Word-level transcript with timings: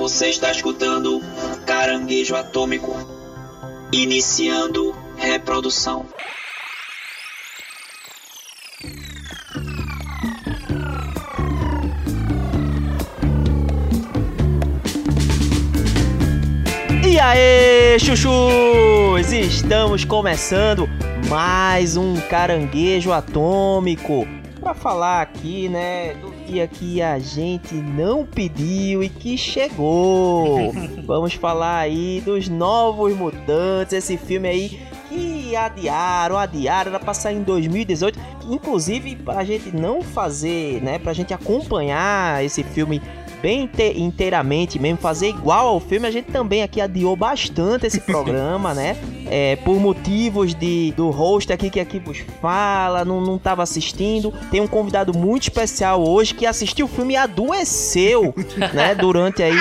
Você 0.00 0.30
está 0.30 0.50
escutando 0.50 1.20
Caranguejo 1.66 2.34
Atômico. 2.34 2.96
Iniciando 3.92 4.96
reprodução. 5.18 6.06
E 17.06 17.20
aí, 17.20 17.98
chuchus! 18.00 19.30
Estamos 19.30 20.06
começando 20.06 20.88
mais 21.28 21.98
um 21.98 22.18
caranguejo 22.22 23.12
atômico 23.12 24.26
para 24.60 24.74
falar 24.74 25.22
aqui, 25.22 25.68
né, 25.68 26.14
do 26.14 26.29
que 26.66 27.00
a 27.00 27.18
gente 27.18 27.74
não 27.74 28.24
pediu 28.24 29.02
e 29.02 29.08
que 29.08 29.36
chegou. 29.36 30.72
Vamos 31.06 31.34
falar 31.34 31.78
aí 31.78 32.22
dos 32.24 32.48
Novos 32.48 33.16
Mutantes, 33.16 33.92
esse 33.92 34.16
filme 34.16 34.48
aí 34.48 34.80
que 35.08 35.56
adiaram, 35.56 36.38
adiaram, 36.38 36.90
era 36.90 37.00
pra 37.00 37.12
sair 37.12 37.36
em 37.36 37.42
2018. 37.42 38.18
Inclusive, 38.48 39.16
pra 39.16 39.44
gente 39.44 39.74
não 39.74 40.02
fazer, 40.02 40.80
né, 40.82 40.98
pra 40.98 41.12
gente 41.12 41.34
acompanhar 41.34 42.44
esse 42.44 42.62
filme 42.62 43.02
bem 43.42 43.68
inteiramente 43.96 44.78
mesmo, 44.78 44.98
fazer 44.98 45.28
igual 45.28 45.68
ao 45.68 45.80
filme, 45.80 46.06
a 46.06 46.10
gente 46.10 46.30
também 46.30 46.62
aqui 46.62 46.80
adiou 46.80 47.16
bastante 47.16 47.86
esse 47.86 48.00
programa, 48.02 48.74
né? 48.74 48.96
É, 49.26 49.56
por 49.56 49.78
motivos 49.78 50.54
de 50.54 50.92
do 50.96 51.10
host 51.10 51.52
aqui 51.52 51.70
que 51.70 51.78
aqui 51.78 51.98
vos 51.98 52.18
fala, 52.40 53.04
não, 53.04 53.20
não 53.20 53.38
tava 53.38 53.62
assistindo. 53.62 54.32
Tem 54.50 54.60
um 54.60 54.66
convidado 54.66 55.16
muito 55.16 55.44
especial 55.44 56.06
hoje 56.06 56.34
que 56.34 56.46
assistiu 56.46 56.86
o 56.86 56.88
filme 56.88 57.14
e 57.14 57.16
adoeceu, 57.16 58.34
né? 58.74 58.94
Durante 58.94 59.42
aí, 59.42 59.58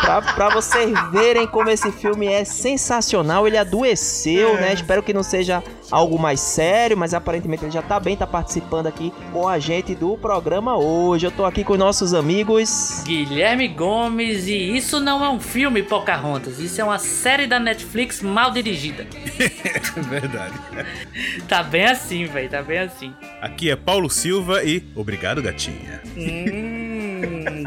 pra, 0.00 0.22
pra 0.22 0.48
vocês 0.50 0.92
verem 1.12 1.46
como 1.46 1.70
esse 1.70 1.90
filme 1.92 2.26
é 2.26 2.44
sensacional. 2.44 3.46
Ele 3.46 3.56
adoeceu, 3.56 4.54
né? 4.54 4.72
Espero 4.72 5.02
que 5.02 5.12
não 5.12 5.22
seja 5.22 5.62
algo 5.92 6.18
mais 6.18 6.40
sério, 6.40 6.96
mas 6.96 7.12
aparentemente 7.12 7.64
ele 7.64 7.70
já 7.70 7.82
tá 7.82 8.00
bem, 8.00 8.16
tá 8.16 8.26
participando 8.26 8.86
aqui 8.86 9.12
com 9.30 9.46
a 9.46 9.58
gente 9.58 9.94
do 9.94 10.16
programa 10.16 10.76
hoje. 10.78 11.26
Eu 11.26 11.30
tô 11.30 11.44
aqui 11.44 11.62
com 11.62 11.76
nossos 11.76 12.14
amigos 12.14 13.02
Guilherme 13.04 13.68
Gomes 13.68 14.48
e 14.48 14.74
isso 14.74 14.98
não 14.98 15.22
é 15.22 15.28
um 15.28 15.38
filme 15.38 15.82
Pocahontas, 15.82 16.58
isso 16.58 16.80
é 16.80 16.84
uma 16.84 16.98
série 16.98 17.46
da 17.46 17.60
Netflix 17.60 18.22
mal 18.22 18.50
dirigida. 18.50 19.06
Verdade. 20.08 20.54
Tá 21.46 21.62
bem 21.62 21.84
assim, 21.84 22.24
velho, 22.24 22.48
tá 22.48 22.62
bem 22.62 22.78
assim. 22.78 23.12
Aqui 23.40 23.70
é 23.70 23.76
Paulo 23.76 24.08
Silva 24.08 24.64
e 24.64 24.82
obrigado, 24.96 25.42
gatinha. 25.42 26.00
Hum, 26.16 26.81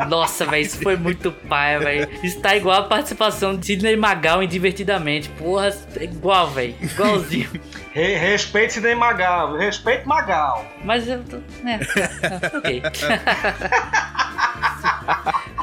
nossa, 0.07 0.45
velho, 0.45 0.65
isso 0.65 0.81
foi 0.81 0.95
muito 0.95 1.31
pai, 1.31 1.79
velho. 1.79 2.09
Isso 2.23 2.39
tá 2.39 2.55
igual 2.55 2.81
a 2.81 2.83
participação 2.83 3.55
de 3.55 3.65
Sidney 3.65 3.95
Magal 3.95 4.43
em 4.43 4.47
Divertidamente. 4.47 5.29
Porra, 5.29 5.75
é 5.97 6.03
igual, 6.03 6.49
velho. 6.49 6.75
Igualzinho. 6.81 7.49
Re 7.93 8.15
respeite 8.17 8.73
Sidney 8.73 8.95
Magal, 8.95 9.55
respeite 9.55 10.05
Magal. 10.07 10.65
Mas 10.83 11.07
eu 11.07 11.23
tô. 11.23 11.37
É, 11.67 11.79
ok. 12.57 12.81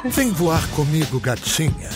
Vem 0.10 0.30
voar 0.30 0.66
comigo, 0.68 1.20
gatinha. 1.20 1.90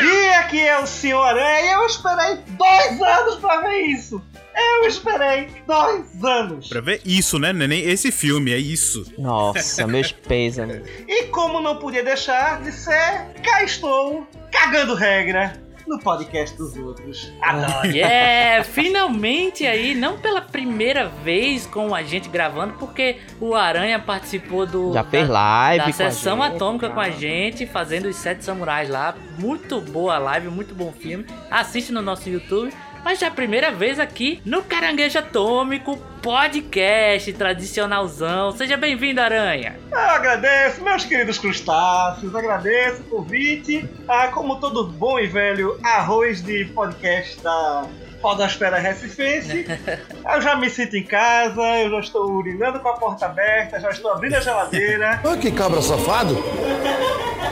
E 0.00 0.28
aqui 0.34 0.60
é 0.60 0.78
o 0.78 0.86
Senhor 0.86 1.22
Aranha. 1.22 1.72
Eu 1.72 1.86
esperei 1.86 2.38
dois 2.48 3.02
anos 3.02 3.36
pra 3.36 3.60
ver 3.60 3.80
isso. 3.82 4.22
Eu 4.54 4.86
esperei 4.86 5.48
dois 5.66 6.24
anos. 6.24 6.68
Pra 6.68 6.80
ver 6.80 7.00
isso, 7.04 7.38
né, 7.38 7.52
neném? 7.52 7.82
Esse 7.82 8.10
filme, 8.10 8.52
é 8.52 8.58
isso. 8.58 9.04
Nossa, 9.18 9.86
meus 9.86 10.12
pêsames. 10.12 10.82
E 11.08 11.24
como 11.24 11.60
não 11.60 11.76
podia 11.76 12.02
deixar 12.02 12.60
de 12.62 12.72
ser, 12.72 13.32
cá 13.42 13.62
estou, 13.64 14.26
cagando 14.50 14.94
regra 14.94 15.60
no 15.86 15.98
podcast 15.98 16.56
dos 16.56 16.76
outros. 16.76 17.32
Adoro. 17.40 17.96
É, 17.96 18.62
finalmente 18.64 19.66
aí, 19.66 19.94
não 19.94 20.18
pela 20.18 20.40
primeira 20.40 21.08
vez 21.08 21.66
com 21.66 21.94
a 21.94 22.02
gente 22.02 22.28
gravando, 22.28 22.74
porque 22.74 23.18
o 23.40 23.54
Aranha 23.54 23.98
participou 23.98 24.66
do 24.66 24.92
Já 24.92 25.04
fez 25.04 25.28
live 25.28 25.78
da 25.78 25.84
com 25.84 25.90
a 25.90 25.92
sessão 26.10 26.42
gente, 26.42 26.54
atômica 26.54 26.88
tá? 26.88 26.94
com 26.94 27.00
a 27.00 27.10
gente, 27.10 27.66
fazendo 27.66 28.06
os 28.06 28.16
Sete 28.16 28.44
Samurais 28.44 28.88
lá. 28.88 29.14
Muito 29.38 29.80
boa 29.80 30.18
live, 30.18 30.48
muito 30.48 30.74
bom 30.74 30.92
filme. 30.92 31.26
Assiste 31.50 31.92
no 31.92 32.02
nosso 32.02 32.28
YouTube. 32.28 32.72
Mas 33.04 33.18
já 33.18 33.26
é 33.26 33.28
a 33.28 33.32
primeira 33.32 33.72
vez 33.72 33.98
aqui 33.98 34.40
no 34.44 34.62
Caranguejo 34.62 35.18
Atômico 35.18 35.96
Podcast 36.22 37.32
tradicionalzão. 37.32 38.52
Seja 38.52 38.76
bem-vindo, 38.76 39.20
Aranha. 39.20 39.76
Eu 39.90 39.98
agradeço, 39.98 40.82
meus 40.84 41.04
queridos 41.04 41.36
crustáceos, 41.36 42.34
agradeço 42.34 43.02
o 43.02 43.04
convite. 43.04 43.88
Ah, 44.06 44.28
como 44.28 44.60
todo 44.60 44.86
bom 44.86 45.18
e 45.18 45.26
velho 45.26 45.78
arroz 45.82 46.42
de 46.44 46.64
podcast 46.66 47.40
da 47.40 47.86
Podosfera 48.20 48.78
Recifense, 48.78 49.66
eu 50.32 50.40
já 50.40 50.54
me 50.54 50.70
sinto 50.70 50.96
em 50.96 51.02
casa, 51.02 51.60
eu 51.80 51.90
já 51.90 51.98
estou 51.98 52.30
urinando 52.30 52.78
com 52.78 52.88
a 52.88 52.92
porta 52.92 53.26
aberta, 53.26 53.80
já 53.80 53.90
estou 53.90 54.12
abrindo 54.12 54.36
a 54.36 54.40
geladeira. 54.40 55.20
Ah, 55.26 55.36
que 55.36 55.50
cabra 55.50 55.82
safado! 55.82 56.36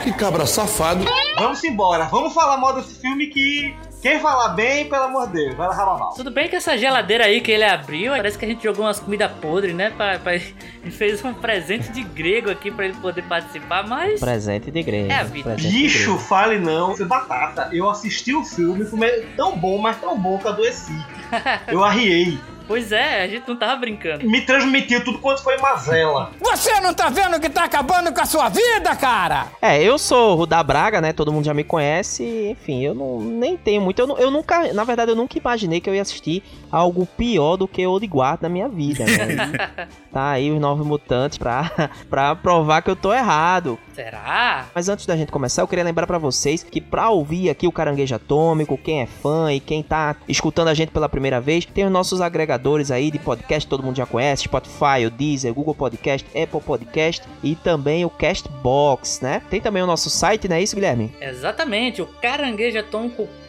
Que 0.01 0.13
cabra 0.13 0.45
safado! 0.45 1.03
Vamos 1.37 1.61
embora, 1.65 2.05
vamos 2.05 2.33
falar 2.33 2.55
mal 2.55 2.73
desse 2.73 2.95
filme 3.01 3.27
que 3.27 3.75
quem 4.01 4.19
falar 4.19 4.49
bem, 4.49 4.89
pelo 4.89 5.03
amor 5.03 5.27
de 5.27 5.33
Deus, 5.33 5.55
vai 5.55 5.69
levar 5.69 5.85
mal. 5.85 6.13
Tudo 6.13 6.31
bem 6.31 6.49
que 6.49 6.55
essa 6.55 6.77
geladeira 6.77 7.25
aí 7.25 7.39
que 7.41 7.51
ele 7.51 7.63
abriu, 7.63 8.11
parece 8.13 8.37
que 8.37 8.45
a 8.45 8.47
gente 8.47 8.63
jogou 8.63 8.85
umas 8.85 8.99
comidas 8.99 9.31
podres, 9.41 9.75
né? 9.75 9.91
Pra, 9.91 10.17
pra- 10.19 10.35
Ele 10.81 10.89
fez 10.89 11.23
um 11.23 11.31
presente 11.31 11.91
de 11.91 12.01
grego 12.01 12.49
aqui 12.49 12.71
pra 12.71 12.85
ele 12.85 12.95
poder 12.95 13.21
participar, 13.25 13.87
mas. 13.87 14.19
Presente 14.19 14.71
de 14.71 14.79
igreja. 14.79 15.13
É 15.13 15.17
a 15.17 15.23
vida. 15.23 15.53
Bicho, 15.53 16.17
fale 16.17 16.57
não, 16.57 16.93
é 16.99 17.03
batata. 17.05 17.69
Eu 17.71 17.87
assisti 17.87 18.33
o 18.33 18.43
filme, 18.43 18.83
foi 18.83 19.27
tão 19.37 19.55
bom, 19.55 19.77
mas 19.77 19.97
tão 19.97 20.17
bom 20.19 20.39
que 20.39 20.47
eu 20.47 20.51
adoeci. 20.51 20.91
Eu 21.67 21.83
arriei. 21.83 22.39
Pois 22.71 22.89
é, 22.93 23.23
a 23.23 23.27
gente 23.27 23.45
não 23.49 23.57
tava 23.57 23.75
brincando. 23.75 24.25
Me 24.25 24.39
transmitiu 24.45 25.03
tudo 25.03 25.19
quanto 25.19 25.43
foi 25.43 25.57
mazela. 25.57 26.31
Você 26.39 26.79
não 26.79 26.93
tá 26.93 27.09
vendo 27.09 27.37
que 27.37 27.49
tá 27.49 27.65
acabando 27.65 28.13
com 28.13 28.21
a 28.21 28.25
sua 28.25 28.47
vida, 28.47 28.95
cara? 28.95 29.47
É, 29.61 29.83
eu 29.83 29.99
sou 29.99 30.31
o 30.31 30.35
Rudá 30.35 30.63
Braga, 30.63 31.01
né? 31.01 31.11
Todo 31.11 31.33
mundo 31.33 31.43
já 31.43 31.53
me 31.53 31.65
conhece. 31.65 32.23
Enfim, 32.23 32.81
eu 32.81 32.93
não, 32.95 33.19
nem 33.19 33.57
tenho 33.57 33.81
muito. 33.81 33.99
Eu, 33.99 34.17
eu 34.17 34.31
nunca, 34.31 34.71
na 34.71 34.85
verdade, 34.85 35.11
eu 35.11 35.17
nunca 35.17 35.37
imaginei 35.37 35.81
que 35.81 35.89
eu 35.89 35.93
ia 35.93 36.01
assistir 36.01 36.41
algo 36.71 37.05
pior 37.05 37.57
do 37.57 37.67
que 37.67 37.85
Old 37.85 38.05
Guard 38.07 38.41
na 38.41 38.49
minha 38.49 38.69
vida, 38.69 39.05
né? 39.05 39.87
Tá 40.11 40.31
aí 40.31 40.51
os 40.51 40.59
Novos 40.59 40.85
Mutantes 40.85 41.37
pra, 41.37 41.71
pra 42.09 42.35
provar 42.35 42.81
que 42.81 42.89
eu 42.89 42.97
tô 42.97 43.13
errado. 43.13 43.79
Será? 43.93 44.65
Mas 44.75 44.89
antes 44.89 45.05
da 45.05 45.15
gente 45.15 45.31
começar, 45.31 45.61
eu 45.61 45.67
queria 45.67 45.85
lembrar 45.85 46.05
pra 46.05 46.17
vocês 46.17 46.63
que 46.63 46.81
pra 46.81 47.09
ouvir 47.09 47.49
aqui 47.49 47.65
o 47.65 47.71
Caranguejo 47.71 48.15
Atômico, 48.15 48.77
quem 48.77 49.01
é 49.01 49.05
fã 49.05 49.53
e 49.53 49.59
quem 49.61 49.81
tá 49.81 50.17
escutando 50.27 50.67
a 50.67 50.73
gente 50.73 50.91
pela 50.91 51.07
primeira 51.07 51.39
vez, 51.39 51.65
tem 51.65 51.85
os 51.85 51.91
nossos 51.91 52.19
agregadores 52.19 52.91
aí 52.91 53.09
de 53.09 53.19
podcast, 53.19 53.69
todo 53.69 53.83
mundo 53.83 53.95
já 53.95 54.05
conhece, 54.05 54.43
Spotify, 54.43 55.05
o 55.05 55.09
Deezer, 55.09 55.53
Google 55.53 55.75
Podcast, 55.75 56.27
Apple 56.37 56.61
Podcast 56.61 57.25
e 57.41 57.55
também 57.55 58.03
o 58.03 58.09
Castbox, 58.09 59.21
né? 59.21 59.41
Tem 59.49 59.61
também 59.61 59.81
o 59.81 59.87
nosso 59.87 60.09
site, 60.09 60.49
não 60.49 60.57
é 60.57 60.61
isso, 60.61 60.75
Guilherme? 60.75 61.13
Exatamente, 61.21 62.01
o 62.01 62.07
caranguejoatômico.com. 62.21 63.40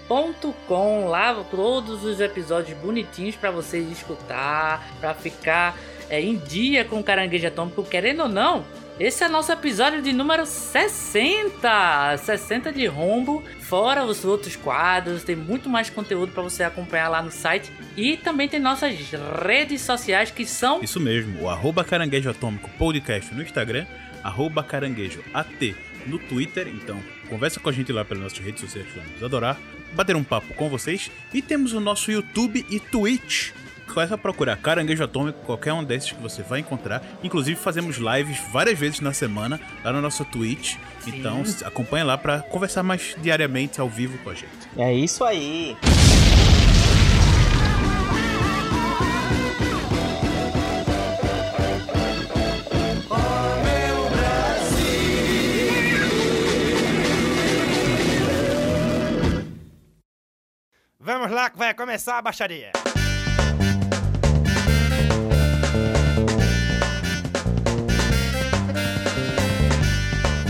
Lá 1.09 1.43
todos 1.51 2.05
os 2.05 2.21
episódios 2.21 2.77
bonitinhos 2.79 3.35
pra 3.35 3.51
vocês 3.51 3.91
escutar, 3.91 4.87
pra 5.01 5.15
ficar 5.15 5.75
é, 6.11 6.21
em 6.21 6.37
dia 6.37 6.85
com 6.85 7.01
o 7.01 7.03
Caranguejo 7.03 7.47
Atômico, 7.47 7.83
querendo 7.83 8.25
ou 8.25 8.29
não. 8.29 8.63
Esse 9.01 9.25
é 9.25 9.29
nosso 9.29 9.51
episódio 9.51 10.03
de 10.03 10.13
número 10.13 10.45
60! 10.45 12.19
60 12.19 12.71
de 12.73 12.85
rombo, 12.85 13.43
fora 13.61 14.05
os 14.05 14.23
outros 14.23 14.55
quadros, 14.55 15.25
tem 15.25 15.35
muito 15.35 15.71
mais 15.71 15.89
conteúdo 15.89 16.31
pra 16.31 16.43
você 16.43 16.63
acompanhar 16.63 17.09
lá 17.09 17.23
no 17.23 17.31
site. 17.31 17.73
E 17.97 18.19
também 18.19 18.51
tem 18.51 18.61
nossas 18.61 18.95
redes 19.43 19.81
sociais 19.81 20.31
que 20.31 20.45
são 20.45 20.83
Isso 20.83 21.01
mesmo, 21.01 21.45
o 21.45 21.49
arroba 21.49 21.83
caranguejo 21.83 22.29
atômico 22.29 22.69
podcast 22.79 23.35
no 23.35 23.43
Instagram, 23.43 23.87
arroba 24.23 24.63
caranguejo 24.63 25.25
AT 25.33 25.75
no 26.07 26.19
Twitter. 26.19 26.69
Então, 26.69 27.03
conversa 27.31 27.59
com 27.59 27.71
a 27.71 27.73
gente 27.73 27.91
lá 27.91 28.05
pelas 28.05 28.25
nossas 28.25 28.39
redes 28.41 28.61
sociais, 28.61 28.87
vamos 28.95 29.23
adorar. 29.23 29.59
Bater 29.93 30.17
um 30.17 30.25
papo 30.25 30.55
com 30.55 30.69
vocês. 30.69 31.11
E 31.33 31.43
temos 31.43 31.73
o 31.73 31.81
nosso 31.81 32.11
YouTube 32.11 32.65
e 32.71 32.81
Twitch. 32.81 33.51
Começa 33.93 34.15
a 34.15 34.19
procurar 34.19 34.57
Caranguejo 34.57 35.05
Atômico, 35.05 35.41
qualquer 35.45 35.73
um 35.75 35.85
desses 35.85 36.13
que 36.13 36.23
você 36.23 36.43
vai 36.43 36.61
encontrar. 36.61 37.03
Inclusive, 37.23 37.61
fazemos 37.61 37.99
lives 37.99 38.39
várias 38.51 38.79
vezes 38.79 39.01
na 39.01 39.13
semana 39.13 39.61
lá 39.85 39.93
na 39.93 40.01
nossa 40.01 40.25
Twitch. 40.25 40.77
Então, 41.07 41.43
acompanha 41.65 42.05
lá 42.05 42.17
pra 42.17 42.41
conversar 42.41 42.83
mais 42.83 43.15
diariamente 43.21 43.81
ao 43.81 43.91
vivo 43.91 44.17
com 44.19 44.31
a 44.31 44.35
gente. 44.35 44.49
É 44.79 44.95
isso 44.95 45.23
aí. 45.25 45.77
Que 61.53 61.59
vai 61.59 61.75
começar 61.75 62.19
a 62.19 62.23
baixaria. 62.23 62.73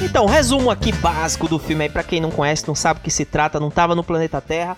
Então, 0.02 0.26
resumo 0.26 0.70
aqui 0.70 0.92
básico 0.92 1.48
do 1.48 1.58
filme 1.58 1.84
aí 1.84 1.90
pra 1.90 2.04
quem 2.04 2.20
não 2.20 2.30
conhece, 2.30 2.68
não 2.68 2.74
sabe 2.74 3.00
o 3.00 3.02
que 3.02 3.10
se 3.10 3.24
trata, 3.24 3.58
não 3.58 3.70
tava 3.70 3.94
no 3.94 4.04
planeta 4.04 4.40
Terra. 4.40 4.76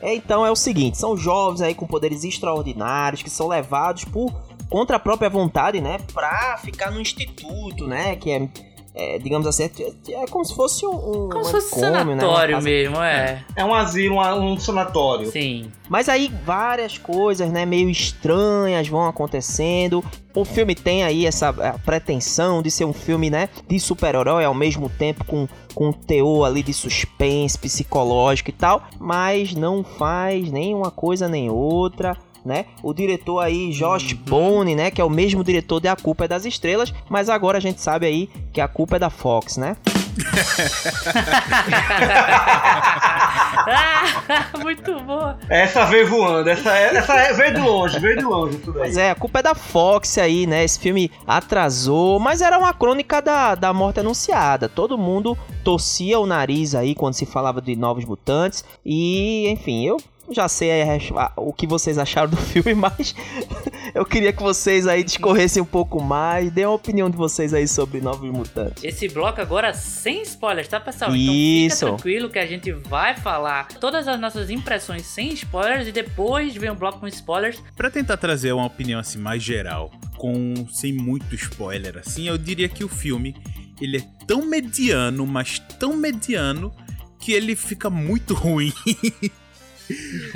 É, 0.00 0.14
então 0.14 0.44
é 0.44 0.50
o 0.50 0.56
seguinte, 0.56 0.98
são 0.98 1.16
jovens 1.16 1.62
aí 1.62 1.74
com 1.74 1.86
poderes 1.86 2.24
extraordinários 2.24 3.22
que 3.22 3.30
são 3.30 3.48
levados 3.48 4.04
por 4.04 4.30
contra 4.68 4.96
a 4.96 5.00
própria 5.00 5.30
vontade, 5.30 5.80
né, 5.80 5.98
pra 6.12 6.58
ficar 6.58 6.90
no 6.90 7.00
instituto, 7.00 7.86
né, 7.86 8.14
que 8.16 8.30
é 8.30 8.48
é, 8.94 9.18
digamos 9.18 9.46
assim, 9.46 9.64
é, 9.64 9.92
é, 10.12 10.26
como 10.28 10.44
se 10.44 10.54
fosse 10.54 10.86
um, 10.86 10.90
um 10.94 11.28
Como 11.28 11.44
se 11.44 11.50
fosse 11.52 11.74
um 11.78 11.80
né? 11.80 11.98
sanatório 12.04 12.54
Uma 12.54 12.58
casa- 12.58 12.68
mesmo, 12.68 12.96
é. 13.02 13.44
É 13.56 13.64
um 13.64 13.74
asilo, 13.74 14.16
um, 14.16 14.52
um 14.52 14.58
sanatório. 14.60 15.30
Sim. 15.30 15.70
Mas 15.88 16.08
aí 16.08 16.32
várias 16.46 16.96
coisas, 16.96 17.50
né, 17.50 17.66
meio 17.66 17.90
estranhas 17.90 18.86
vão 18.88 19.06
acontecendo. 19.06 20.02
O 20.34 20.44
filme 20.44 20.74
tem 20.74 21.04
aí 21.04 21.26
essa 21.26 21.52
pretensão 21.84 22.62
de 22.62 22.70
ser 22.70 22.84
um 22.84 22.92
filme, 22.92 23.30
né, 23.30 23.48
de 23.68 23.78
super-herói 23.78 24.44
ao 24.44 24.54
mesmo 24.54 24.88
tempo 24.88 25.24
com 25.24 25.46
com 25.74 25.88
um 25.88 25.92
teor 25.92 26.46
ali 26.46 26.62
de 26.62 26.72
suspense 26.72 27.58
psicológico 27.58 28.48
e 28.48 28.52
tal, 28.52 28.84
mas 29.00 29.56
não 29.56 29.82
faz 29.82 30.48
nem 30.48 30.72
uma 30.72 30.88
coisa 30.88 31.26
nem 31.28 31.50
outra. 31.50 32.16
Né? 32.44 32.66
O 32.82 32.92
diretor 32.92 33.40
aí, 33.40 33.70
Josh 33.70 34.12
Bone, 34.12 34.74
né? 34.74 34.90
Que 34.90 35.00
é 35.00 35.04
o 35.04 35.08
mesmo 35.08 35.42
diretor 35.42 35.80
de 35.80 35.88
A 35.88 35.96
Culpa 35.96 36.26
é 36.26 36.28
das 36.28 36.44
Estrelas, 36.44 36.92
mas 37.08 37.30
agora 37.30 37.56
a 37.56 37.60
gente 37.60 37.80
sabe 37.80 38.06
aí 38.06 38.28
que 38.52 38.60
a 38.60 38.68
culpa 38.68 38.96
é 38.96 38.98
da 38.98 39.08
Fox, 39.08 39.56
né? 39.56 39.76
Ah, 43.66 44.46
Muito 44.62 45.00
boa. 45.00 45.38
Essa 45.48 45.84
veio 45.86 46.08
voando, 46.08 46.48
essa, 46.48 46.76
essa 46.76 47.32
veio 47.34 47.54
de 47.54 47.60
longe, 47.60 47.98
veio 47.98 48.18
de 48.18 48.24
longe 48.24 48.58
tudo 48.58 48.78
aí. 48.78 48.84
Pois 48.84 48.96
é, 48.96 49.10
a 49.10 49.14
culpa 49.14 49.40
é 49.40 49.42
da 49.42 49.54
Fox 49.54 50.18
aí, 50.18 50.46
né? 50.46 50.64
Esse 50.64 50.78
filme 50.78 51.10
atrasou, 51.26 52.18
mas 52.20 52.40
era 52.40 52.58
uma 52.58 52.72
crônica 52.72 53.20
da, 53.20 53.54
da 53.54 53.72
morte 53.72 54.00
anunciada. 54.00 54.68
Todo 54.68 54.98
mundo 54.98 55.36
torcia 55.62 56.18
o 56.18 56.26
nariz 56.26 56.74
aí 56.74 56.94
quando 56.94 57.14
se 57.14 57.26
falava 57.26 57.60
de 57.60 57.74
Novos 57.74 58.04
Mutantes. 58.04 58.64
E, 58.84 59.48
enfim, 59.48 59.86
eu 59.86 59.96
já 60.34 60.48
sei 60.48 60.70
o 61.36 61.52
que 61.52 61.66
vocês 61.66 61.98
acharam 61.98 62.30
do 62.30 62.36
filme, 62.42 62.74
mas 62.74 63.14
eu 63.94 64.04
queria 64.04 64.32
que 64.32 64.42
vocês 64.42 64.86
aí 64.86 65.02
discorressem 65.04 65.62
um 65.62 65.66
pouco 65.66 66.02
mais, 66.02 66.50
dêem 66.50 66.66
a 66.66 66.70
opinião 66.70 67.08
de 67.08 67.16
vocês 67.16 67.54
aí 67.54 67.66
sobre 67.68 68.00
Novos 68.00 68.30
Mutantes. 68.30 68.82
Esse 68.82 69.08
bloco 69.08 69.40
agora 69.40 69.72
sem 69.72 70.22
spoilers, 70.22 70.68
tá, 70.68 70.80
pessoal? 70.80 71.14
Isso. 71.14 71.26
Então 71.26 71.68
fica 71.68 71.86
tranquilo 71.86 72.30
que 72.30 72.38
a 72.38 72.46
gente 72.46 72.72
vai 72.72 73.16
falar 73.16 73.68
todas 73.80 74.06
as 74.08 74.20
nossas 74.20 74.50
impressões 74.50 75.06
sem 75.06 75.32
spoilers 75.32 75.88
e 75.88 75.92
depois 75.92 76.54
vem 76.54 76.70
um 76.70 76.74
bloco 76.76 77.00
com 77.00 77.08
spoilers. 77.08 77.62
Pra 77.76 77.90
tentar 77.90 78.16
trazer 78.16 78.52
uma 78.52 78.66
opinião 78.66 79.00
assim 79.00 79.18
mais 79.18 79.42
geral, 79.42 79.90
com 80.18 80.54
sem 80.72 80.92
muito 80.92 81.34
spoiler 81.34 81.98
assim, 81.98 82.28
eu 82.28 82.36
diria 82.38 82.68
que 82.68 82.84
o 82.84 82.88
filme 82.88 83.34
ele 83.80 83.98
é 83.98 84.26
tão 84.26 84.46
mediano, 84.46 85.26
mas 85.26 85.58
tão 85.78 85.96
mediano 85.96 86.72
que 87.20 87.32
ele 87.32 87.56
fica 87.56 87.88
muito 87.88 88.34
ruim. 88.34 88.72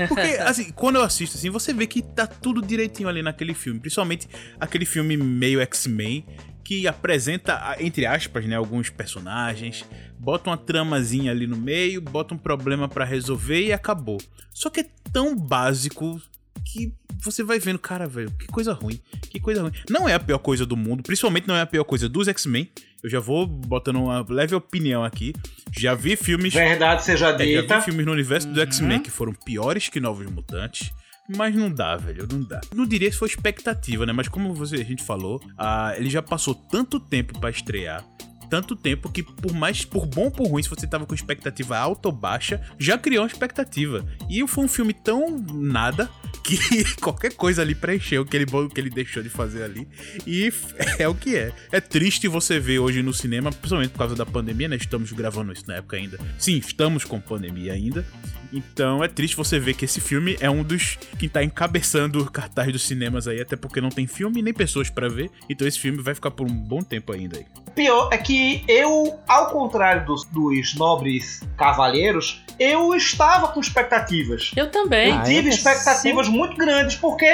Porque, 0.09 0.39
assim, 0.41 0.71
quando 0.73 0.97
eu 0.97 1.03
assisto, 1.03 1.37
assim, 1.37 1.51
você 1.51 1.73
vê 1.73 1.87
que 1.87 2.03
tá 2.03 2.27
tudo 2.27 2.61
direitinho 2.61 3.09
ali 3.09 3.23
naquele 3.23 3.55
filme. 3.55 3.81
Principalmente 3.81 4.29
aquele 4.61 4.85
filme 4.85 5.17
meio 5.17 5.61
X-Men, 5.61 6.25
que 6.69 6.87
apresenta, 6.87 7.77
entre 7.81 8.05
aspas, 8.05 8.45
né, 8.45 8.57
alguns 8.57 8.91
personagens, 8.91 9.87
bota 10.19 10.51
uma 10.51 10.57
tramazinha 10.59 11.31
ali 11.31 11.47
no 11.47 11.57
meio, 11.57 12.01
bota 12.01 12.35
um 12.35 12.39
problema 12.39 12.87
pra 12.87 13.07
resolver 13.07 13.65
e 13.65 13.73
acabou. 13.73 14.19
Só 14.53 14.69
que 14.69 14.81
é 14.81 14.87
tão 15.11 15.35
básico 15.35 16.21
que 16.65 16.93
você 17.25 17.43
vai 17.43 17.59
vendo, 17.59 17.79
cara, 17.79 18.07
velho, 18.07 18.31
que 18.33 18.47
coisa 18.47 18.75
ruim, 18.75 19.01
que 19.31 19.41
coisa 19.41 19.63
ruim. 19.63 19.73
Não 19.89 20.07
é 20.07 20.13
a 20.15 20.21
pior 20.21 20.39
coisa 20.39 20.67
do 20.67 20.77
mundo, 20.77 21.03
principalmente 21.03 21.49
não 21.49 21.57
é 21.57 21.63
a 21.63 21.67
pior 21.67 21.85
coisa 21.85 22.07
dos 22.07 22.29
X-Men. 22.29 22.71
Eu 23.03 23.09
já 23.11 23.21
vou 23.21 23.47
botando 23.47 23.97
uma 23.97 24.25
leve 24.29 24.55
opinião 24.55 25.05
aqui. 25.05 25.33
Já 25.77 25.95
vi 25.95 26.17
filmes 26.17 26.53
Verdade 26.53 27.05
seja 27.05 27.29
é, 27.29 27.31
já 27.31 27.61
dita. 27.61 27.79
vi 27.79 27.85
filmes 27.85 28.07
no 28.07 28.13
universo 28.13 28.49
do 28.49 28.61
X-Men 28.61 29.01
que 29.01 29.11
foram 29.11 29.33
piores 29.33 29.89
que 29.89 30.01
Novos 30.01 30.27
Mutantes. 30.27 30.93
Mas 31.37 31.55
não 31.55 31.71
dá, 31.71 31.95
velho, 31.95 32.27
não 32.31 32.43
dá. 32.43 32.61
Não 32.75 32.87
diria 32.87 33.11
que 33.11 33.17
foi 33.17 33.29
expectativa, 33.29 34.07
né? 34.07 34.13
Mas 34.15 34.29
como 34.29 34.55
você, 34.55 34.77
a 34.77 34.85
gente 34.85 35.03
falou, 35.03 35.39
ah, 35.59 35.93
ele 35.97 36.09
já 36.09 36.23
passou 36.23 36.55
tanto 36.55 36.99
tempo 36.99 37.39
pra 37.39 37.51
estrear. 37.51 38.03
Tanto 38.49 38.75
tempo 38.75 39.11
que, 39.11 39.23
por 39.23 39.53
mais 39.53 39.85
por 39.85 40.07
bom 40.07 40.25
ou 40.25 40.31
por 40.31 40.49
ruim, 40.49 40.63
se 40.63 40.69
você 40.69 40.87
tava 40.87 41.07
com 41.07 41.15
expectativa 41.15 41.77
alta 41.77 42.09
ou 42.09 42.13
baixa, 42.13 42.61
já 42.79 42.97
criou 42.97 43.25
uma 43.25 43.31
expectativa. 43.31 44.05
E 44.29 44.47
foi 44.47 44.65
um 44.65 44.69
filme 44.69 44.93
tão 44.93 45.39
nada 45.39 46.11
que 46.43 46.59
qualquer 47.01 47.35
coisa 47.35 47.63
ali 47.63 47.75
preencheu 47.75 48.23
o 48.23 48.25
que 48.25 48.37
ele, 48.37 48.47
o 48.51 48.69
que 48.69 48.81
ele 48.81 48.91
deixou 48.91 49.23
de 49.23 49.29
fazer 49.29 49.63
ali. 49.63 49.87
E 50.27 50.51
é 50.99 51.07
o 51.07 51.15
que 51.15 51.37
é. 51.37 51.53
É 51.71 51.81
triste 51.81 52.27
você 52.29 52.59
ver 52.59 52.79
hoje 52.79 53.03
no 53.03 53.13
cinema, 53.13 53.51
principalmente 53.51 53.91
por 53.91 53.99
causa 53.99 54.15
da 54.15 54.25
pandemia, 54.25 54.69
né? 54.69 54.77
Estamos 54.77 55.13
gravando 55.13 55.53
isso 55.53 55.65
na 55.67 55.77
época 55.77 55.97
ainda. 55.97 56.19
Sim, 56.39 56.57
estamos 56.57 57.05
com 57.05 57.21
pandemia 57.21 57.73
ainda. 57.73 58.07
Então 58.53 59.03
é 59.03 59.09
triste 59.09 59.37
você 59.37 59.59
ver 59.59 59.75
que 59.75 59.85
esse 59.85 60.01
filme 60.01 60.37
é 60.41 60.49
um 60.49 60.63
dos 60.63 60.99
que 61.19 61.29
tá 61.29 61.43
encabeçando 61.43 62.21
o 62.21 62.31
cartaz 62.31 62.73
dos 62.73 62.87
cinemas 62.87 63.29
aí, 63.29 63.41
até 63.41 63.57
porque 63.57 63.81
não 63.81 63.91
tem 63.91 64.07
filme 64.07 64.43
nem 64.43 64.55
pessoas 64.55 64.91
pra 64.91 65.09
ver. 65.09 65.31
Então 65.49 65.67
esse 65.67 65.79
filme 65.79 66.03
vai 66.03 66.15
ficar 66.15 66.31
por 66.31 66.47
um 66.47 66.55
bom 66.55 66.83
tempo 66.83 67.13
ainda 67.13 67.39
aí. 67.39 67.47
O 67.67 67.71
pior 67.71 68.09
é 68.13 68.19
que 68.19 68.65
eu, 68.67 69.19
ao 69.29 69.51
contrário 69.51 70.05
dos, 70.07 70.25
dos 70.25 70.75
nobres 70.75 71.43
cavalheiros, 71.57 72.43
eu 72.59 72.95
estava 72.95 73.49
com 73.49 73.61
expectativas. 73.61 74.51
Eu 74.57 74.71
também. 74.71 75.13
Ah, 75.13 75.23
tive 75.23 75.49
é? 75.49 75.53
expectativas 75.53 76.29
muito 76.29 76.57
grandes, 76.57 76.97
porque 76.97 77.27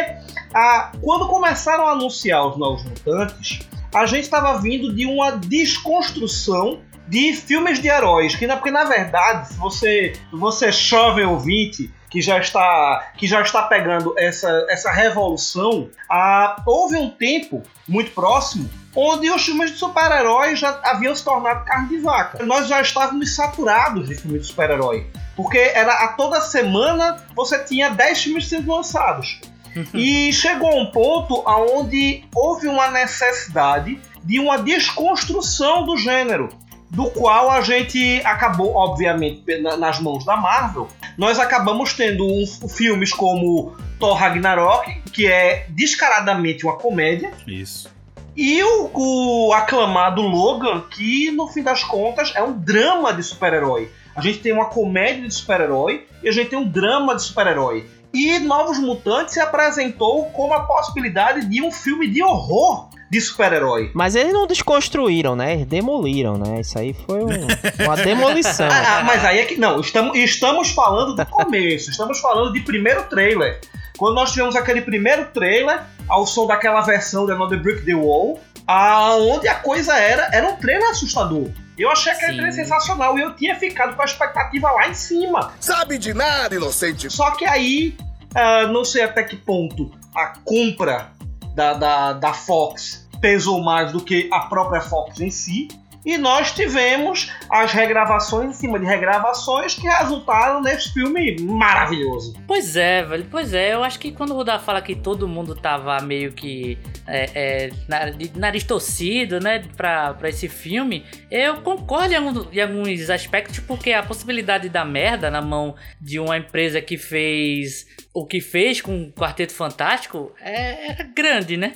ah, 0.52 0.92
quando 1.00 1.26
começaram 1.28 1.86
a 1.86 1.92
anunciar 1.92 2.46
os 2.46 2.58
Novos 2.58 2.84
Mutantes, 2.84 3.60
a 3.94 4.06
gente 4.06 4.24
estava 4.24 4.60
vindo 4.60 4.92
de 4.92 5.06
uma 5.06 5.30
desconstrução 5.32 6.82
de 7.06 7.32
filmes 7.34 7.80
de 7.80 7.88
heróis, 7.88 8.34
que 8.34 8.46
na, 8.46 8.56
porque 8.56 8.70
na 8.70 8.84
verdade, 8.84 9.48
se 9.48 9.58
você, 9.58 10.12
você 10.32 10.72
jovem 10.72 11.24
ouvinte 11.24 11.92
que 12.10 12.22
já 12.22 12.38
está 12.38 13.12
que 13.16 13.26
já 13.26 13.42
está 13.42 13.62
pegando 13.62 14.14
essa, 14.16 14.66
essa 14.68 14.90
revolução, 14.92 15.88
ah, 16.08 16.62
houve 16.64 16.96
um 16.96 17.10
tempo 17.10 17.62
muito 17.88 18.12
próximo 18.12 18.70
onde 18.94 19.30
os 19.30 19.44
filmes 19.44 19.72
de 19.72 19.78
super-heróis 19.78 20.58
já 20.58 20.80
haviam 20.84 21.14
se 21.14 21.24
tornado 21.24 21.64
carne 21.64 21.88
de 21.88 21.98
vaca. 21.98 22.44
Nós 22.44 22.68
já 22.68 22.80
estávamos 22.80 23.34
saturados 23.34 24.08
de 24.08 24.14
filmes 24.14 24.42
de 24.42 24.48
super-herói. 24.48 25.06
Porque 25.34 25.58
era 25.58 25.92
a 26.04 26.08
toda 26.08 26.40
semana 26.40 27.16
você 27.34 27.58
tinha 27.64 27.90
10 27.90 28.22
filmes 28.22 28.48
sendo 28.48 28.72
lançados. 28.72 29.40
e 29.92 30.32
chegou 30.32 30.78
um 30.78 30.86
ponto 30.92 31.42
onde 31.46 32.24
houve 32.32 32.68
uma 32.68 32.90
necessidade 32.92 34.00
de 34.22 34.38
uma 34.38 34.56
desconstrução 34.56 35.84
do 35.84 35.96
gênero, 35.96 36.48
do 36.94 37.10
qual 37.10 37.50
a 37.50 37.60
gente 37.60 38.20
acabou, 38.24 38.74
obviamente, 38.74 39.42
na- 39.60 39.76
nas 39.76 39.98
mãos 40.00 40.24
da 40.24 40.36
Marvel. 40.36 40.88
Nós 41.18 41.38
acabamos 41.38 41.92
tendo 41.92 42.24
um- 42.26 42.68
filmes 42.68 43.12
como 43.12 43.74
Thor 43.98 44.14
Ragnarok, 44.16 45.02
que 45.12 45.26
é 45.26 45.66
descaradamente 45.70 46.64
uma 46.64 46.76
comédia, 46.76 47.30
Isso. 47.46 47.90
e 48.36 48.62
o, 48.62 48.90
o 48.94 49.52
aclamado 49.52 50.22
Logan, 50.22 50.82
que 50.90 51.30
no 51.30 51.46
fim 51.48 51.62
das 51.62 51.82
contas 51.84 52.32
é 52.34 52.42
um 52.42 52.52
drama 52.52 53.12
de 53.12 53.22
super-herói. 53.22 53.90
A 54.16 54.20
gente 54.20 54.38
tem 54.38 54.52
uma 54.52 54.66
comédia 54.66 55.26
de 55.26 55.34
super-herói 55.34 56.06
e 56.22 56.28
a 56.28 56.32
gente 56.32 56.50
tem 56.50 56.58
um 56.58 56.68
drama 56.68 57.14
de 57.16 57.22
super-herói. 57.22 57.86
E 58.14 58.38
Novos 58.38 58.78
Mutantes 58.78 59.34
se 59.34 59.40
apresentou 59.40 60.26
como 60.26 60.54
a 60.54 60.60
possibilidade 60.60 61.46
de 61.46 61.60
um 61.62 61.70
filme 61.72 62.08
de 62.08 62.22
horror 62.22 62.88
de 63.10 63.20
super-herói. 63.20 63.90
Mas 63.94 64.14
eles 64.14 64.32
não 64.32 64.46
desconstruíram, 64.46 65.36
né? 65.36 65.54
Eles 65.54 65.66
demoliram, 65.66 66.38
né? 66.38 66.60
Isso 66.60 66.78
aí 66.78 66.94
foi 67.06 67.22
um- 67.22 67.84
uma 67.84 67.96
demolição. 67.96 68.66
Ah, 68.72 68.98
ah, 69.00 69.02
mas 69.04 69.24
aí 69.24 69.38
é 69.40 69.44
que. 69.44 69.56
Não, 69.56 69.80
estamos, 69.80 70.16
estamos 70.16 70.70
falando 70.70 71.14
do 71.14 71.26
começo, 71.26 71.90
estamos 71.90 72.18
falando 72.20 72.52
de 72.52 72.60
primeiro 72.60 73.02
trailer. 73.04 73.60
Quando 73.96 74.14
nós 74.16 74.32
tivemos 74.32 74.56
aquele 74.56 74.80
primeiro 74.82 75.26
trailer, 75.32 75.82
ao 76.08 76.26
som 76.26 76.46
daquela 76.46 76.80
versão 76.80 77.26
de 77.26 77.32
Another 77.32 77.60
Brick 77.62 77.84
the 77.84 77.94
Wall, 77.94 78.40
aonde 78.66 79.46
a 79.46 79.54
coisa 79.56 79.94
era, 79.94 80.28
era 80.32 80.48
um 80.48 80.56
trailer 80.56 80.88
assustador. 80.90 81.48
Eu 81.78 81.90
achei 81.90 82.12
aquele 82.12 82.32
Sim. 82.32 82.38
trailer 82.38 82.54
sensacional 82.54 83.18
e 83.18 83.22
eu 83.22 83.34
tinha 83.34 83.56
ficado 83.56 83.96
com 83.96 84.02
a 84.02 84.04
expectativa 84.04 84.70
lá 84.70 84.88
em 84.88 84.94
cima. 84.94 85.52
Sabe 85.60 85.98
de 85.98 86.14
nada, 86.14 86.54
inocente. 86.54 87.10
Só 87.10 87.32
que 87.32 87.44
aí, 87.44 87.96
ah, 88.34 88.66
não 88.68 88.84
sei 88.84 89.02
até 89.02 89.24
que 89.24 89.36
ponto 89.36 89.90
a 90.14 90.34
compra 90.44 91.10
da, 91.54 91.74
da, 91.74 92.12
da 92.12 92.32
Fox 92.32 93.08
pesou 93.20 93.62
mais 93.62 93.92
do 93.92 94.00
que 94.00 94.28
a 94.32 94.40
própria 94.40 94.80
Fox 94.80 95.20
em 95.20 95.30
si. 95.30 95.68
E 96.04 96.18
nós 96.18 96.52
tivemos 96.52 97.32
as 97.50 97.72
regravações 97.72 98.50
em 98.50 98.52
cima 98.52 98.78
de 98.78 98.84
regravações 98.84 99.74
que 99.74 99.88
resultaram 99.88 100.60
nesse 100.60 100.92
filme 100.92 101.36
maravilhoso. 101.40 102.34
Pois 102.46 102.76
é, 102.76 103.02
velho. 103.02 103.26
Pois 103.30 103.54
é, 103.54 103.74
eu 103.74 103.82
acho 103.82 103.98
que 103.98 104.12
quando 104.12 104.32
o 104.32 104.34
Rudá 104.34 104.58
fala 104.58 104.82
que 104.82 104.94
todo 104.94 105.26
mundo 105.26 105.54
tava 105.54 105.98
meio 106.00 106.32
que 106.32 106.78
é, 107.06 107.30
é, 107.34 108.30
nariz 108.36 108.64
torcido, 108.64 109.40
né, 109.40 109.64
pra, 109.76 110.14
pra 110.14 110.28
esse 110.28 110.48
filme, 110.48 111.04
eu 111.30 111.62
concordo 111.62 112.12
em, 112.12 112.56
em 112.56 112.60
alguns 112.60 113.10
aspectos, 113.10 113.58
porque 113.60 113.92
a 113.92 114.02
possibilidade 114.02 114.68
da 114.68 114.84
merda 114.84 115.30
na 115.30 115.40
mão 115.40 115.74
de 116.00 116.18
uma 116.18 116.36
empresa 116.36 116.80
que 116.80 116.98
fez 116.98 117.86
o 118.12 118.24
que 118.24 118.40
fez 118.40 118.80
com 118.80 119.04
o 119.04 119.12
Quarteto 119.12 119.52
Fantástico 119.52 120.32
é, 120.40 120.90
era 120.90 121.02
grande, 121.02 121.56
né? 121.56 121.74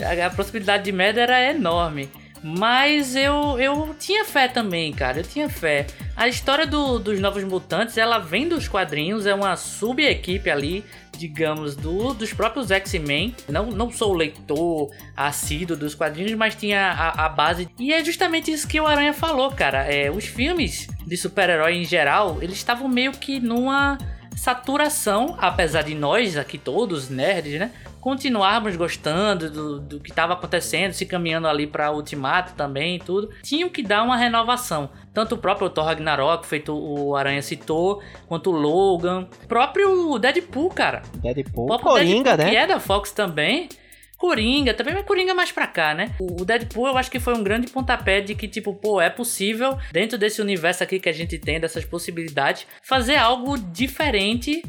A, 0.00 0.26
a 0.26 0.30
possibilidade 0.30 0.84
de 0.84 0.92
merda 0.92 1.20
era 1.20 1.50
enorme. 1.50 2.10
Mas 2.42 3.16
eu, 3.16 3.58
eu 3.58 3.94
tinha 3.98 4.24
fé 4.24 4.48
também, 4.48 4.92
cara. 4.92 5.18
Eu 5.18 5.24
tinha 5.24 5.48
fé. 5.48 5.86
A 6.16 6.28
história 6.28 6.66
do, 6.66 6.98
dos 6.98 7.20
Novos 7.20 7.44
Mutantes, 7.44 7.98
ela 7.98 8.18
vem 8.18 8.48
dos 8.48 8.68
quadrinhos, 8.68 9.26
é 9.26 9.34
uma 9.34 9.56
sub-equipe 9.56 10.48
ali, 10.48 10.84
digamos, 11.16 11.76
do, 11.76 12.14
dos 12.14 12.32
próprios 12.32 12.70
X-Men. 12.70 13.34
Não, 13.48 13.66
não 13.66 13.90
sou 13.90 14.12
leitor 14.12 14.90
assíduo 15.16 15.76
dos 15.76 15.94
quadrinhos, 15.94 16.32
mas 16.34 16.54
tinha 16.54 16.92
a, 16.92 17.26
a, 17.26 17.28
base. 17.28 17.68
E 17.78 17.92
é 17.92 18.04
justamente 18.04 18.50
isso 18.50 18.66
que 18.68 18.80
o 18.80 18.86
Aranha 18.86 19.12
falou, 19.12 19.50
cara. 19.50 19.84
É, 19.84 20.10
os 20.10 20.24
filmes 20.24 20.88
de 21.06 21.16
super-herói 21.16 21.74
em 21.74 21.84
geral, 21.84 22.38
eles 22.40 22.56
estavam 22.56 22.88
meio 22.88 23.12
que 23.12 23.40
numa 23.40 23.98
saturação, 24.36 25.34
apesar 25.38 25.82
de 25.82 25.94
nós 25.94 26.36
aqui 26.36 26.58
todos, 26.58 27.08
nerds, 27.08 27.58
né? 27.58 27.72
continuarmos 28.06 28.76
gostando 28.76 29.50
do, 29.50 29.80
do 29.80 29.98
que 29.98 30.10
estava 30.10 30.34
acontecendo, 30.34 30.92
se 30.92 31.04
caminhando 31.04 31.48
ali 31.48 31.66
para 31.66 31.90
Ultimato 31.90 32.54
também 32.54 33.00
tudo, 33.00 33.30
tinham 33.42 33.68
que 33.68 33.82
dar 33.82 34.04
uma 34.04 34.16
renovação. 34.16 34.88
Tanto 35.12 35.34
o 35.34 35.38
próprio 35.38 35.68
Thor 35.68 35.86
Ragnarok, 35.86 36.46
feito 36.46 36.72
o 36.72 37.16
Aranha 37.16 37.42
citou, 37.42 38.00
quanto 38.28 38.50
o 38.50 38.56
Logan, 38.56 39.26
próprio 39.48 40.20
Deadpool, 40.20 40.70
cara. 40.70 41.02
Deadpool, 41.14 41.80
Coringa, 41.80 42.36
Deadpool, 42.36 42.44
né? 42.44 42.50
Que 42.50 42.56
é 42.56 42.66
da 42.68 42.78
Fox 42.78 43.10
também. 43.10 43.68
Coringa, 44.16 44.72
também, 44.72 44.94
mas 44.94 45.04
Coringa 45.04 45.34
mais 45.34 45.52
pra 45.52 45.66
cá, 45.66 45.94
né? 45.94 46.14
O 46.18 46.44
Deadpool 46.44 46.88
eu 46.88 46.96
acho 46.96 47.10
que 47.10 47.20
foi 47.20 47.34
um 47.34 47.42
grande 47.42 47.68
pontapé 47.68 48.20
de 48.20 48.34
que, 48.34 48.48
tipo, 48.48 48.74
pô, 48.74 49.00
é 49.00 49.10
possível, 49.10 49.78
dentro 49.92 50.16
desse 50.16 50.40
universo 50.40 50.82
aqui 50.82 50.98
que 50.98 51.08
a 51.08 51.12
gente 51.12 51.38
tem, 51.38 51.60
dessas 51.60 51.84
possibilidades, 51.84 52.66
fazer 52.82 53.16
algo 53.16 53.58
diferente 53.58 54.62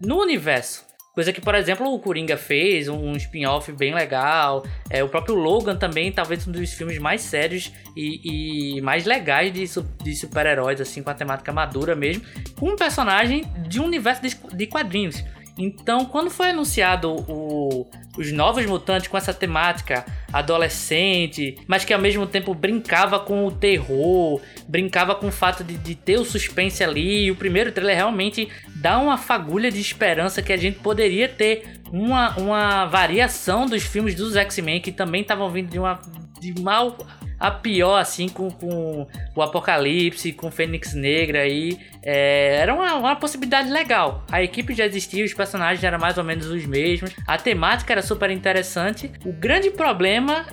no 0.00 0.20
universo. 0.20 0.84
Coisa 1.14 1.30
que, 1.30 1.42
por 1.42 1.54
exemplo, 1.54 1.92
o 1.92 1.98
Coringa 1.98 2.38
fez, 2.38 2.88
um 2.88 3.12
spin-off 3.16 3.70
bem 3.72 3.92
legal. 3.92 4.64
É, 4.88 5.04
o 5.04 5.08
próprio 5.08 5.34
Logan 5.34 5.76
também, 5.76 6.10
talvez 6.10 6.48
um 6.48 6.52
dos 6.52 6.72
filmes 6.72 6.96
mais 6.96 7.20
sérios 7.20 7.70
e, 7.94 8.76
e 8.76 8.80
mais 8.80 9.04
legais 9.04 9.52
de, 9.52 9.64
de 10.02 10.16
super-heróis, 10.16 10.80
assim, 10.80 11.02
com 11.02 11.10
a 11.10 11.14
temática 11.14 11.52
madura 11.52 11.94
mesmo. 11.94 12.24
Com 12.58 12.70
um 12.70 12.76
personagem 12.76 13.44
de 13.68 13.78
um 13.78 13.84
universo 13.84 14.22
de, 14.22 14.34
de 14.56 14.66
quadrinhos. 14.66 15.22
Então, 15.58 16.06
quando 16.06 16.30
foi 16.30 16.50
anunciado 16.50 17.14
o, 17.28 17.86
os 18.16 18.32
Novos 18.32 18.64
Mutantes 18.64 19.08
com 19.08 19.18
essa 19.18 19.34
temática 19.34 20.04
adolescente, 20.32 21.56
mas 21.66 21.84
que 21.84 21.92
ao 21.92 22.00
mesmo 22.00 22.26
tempo 22.26 22.54
brincava 22.54 23.20
com 23.20 23.46
o 23.46 23.50
terror, 23.50 24.40
brincava 24.66 25.14
com 25.14 25.28
o 25.28 25.32
fato 25.32 25.62
de, 25.62 25.76
de 25.76 25.94
ter 25.94 26.18
o 26.18 26.24
suspense 26.24 26.82
ali, 26.82 27.24
e 27.24 27.30
o 27.30 27.36
primeiro 27.36 27.70
trailer 27.70 27.96
realmente 27.96 28.48
dá 28.76 28.98
uma 28.98 29.18
fagulha 29.18 29.70
de 29.70 29.80
esperança 29.80 30.40
que 30.40 30.52
a 30.52 30.56
gente 30.56 30.78
poderia 30.78 31.28
ter 31.28 31.81
uma, 31.92 32.34
uma 32.38 32.86
variação 32.86 33.66
dos 33.66 33.82
filmes 33.82 34.14
dos 34.14 34.34
X-Men 34.34 34.80
que 34.80 34.90
também 34.90 35.20
estavam 35.20 35.50
vindo 35.50 35.70
de 35.70 35.78
uma 35.78 36.00
de 36.40 36.60
mal 36.60 36.96
a 37.38 37.50
pior, 37.50 37.98
assim, 37.98 38.28
com, 38.28 38.50
com 38.50 39.06
o 39.34 39.42
Apocalipse, 39.42 40.32
com 40.32 40.50
Fênix 40.50 40.94
Negra 40.94 41.40
aí. 41.40 41.78
É, 42.02 42.56
era 42.56 42.72
uma, 42.72 42.94
uma 42.94 43.16
possibilidade 43.16 43.68
legal. 43.68 44.24
A 44.30 44.42
equipe 44.42 44.74
já 44.74 44.86
existia, 44.86 45.24
os 45.24 45.34
personagens 45.34 45.82
eram 45.82 45.98
mais 45.98 46.16
ou 46.18 46.24
menos 46.24 46.46
os 46.46 46.64
mesmos, 46.64 47.10
a 47.26 47.36
temática 47.36 47.92
era 47.92 48.02
super 48.02 48.30
interessante. 48.30 49.10
O 49.24 49.32
grande 49.32 49.70
problema 49.70 50.46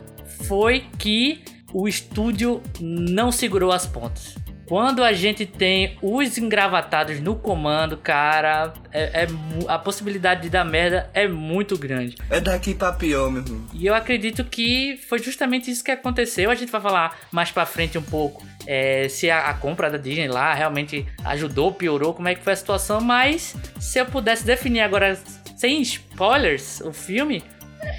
foi 0.48 0.86
que 0.98 1.44
o 1.72 1.88
estúdio 1.88 2.62
não 2.80 3.32
segurou 3.32 3.72
as 3.72 3.86
pontas. 3.86 4.36
Quando 4.70 5.04
a 5.04 5.12
gente 5.14 5.48
tem 5.48 5.98
os 6.00 6.38
engravatados 6.38 7.20
no 7.20 7.36
comando, 7.36 7.98
cara, 7.98 8.72
é, 8.92 9.24
é, 9.24 9.28
a 9.68 9.80
possibilidade 9.80 10.44
de 10.44 10.50
dar 10.52 10.64
merda 10.64 11.10
é 11.12 11.28
muito 11.28 11.76
grande. 11.76 12.16
É 12.30 12.40
daqui 12.40 12.76
pra 12.76 12.94
pior, 12.94 13.32
meu 13.32 13.42
irmão. 13.42 13.66
E 13.74 13.88
eu 13.88 13.96
acredito 13.96 14.44
que 14.44 15.00
foi 15.10 15.18
justamente 15.18 15.72
isso 15.72 15.84
que 15.84 15.90
aconteceu. 15.90 16.52
A 16.52 16.56
gente 16.56 16.72
vai 16.72 16.80
falar 16.80 17.18
mais 17.32 17.50
pra 17.50 17.66
frente 17.66 17.98
um 17.98 18.04
pouco 18.04 18.46
é, 18.68 19.10
se 19.10 19.32
a, 19.32 19.50
a, 19.50 19.56
compra 19.56 19.90
da 19.90 19.98
Disney 19.98 20.28
lá 20.28 20.54
realmente 20.54 21.04
ajudou, 21.26 21.72
piorou, 21.72 22.14
como 22.14 22.28
é 22.28 22.36
que 22.36 22.44
foi 22.44 22.54
a 22.54 22.56
situação. 22.56 23.02
Mas 23.02 23.56
se 23.80 23.98
eu 23.98 24.06
pudesse 24.06 24.46
definir 24.46 24.82
agora 24.82 25.18
sem 25.58 25.82
spoilers 25.82 26.80
o 26.82 26.94
filme, 26.94 27.44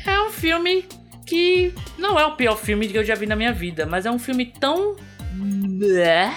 é 0.07 0.21
um 0.21 0.31
filme 0.31 0.85
que 1.27 1.75
não 1.99 2.17
é 2.17 2.25
o 2.25 2.37
pior 2.37 2.57
filme 2.57 2.87
que 2.87 2.97
eu 2.97 3.05
já 3.05 3.17
vi 3.17 3.27
na 3.27 3.35
minha 3.35 3.53
vida, 3.53 3.87
mas 3.87 4.07
é 4.07 4.11
um 4.11 4.21
filme 4.21 4.47
tão 4.47 4.95
blé, 5.33 6.33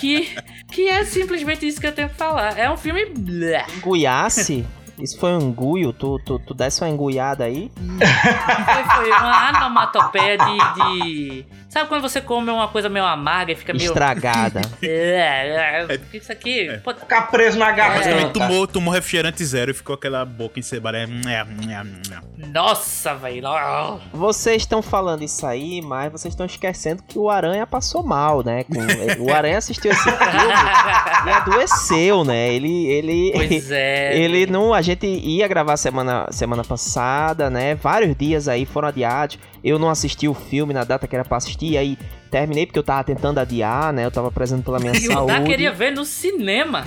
que, 0.00 0.34
que 0.70 0.88
é 0.88 1.04
simplesmente 1.04 1.66
isso 1.66 1.80
que 1.80 1.86
eu 1.86 1.92
tenho 1.92 2.08
que 2.08 2.16
falar. 2.16 2.58
É 2.58 2.70
um 2.70 2.76
filme 2.76 3.06
blé. 3.06 3.66
Isso 5.02 5.18
foi 5.18 5.32
um 5.32 5.40
enguio? 5.40 5.92
Tu, 5.92 6.18
tu, 6.20 6.38
tu 6.38 6.54
desse 6.54 6.82
uma 6.82 6.90
enguiada 6.90 7.44
aí? 7.44 7.70
Foi, 7.74 8.84
foi 8.96 9.10
uma 9.10 9.48
anomatopeia 9.48 10.36
de, 10.36 10.58
de, 10.74 11.46
Sabe 11.70 11.88
quando 11.88 12.02
você 12.02 12.20
come 12.20 12.50
uma 12.50 12.66
coisa 12.66 12.88
meio 12.88 13.04
amarga 13.04 13.52
e 13.52 13.54
fica 13.54 13.72
meio. 13.72 13.86
Estragada. 13.86 14.60
é, 14.82 15.86
é, 15.88 16.00
isso 16.12 16.32
aqui. 16.32 16.68
É. 16.68 16.78
Pô... 16.78 16.92
Ficar 16.92 17.30
preso 17.30 17.60
na 17.60 17.70
garganta. 17.70 18.08
É. 18.08 18.24
Tomou, 18.30 18.66
tomou 18.66 18.92
refrigerante 18.92 19.44
zero 19.44 19.70
e 19.70 19.74
ficou 19.74 19.94
aquela 19.94 20.24
boca 20.24 20.58
encebada. 20.58 20.98
Nossa, 22.36 23.14
velho. 23.14 23.42
Vocês 24.12 24.62
estão 24.62 24.82
falando 24.82 25.22
isso 25.22 25.46
aí, 25.46 25.80
mas 25.80 26.10
vocês 26.10 26.32
estão 26.32 26.44
esquecendo 26.44 27.04
que 27.04 27.16
o 27.16 27.30
Aranha 27.30 27.64
passou 27.68 28.02
mal, 28.02 28.42
né? 28.42 28.64
Com... 28.64 29.22
o 29.22 29.32
Aranha 29.32 29.58
assistiu 29.58 29.92
esse 29.92 30.02
filme 30.02 30.18
e 31.24 31.30
adoeceu, 31.30 32.24
né? 32.24 32.52
Ele. 32.52 32.86
ele 32.88 33.30
pois 33.48 33.70
é. 33.70 34.18
Ele 34.18 34.44
não. 34.44 34.74
A 34.74 34.82
gente 34.82 35.06
ia 35.06 35.46
gravar 35.46 35.76
semana, 35.76 36.26
semana 36.32 36.64
passada, 36.64 37.48
né? 37.48 37.76
Vários 37.76 38.16
dias 38.16 38.48
aí 38.48 38.66
foram 38.66 38.88
adiados. 38.88 39.38
Eu 39.62 39.78
não 39.78 39.90
assisti 39.90 40.26
o 40.26 40.34
filme 40.34 40.72
na 40.72 40.84
data 40.84 41.06
que 41.06 41.14
era 41.14 41.24
pra 41.24 41.36
assistir, 41.36 41.59
aí 41.76 41.96
terminei 42.30 42.64
porque 42.64 42.78
eu 42.78 42.82
tava 42.82 43.02
tentando 43.04 43.38
adiar, 43.38 43.92
né? 43.92 44.04
Eu 44.04 44.10
tava 44.10 44.30
prezando 44.30 44.62
pela 44.62 44.78
minha 44.78 44.92
e 44.96 45.00
saúde. 45.00 45.36
Eu 45.36 45.44
queria 45.44 45.72
ver 45.72 45.90
no 45.90 46.04
cinema. 46.04 46.84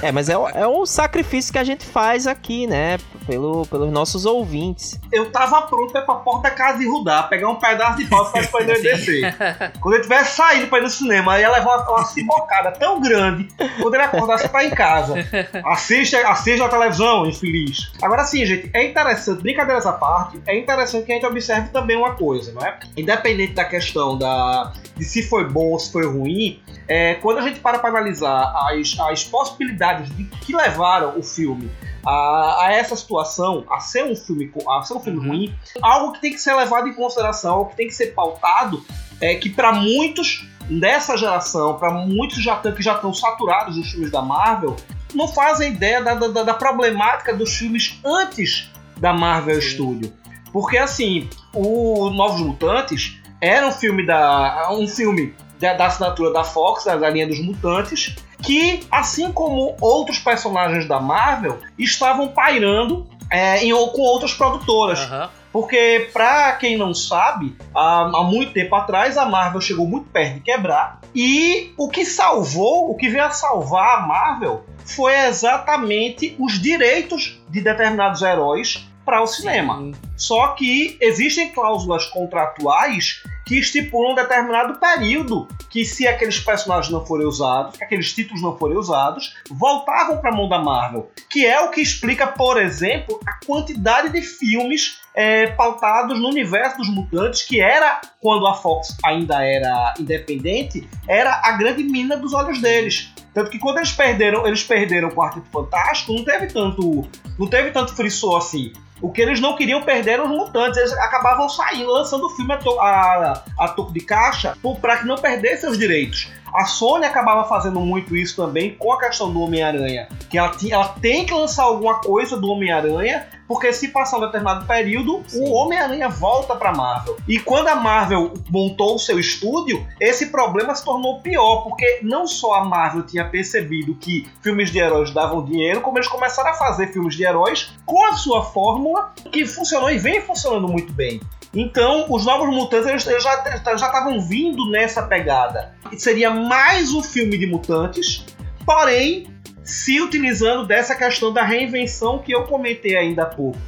É, 0.00 0.12
mas 0.12 0.28
é 0.28 0.38
o, 0.38 0.48
é 0.48 0.66
o 0.66 0.86
sacrifício 0.86 1.52
que 1.52 1.58
a 1.58 1.64
gente 1.64 1.84
faz 1.84 2.26
aqui, 2.26 2.66
né? 2.66 2.98
Pelo, 3.26 3.66
pelos 3.66 3.90
nossos 3.90 4.26
ouvintes. 4.26 5.00
Eu 5.10 5.30
tava 5.30 5.62
pronto 5.62 5.92
pra 5.92 6.02
ir 6.02 6.04
pra 6.04 6.14
porta 6.16 6.50
da 6.50 6.54
casa 6.54 6.78
de 6.78 6.86
Rudá, 6.86 7.22
pegar 7.22 7.48
um 7.48 7.56
pedaço 7.56 7.96
de 7.96 8.04
pau 8.06 8.30
pra 8.30 8.60
ele 8.60 8.80
descer. 8.80 9.34
Quando 9.80 9.94
ele 9.94 10.02
tivesse 10.02 10.36
saído 10.36 10.66
pra 10.66 10.78
ir 10.78 10.82
no 10.82 10.90
cinema, 10.90 11.40
ia 11.40 11.50
levar 11.50 11.78
uma, 11.78 11.90
uma 11.90 12.04
cibocada 12.04 12.72
tão 12.72 13.00
grande 13.00 13.48
quando 13.80 13.94
ele 13.94 14.02
acordasse 14.02 14.48
pra 14.48 14.64
ir 14.64 14.68
em 14.68 14.74
casa. 14.74 15.14
Assiste, 15.64 16.16
assiste 16.16 16.62
a 16.62 16.68
televisão, 16.68 17.26
infeliz. 17.26 17.90
Agora 18.02 18.24
sim, 18.24 18.44
gente, 18.44 18.70
é 18.74 18.84
interessante, 18.84 19.42
brincadeiras 19.42 19.86
à 19.86 19.92
parte, 19.92 20.40
é 20.46 20.58
interessante 20.58 21.06
que 21.06 21.12
a 21.12 21.14
gente 21.14 21.26
observe 21.26 21.68
também 21.70 21.96
uma 21.96 22.14
coisa, 22.14 22.52
não 22.52 22.62
é? 22.62 22.78
Independente 22.96 23.54
da 23.54 23.64
questão 23.64 24.18
da 24.18 24.72
de 24.96 25.04
se 25.04 25.22
foi 25.22 25.48
bom 25.48 25.70
ou 25.70 25.78
se 25.78 25.90
foi 25.90 26.06
ruim, 26.06 26.60
é, 26.86 27.14
quando 27.14 27.38
a 27.38 27.42
gente 27.42 27.60
para 27.60 27.78
para 27.78 27.90
analisar 27.90 28.52
as, 28.70 28.98
as 28.98 29.24
possibilidades 29.24 30.14
de 30.16 30.24
que 30.24 30.54
levaram 30.54 31.18
o 31.18 31.22
filme 31.22 31.70
a, 32.06 32.66
a, 32.66 32.72
essa 32.72 32.94
situação, 32.94 33.64
a 33.70 33.80
ser 33.80 34.04
um 34.04 34.14
filme, 34.14 34.52
a 34.68 34.82
ser 34.82 34.94
um 34.94 35.00
filme 35.00 35.18
uhum. 35.18 35.28
ruim, 35.28 35.54
algo 35.80 36.12
que 36.12 36.20
tem 36.20 36.32
que 36.32 36.38
ser 36.38 36.54
levado 36.54 36.88
em 36.88 36.94
consideração, 36.94 37.54
algo 37.54 37.70
que 37.70 37.76
tem 37.76 37.86
que 37.86 37.94
ser 37.94 38.08
pautado, 38.14 38.84
é 39.20 39.34
que 39.34 39.48
para 39.48 39.72
muitos 39.72 40.46
dessa 40.68 41.16
geração, 41.16 41.78
para 41.78 41.90
muitos 41.90 42.42
já 42.42 42.56
que 42.56 42.82
já 42.82 42.94
estão 42.94 43.12
saturados 43.12 43.76
dos 43.76 43.90
filmes 43.90 44.10
da 44.10 44.22
Marvel, 44.22 44.76
não 45.14 45.28
fazem 45.28 45.72
ideia 45.72 46.02
da, 46.02 46.14
da, 46.14 46.42
da 46.42 46.54
problemática 46.54 47.34
dos 47.34 47.56
filmes 47.56 47.98
antes 48.04 48.70
da 48.96 49.12
Marvel 49.12 49.60
Sim. 49.60 49.68
Studio. 49.68 50.12
Porque 50.52 50.76
assim, 50.76 51.28
o 51.52 52.10
Novos 52.10 52.40
Mutantes 52.40 53.20
era 53.44 53.66
um 53.66 53.72
filme 53.72 54.04
da 54.04 54.68
um 54.72 54.86
filme 54.86 55.34
da, 55.60 55.74
da 55.74 55.86
assinatura 55.86 56.32
da 56.32 56.44
Fox, 56.44 56.84
da 56.84 57.10
linha 57.10 57.26
dos 57.26 57.40
mutantes, 57.40 58.16
que 58.42 58.86
assim 58.90 59.32
como 59.32 59.76
outros 59.80 60.18
personagens 60.18 60.86
da 60.86 61.00
Marvel 61.00 61.58
estavam 61.78 62.28
pairando 62.28 63.06
é, 63.30 63.64
em, 63.64 63.72
com 63.72 64.02
outras 64.02 64.32
produtoras. 64.32 65.00
Uhum. 65.10 65.28
Porque, 65.52 66.10
pra 66.12 66.52
quem 66.54 66.76
não 66.76 66.92
sabe, 66.92 67.56
há, 67.72 68.00
há, 68.02 68.24
muito 68.24 68.52
tempo 68.52 68.74
atrás 68.74 69.16
a 69.16 69.24
Marvel 69.24 69.60
chegou 69.60 69.86
muito 69.86 70.10
perto 70.10 70.34
de 70.34 70.40
quebrar. 70.40 71.00
E 71.14 71.72
o 71.78 71.88
que 71.88 72.04
salvou, 72.04 72.90
o 72.90 72.96
que 72.96 73.08
veio 73.08 73.24
a 73.24 73.30
salvar 73.30 73.98
a 73.98 74.00
Marvel 74.00 74.64
foi 74.84 75.14
exatamente 75.14 76.34
os 76.40 76.60
direitos 76.60 77.40
de 77.48 77.60
determinados 77.60 78.20
heróis 78.20 78.84
para 79.04 79.22
o 79.22 79.28
cinema. 79.28 79.76
Sim. 79.76 79.92
Só 80.24 80.48
que 80.54 80.96
existem 81.02 81.52
cláusulas 81.52 82.06
contratuais 82.06 83.22
que 83.44 83.58
estipulam 83.58 84.12
um 84.12 84.14
determinado 84.14 84.80
período 84.80 85.46
que 85.68 85.84
se 85.84 86.08
aqueles 86.08 86.40
personagens 86.40 86.90
não 86.90 87.04
forem 87.04 87.26
usados, 87.26 87.76
que 87.76 87.84
aqueles 87.84 88.10
títulos 88.14 88.40
não 88.40 88.56
forem 88.56 88.78
usados, 88.78 89.34
voltavam 89.50 90.16
para 90.16 90.30
a 90.30 90.34
mão 90.34 90.48
da 90.48 90.58
Marvel, 90.58 91.10
que 91.28 91.44
é 91.44 91.60
o 91.60 91.70
que 91.70 91.82
explica, 91.82 92.26
por 92.26 92.58
exemplo, 92.58 93.20
a 93.26 93.44
quantidade 93.44 94.08
de 94.08 94.22
filmes 94.22 94.98
é, 95.14 95.48
pautados 95.48 96.18
no 96.18 96.28
universo 96.28 96.78
dos 96.78 96.88
mutantes, 96.88 97.42
que 97.42 97.60
era 97.60 98.00
quando 98.18 98.46
a 98.46 98.54
Fox 98.54 98.96
ainda 99.04 99.44
era 99.44 99.92
independente, 100.00 100.88
era 101.06 101.38
a 101.44 101.52
grande 101.52 101.84
mina 101.84 102.16
dos 102.16 102.32
olhos 102.32 102.62
deles. 102.62 103.12
Tanto 103.34 103.50
que 103.50 103.58
quando 103.58 103.76
eles 103.76 103.92
perderam, 103.92 104.46
eles 104.46 104.62
perderam 104.62 105.08
o 105.08 105.12
Quarteto 105.12 105.50
Fantástico, 105.52 106.14
não 106.14 106.24
teve 106.24 106.46
tanto, 106.46 107.06
não 107.38 107.46
teve 107.46 107.72
tanto 107.72 107.94
frisson 107.94 108.36
assim. 108.38 108.72
O 109.02 109.10
que 109.10 109.20
eles 109.20 109.40
não 109.40 109.54
queriam 109.54 109.82
perder 109.82 110.13
eram 110.14 110.24
os 110.24 110.30
mutantes. 110.30 110.78
Eles 110.78 110.92
acabavam 110.94 111.48
saindo, 111.48 111.90
lançando 111.90 112.26
o 112.26 112.30
filme 112.30 112.52
a, 112.54 112.56
to 112.56 112.80
a, 112.80 113.44
a 113.58 113.68
toco 113.68 113.92
de 113.92 114.00
caixa 114.00 114.56
para 114.80 114.98
que 114.98 115.06
não 115.06 115.16
perdessem 115.16 115.68
os 115.68 115.78
direitos. 115.78 116.28
A 116.54 116.66
Sony 116.66 117.04
acabava 117.04 117.48
fazendo 117.48 117.80
muito 117.80 118.16
isso 118.16 118.36
também 118.36 118.76
com 118.76 118.92
a 118.92 118.98
questão 119.00 119.32
do 119.32 119.40
Homem-Aranha. 119.40 120.08
Que 120.30 120.38
ela, 120.38 120.52
ela 120.70 120.88
tem 121.00 121.26
que 121.26 121.34
lançar 121.34 121.64
alguma 121.64 122.00
coisa 122.00 122.36
do 122.36 122.48
Homem-Aranha, 122.48 123.26
porque 123.46 123.72
se 123.72 123.88
passar 123.88 124.18
um 124.18 124.20
determinado 124.20 124.66
período, 124.66 125.22
Sim. 125.26 125.48
o 125.48 125.52
Homem-Aranha 125.52 126.08
volta 126.08 126.56
pra 126.56 126.72
Marvel. 126.72 127.16
E 127.28 127.38
quando 127.38 127.68
a 127.68 127.76
Marvel 127.76 128.34
montou 128.50 128.94
o 128.96 128.98
seu 128.98 129.18
estúdio, 129.18 129.86
esse 130.00 130.26
problema 130.26 130.74
se 130.74 130.84
tornou 130.84 131.20
pior, 131.20 131.62
porque 131.62 132.00
não 132.02 132.26
só 132.26 132.54
a 132.54 132.64
Marvel 132.64 133.02
tinha 133.02 133.24
percebido 133.24 133.94
que 133.94 134.28
filmes 134.42 134.70
de 134.70 134.78
heróis 134.78 135.12
davam 135.12 135.44
dinheiro, 135.44 135.80
como 135.80 135.98
eles 135.98 136.08
começaram 136.08 136.50
a 136.50 136.54
fazer 136.54 136.92
filmes 136.92 137.14
de 137.14 137.24
heróis 137.24 137.72
com 137.84 138.04
a 138.06 138.14
sua 138.14 138.42
fórmula, 138.42 139.12
que 139.30 139.46
funcionou 139.46 139.90
e 139.90 139.98
vem 139.98 140.20
funcionando 140.20 140.68
muito 140.68 140.92
bem. 140.92 141.20
Então, 141.54 142.06
os 142.10 142.24
Novos 142.24 142.48
Mutantes 142.48 142.88
eles, 142.88 143.06
eles 143.06 143.22
já 143.22 143.86
estavam 143.86 144.20
vindo 144.20 144.68
nessa 144.70 145.02
pegada. 145.04 145.72
Seria 145.96 146.30
mais 146.30 146.92
um 146.92 147.02
filme 147.02 147.38
de 147.38 147.46
mutantes, 147.46 148.26
porém 148.66 149.32
se 149.64 150.00
utilizando 150.00 150.66
dessa 150.66 150.94
questão 150.94 151.32
da 151.32 151.42
reinvenção 151.42 152.18
que 152.18 152.32
eu 152.32 152.44
comentei 152.44 152.96
ainda 152.96 153.22
há 153.22 153.26
pouco. 153.26 153.58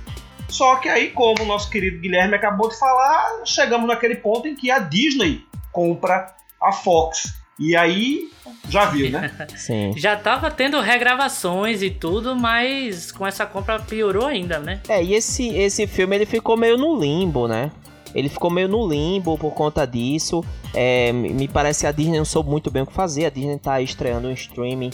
Só 0.49 0.77
que 0.77 0.89
aí, 0.89 1.11
como 1.11 1.43
o 1.43 1.47
nosso 1.47 1.71
querido 1.71 1.99
Guilherme 1.99 2.35
acabou 2.35 2.69
de 2.69 2.79
falar, 2.79 3.43
chegamos 3.45 3.89
naquele 3.89 4.17
ponto 4.17 4.47
em 4.47 4.55
que 4.55 4.71
a 4.71 4.79
Disney 4.79 5.43
compra 5.73 6.35
a 6.63 6.73
Fox. 6.73 7.35
E 7.59 7.75
aí, 7.75 8.31
já 8.69 8.85
viu, 8.85 9.11
né? 9.11 9.31
Sim. 9.57 9.93
Já 9.97 10.15
tava 10.15 10.51
tendo 10.51 10.79
regravações 10.81 11.83
e 11.83 11.91
tudo, 11.91 12.37
mas 12.37 13.11
com 13.11 13.27
essa 13.27 13.47
compra 13.47 13.81
piorou 13.81 14.27
ainda, 14.27 14.59
né? 14.59 14.81
É, 14.89 15.03
e 15.03 15.15
esse, 15.15 15.49
esse 15.57 15.87
filme 15.87 16.15
ele 16.17 16.27
ficou 16.27 16.57
meio 16.57 16.77
no 16.77 17.01
limbo, 17.01 17.49
né? 17.49 17.73
Ele 18.15 18.29
ficou 18.29 18.51
meio 18.51 18.69
no 18.69 18.87
limbo 18.87 19.37
por 19.37 19.53
conta 19.53 19.87
disso. 19.87 20.45
É, 20.75 21.13
me 21.13 21.49
parece 21.49 21.81
que 21.81 21.87
a 21.87 21.93
Disney 21.93 22.19
não 22.19 22.25
soube 22.25 22.51
muito 22.51 22.71
bem 22.71 22.83
o 22.83 22.87
que 22.87 22.93
fazer. 22.93 23.27
A 23.27 23.31
Disney 23.31 23.59
tá 23.59 23.81
estreando 23.81 24.29
um 24.29 24.33
streaming 24.33 24.91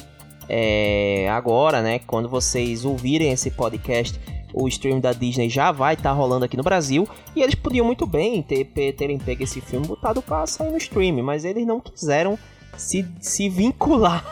é, 0.49 1.29
agora, 1.31 1.83
né? 1.83 1.99
Quando 2.01 2.29
vocês 2.29 2.85
ouvirem 2.85 3.33
esse 3.33 3.51
podcast, 3.51 4.19
o 4.53 4.69
stream 4.69 5.01
da 5.01 5.13
Disney 5.13 5.49
já 5.49 5.73
vai 5.73 5.95
estar 5.95 6.11
tá 6.11 6.15
rolando 6.15 6.45
aqui 6.45 6.57
no 6.57 6.63
Brasil. 6.63 7.09
E 7.35 7.43
eles 7.43 7.55
podiam 7.55 7.87
muito 7.87 8.07
bem 8.07 8.43
ter, 8.43 8.65
terem 8.65 9.19
pego 9.19 9.43
esse 9.43 9.61
filme 9.61 9.87
e 9.87 9.89
botado 9.89 10.23
pra 10.23 10.47
sair 10.47 10.71
no 10.71 10.77
stream, 10.77 11.23
mas 11.23 11.45
eles 11.45 11.67
não 11.67 11.81
quiseram 11.81 12.39
se, 12.77 13.07
se 13.21 13.49
vincular 13.49 14.25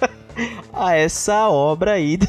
a 0.72 0.94
essa 0.94 1.48
obra 1.48 1.92
aí. 1.92 2.18